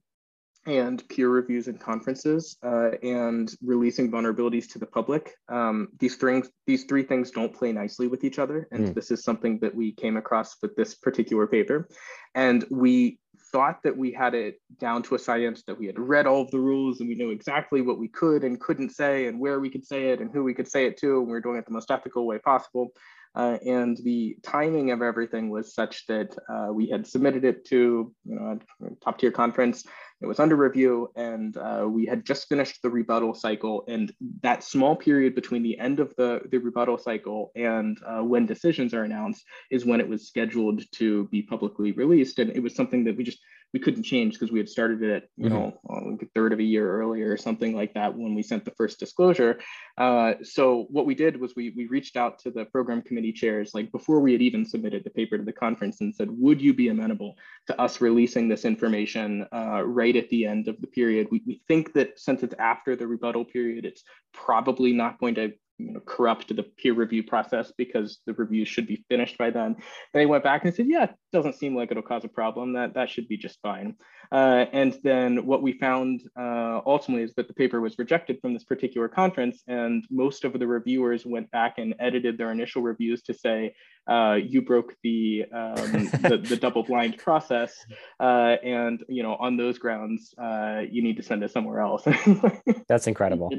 and 0.67 1.07
peer 1.07 1.29
reviews 1.29 1.67
and 1.67 1.79
conferences 1.79 2.57
uh, 2.61 2.91
and 3.01 3.55
releasing 3.63 4.11
vulnerabilities 4.11 4.69
to 4.73 4.79
the 4.79 4.85
public. 4.85 5.33
Um, 5.47 5.87
these, 5.99 6.17
things, 6.17 6.49
these 6.67 6.83
three 6.83 7.03
things 7.03 7.31
don't 7.31 7.53
play 7.53 7.71
nicely 7.71 8.07
with 8.07 8.25
each 8.25 8.37
other. 8.37 8.67
And 8.71 8.89
mm. 8.89 8.93
this 8.93 9.09
is 9.09 9.23
something 9.23 9.59
that 9.59 9.73
we 9.73 9.93
came 9.93 10.17
across 10.17 10.57
with 10.61 10.75
this 10.75 10.93
particular 10.93 11.47
paper. 11.47 11.87
And 12.35 12.65
we 12.69 13.17
thought 13.53 13.81
that 13.83 13.95
we 13.95 14.11
had 14.11 14.33
it 14.33 14.59
down 14.77 15.01
to 15.03 15.15
a 15.15 15.19
science 15.19 15.63
that 15.67 15.79
we 15.79 15.85
had 15.85 15.97
read 15.97 16.27
all 16.27 16.41
of 16.41 16.51
the 16.51 16.59
rules 16.59 16.99
and 16.99 17.07
we 17.07 17.15
knew 17.15 17.29
exactly 17.29 17.81
what 17.81 17.97
we 17.97 18.09
could 18.09 18.43
and 18.43 18.59
couldn't 18.59 18.89
say 18.89 19.27
and 19.27 19.39
where 19.39 19.61
we 19.61 19.69
could 19.69 19.85
say 19.85 20.09
it 20.09 20.19
and 20.19 20.31
who 20.33 20.43
we 20.43 20.53
could 20.53 20.67
say 20.67 20.85
it 20.85 20.97
to. 20.97 21.19
And 21.19 21.27
we 21.27 21.31
were 21.31 21.41
doing 21.41 21.57
it 21.57 21.65
the 21.65 21.71
most 21.71 21.89
ethical 21.89 22.27
way 22.27 22.39
possible. 22.39 22.91
Uh, 23.35 23.57
and 23.65 23.97
the 24.03 24.35
timing 24.41 24.91
of 24.91 25.03
everything 25.03 25.49
was 25.49 25.73
such 25.75 26.07
that 26.07 26.35
uh, 26.49 26.73
we 26.73 26.89
had 26.89 27.05
submitted 27.05 27.45
it 27.45 27.63
to 27.65 28.11
you 28.25 28.35
know, 28.35 28.59
a 28.83 28.95
top 29.03 29.19
tier 29.19 29.31
conference 29.31 29.85
it 30.21 30.25
was 30.25 30.39
under 30.39 30.55
review, 30.55 31.11
and 31.15 31.55
uh, 31.57 31.85
we 31.87 32.05
had 32.05 32.25
just 32.25 32.49
finished 32.49 32.81
the 32.81 32.89
rebuttal 32.89 33.35
cycle. 33.35 33.83
And 33.87 34.11
that 34.41 34.63
small 34.63 34.95
period 34.95 35.35
between 35.35 35.61
the 35.61 35.77
end 35.77 35.99
of 35.99 36.15
the, 36.15 36.41
the 36.49 36.57
rebuttal 36.57 36.97
cycle 36.97 37.51
and 37.55 37.99
uh, 38.05 38.23
when 38.23 38.45
decisions 38.45 38.93
are 38.93 39.03
announced 39.03 39.45
is 39.69 39.85
when 39.85 39.99
it 39.99 40.09
was 40.09 40.27
scheduled 40.27 40.83
to 40.93 41.25
be 41.25 41.43
publicly 41.43 41.91
released. 41.91 42.39
And 42.39 42.49
it 42.49 42.61
was 42.63 42.75
something 42.75 43.03
that 43.03 43.15
we 43.15 43.23
just 43.23 43.39
we 43.73 43.79
couldn't 43.79 44.03
change 44.03 44.33
because 44.33 44.51
we 44.51 44.59
had 44.59 44.69
started 44.69 45.03
it, 45.03 45.29
you 45.35 45.49
mm-hmm. 45.49 45.55
know, 45.55 45.79
like 46.11 46.21
a 46.21 46.25
third 46.33 46.53
of 46.53 46.59
a 46.59 46.63
year 46.63 46.89
earlier 46.89 47.31
or 47.31 47.37
something 47.37 47.75
like 47.75 47.93
that 47.93 48.15
when 48.15 48.33
we 48.33 48.41
sent 48.41 48.63
the 48.63 48.71
first 48.71 48.99
disclosure. 48.99 49.59
Uh, 49.97 50.33
so 50.41 50.87
what 50.89 51.05
we 51.05 51.13
did 51.13 51.39
was 51.39 51.53
we 51.55 51.73
we 51.75 51.85
reached 51.87 52.15
out 52.15 52.39
to 52.39 52.51
the 52.51 52.65
program 52.65 53.01
committee 53.01 53.33
chairs 53.33 53.71
like 53.73 53.91
before 53.91 54.19
we 54.19 54.31
had 54.31 54.41
even 54.41 54.65
submitted 54.65 55.03
the 55.03 55.09
paper 55.09 55.37
to 55.37 55.43
the 55.43 55.51
conference 55.51 55.99
and 56.01 56.15
said, 56.15 56.29
would 56.31 56.61
you 56.61 56.73
be 56.73 56.87
amenable 56.87 57.35
to 57.67 57.79
us 57.79 57.99
releasing 57.99 58.47
this 58.47 58.63
information 58.63 59.45
uh, 59.53 59.83
right 59.83 60.15
at 60.15 60.29
the 60.29 60.45
end 60.45 60.67
of 60.67 60.79
the 60.79 60.87
period? 60.87 61.27
We, 61.29 61.41
we 61.45 61.61
think 61.67 61.93
that 61.93 62.17
since 62.19 62.43
it's 62.43 62.55
after 62.59 62.95
the 62.95 63.07
rebuttal 63.07 63.45
period, 63.45 63.85
it's 63.85 64.03
probably 64.33 64.93
not 64.93 65.19
going 65.19 65.35
to 65.35 65.51
you 65.77 65.91
know, 65.91 65.99
corrupt 65.99 66.55
the 66.55 66.63
peer 66.63 66.93
review 66.93 67.23
process 67.23 67.71
because 67.77 68.19
the 68.25 68.33
reviews 68.33 68.67
should 68.67 68.87
be 68.87 69.03
finished 69.09 69.37
by 69.37 69.49
then. 69.49 69.65
And 69.65 69.77
they 70.13 70.25
went 70.25 70.43
back 70.43 70.65
and 70.65 70.73
said, 70.73 70.87
yeah, 70.87 71.03
it 71.03 71.15
doesn't 71.31 71.55
seem 71.55 71.75
like 71.75 71.91
it'll 71.91 72.03
cause 72.03 72.23
a 72.23 72.29
problem. 72.29 72.73
That, 72.73 72.95
that 72.95 73.09
should 73.09 73.27
be 73.27 73.37
just 73.37 73.59
fine. 73.61 73.95
Uh, 74.31 74.65
and 74.73 74.97
then 75.03 75.45
what 75.45 75.61
we 75.61 75.73
found 75.73 76.21
uh, 76.37 76.81
ultimately 76.85 77.23
is 77.23 77.33
that 77.35 77.47
the 77.47 77.53
paper 77.53 77.79
was 77.79 77.97
rejected 77.97 78.39
from 78.41 78.53
this 78.53 78.63
particular 78.63 79.07
conference 79.07 79.63
and 79.67 80.03
most 80.09 80.43
of 80.43 80.53
the 80.53 80.67
reviewers 80.67 81.25
went 81.25 81.49
back 81.51 81.75
and 81.77 81.95
edited 81.99 82.37
their 82.37 82.51
initial 82.51 82.81
reviews 82.81 83.21
to 83.21 83.33
say, 83.33 83.73
uh, 84.07 84.35
you 84.35 84.61
broke 84.61 84.95
the, 85.03 85.45
um, 85.53 86.05
the, 86.21 86.41
the 86.43 86.57
double 86.61 86.83
blind 86.83 87.17
process, 87.17 87.73
uh, 88.19 88.55
and 88.63 89.03
you 89.09 89.23
know 89.23 89.35
on 89.35 89.57
those 89.57 89.77
grounds 89.77 90.33
uh, 90.37 90.81
you 90.89 91.03
need 91.03 91.17
to 91.17 91.23
send 91.23 91.43
it 91.43 91.51
somewhere 91.51 91.79
else. 91.79 92.03
That's 92.87 93.07
incredible. 93.07 93.51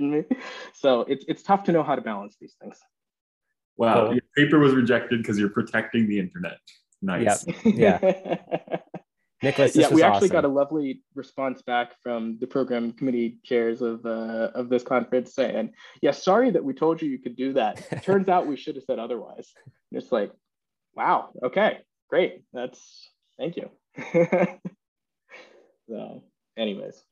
So 0.74 1.01
it's 1.03 1.24
it's 1.28 1.42
tough 1.42 1.64
to 1.64 1.72
know 1.72 1.82
how 1.82 1.94
to 1.94 2.03
balance 2.03 2.36
these 2.40 2.55
things. 2.61 2.78
Wow, 3.76 4.07
cool. 4.07 4.14
your 4.14 4.22
paper 4.36 4.59
was 4.59 4.74
rejected 4.74 5.22
because 5.22 5.38
you're 5.38 5.51
protecting 5.51 6.09
the 6.09 6.18
internet. 6.18 6.59
Nice. 7.01 7.46
Yep. 7.46 7.57
Yeah. 7.64 8.76
Nicholas, 9.43 9.76
yeah, 9.76 9.89
we 9.93 10.03
actually 10.03 10.26
awesome. 10.26 10.28
got 10.30 10.45
a 10.45 10.49
lovely 10.49 11.03
response 11.14 11.62
back 11.62 11.95
from 12.03 12.39
the 12.41 12.47
program 12.47 12.93
committee 12.93 13.39
chairs 13.45 13.82
of 13.82 14.05
uh, 14.05 14.51
of 14.55 14.68
this 14.68 14.82
conference 14.82 15.34
saying, 15.34 15.72
"Yeah, 16.03 16.11
sorry 16.11 16.51
that 16.51 16.64
we 16.64 16.72
told 16.72 17.01
you 17.01 17.09
you 17.09 17.18
could 17.18 17.36
do 17.36 17.53
that. 17.53 18.03
Turns 18.03 18.28
out 18.28 18.49
we 18.49 18.57
should 18.57 18.74
have 18.74 18.84
said 18.84 18.99
otherwise." 18.99 19.53
And 19.93 20.03
it's 20.03 20.11
like, 20.11 20.32
wow, 20.95 21.30
okay, 21.43 21.78
great. 22.11 22.43
That's 22.53 23.11
thank 23.39 23.57
you. 23.57 23.70
so, 25.89 26.24
anyways. 26.57 27.03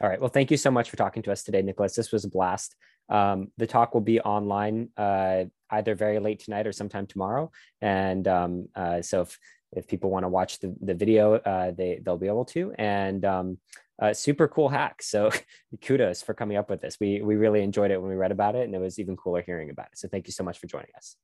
All 0.00 0.08
right. 0.08 0.20
Well, 0.20 0.30
thank 0.30 0.50
you 0.50 0.56
so 0.56 0.70
much 0.70 0.90
for 0.90 0.96
talking 0.96 1.22
to 1.24 1.32
us 1.32 1.42
today, 1.42 1.62
Nicholas. 1.62 1.94
This 1.94 2.12
was 2.12 2.24
a 2.24 2.30
blast. 2.30 2.74
Um, 3.08 3.48
the 3.58 3.66
talk 3.66 3.94
will 3.94 4.00
be 4.00 4.20
online 4.20 4.88
uh, 4.96 5.44
either 5.70 5.94
very 5.94 6.18
late 6.18 6.40
tonight 6.40 6.66
or 6.66 6.72
sometime 6.72 7.06
tomorrow. 7.06 7.50
And 7.80 8.26
um, 8.26 8.68
uh, 8.74 9.02
so 9.02 9.22
if, 9.22 9.38
if 9.76 9.86
people 9.86 10.10
want 10.10 10.24
to 10.24 10.28
watch 10.28 10.58
the, 10.60 10.74
the 10.80 10.94
video, 10.94 11.34
uh, 11.34 11.70
they, 11.70 12.00
they'll 12.02 12.16
be 12.16 12.26
able 12.26 12.44
to. 12.46 12.72
And 12.78 13.24
um, 13.24 13.58
uh, 14.00 14.12
super 14.12 14.48
cool 14.48 14.68
hack. 14.68 15.02
So 15.02 15.30
kudos 15.82 16.22
for 16.22 16.34
coming 16.34 16.56
up 16.56 16.70
with 16.70 16.80
this. 16.80 16.98
We, 17.00 17.22
we 17.22 17.36
really 17.36 17.62
enjoyed 17.62 17.90
it 17.90 18.00
when 18.00 18.10
we 18.10 18.16
read 18.16 18.32
about 18.32 18.54
it 18.54 18.64
and 18.64 18.74
it 18.74 18.80
was 18.80 18.98
even 18.98 19.16
cooler 19.16 19.42
hearing 19.42 19.70
about 19.70 19.86
it. 19.92 19.98
So 19.98 20.08
thank 20.08 20.26
you 20.26 20.32
so 20.32 20.44
much 20.44 20.58
for 20.58 20.66
joining 20.66 20.90
us. 20.96 21.16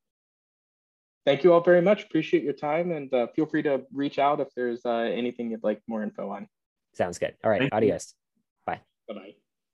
Thank 1.26 1.44
you 1.44 1.52
all 1.52 1.60
very 1.60 1.82
much. 1.82 2.04
Appreciate 2.04 2.42
your 2.42 2.54
time 2.54 2.92
and 2.92 3.12
uh, 3.12 3.26
feel 3.34 3.46
free 3.46 3.62
to 3.62 3.82
reach 3.92 4.18
out 4.18 4.40
if 4.40 4.48
there's 4.56 4.80
uh, 4.86 4.90
anything 4.90 5.50
you'd 5.50 5.64
like 5.64 5.82
more 5.86 6.02
info 6.02 6.30
on. 6.30 6.48
Sounds 6.94 7.18
good. 7.18 7.34
All 7.44 7.50
right. 7.50 7.60
Thank 7.60 7.74
adios. 7.74 8.14
You. 8.66 8.74
Bye. 8.74 8.80
Bye-bye. 9.08 9.34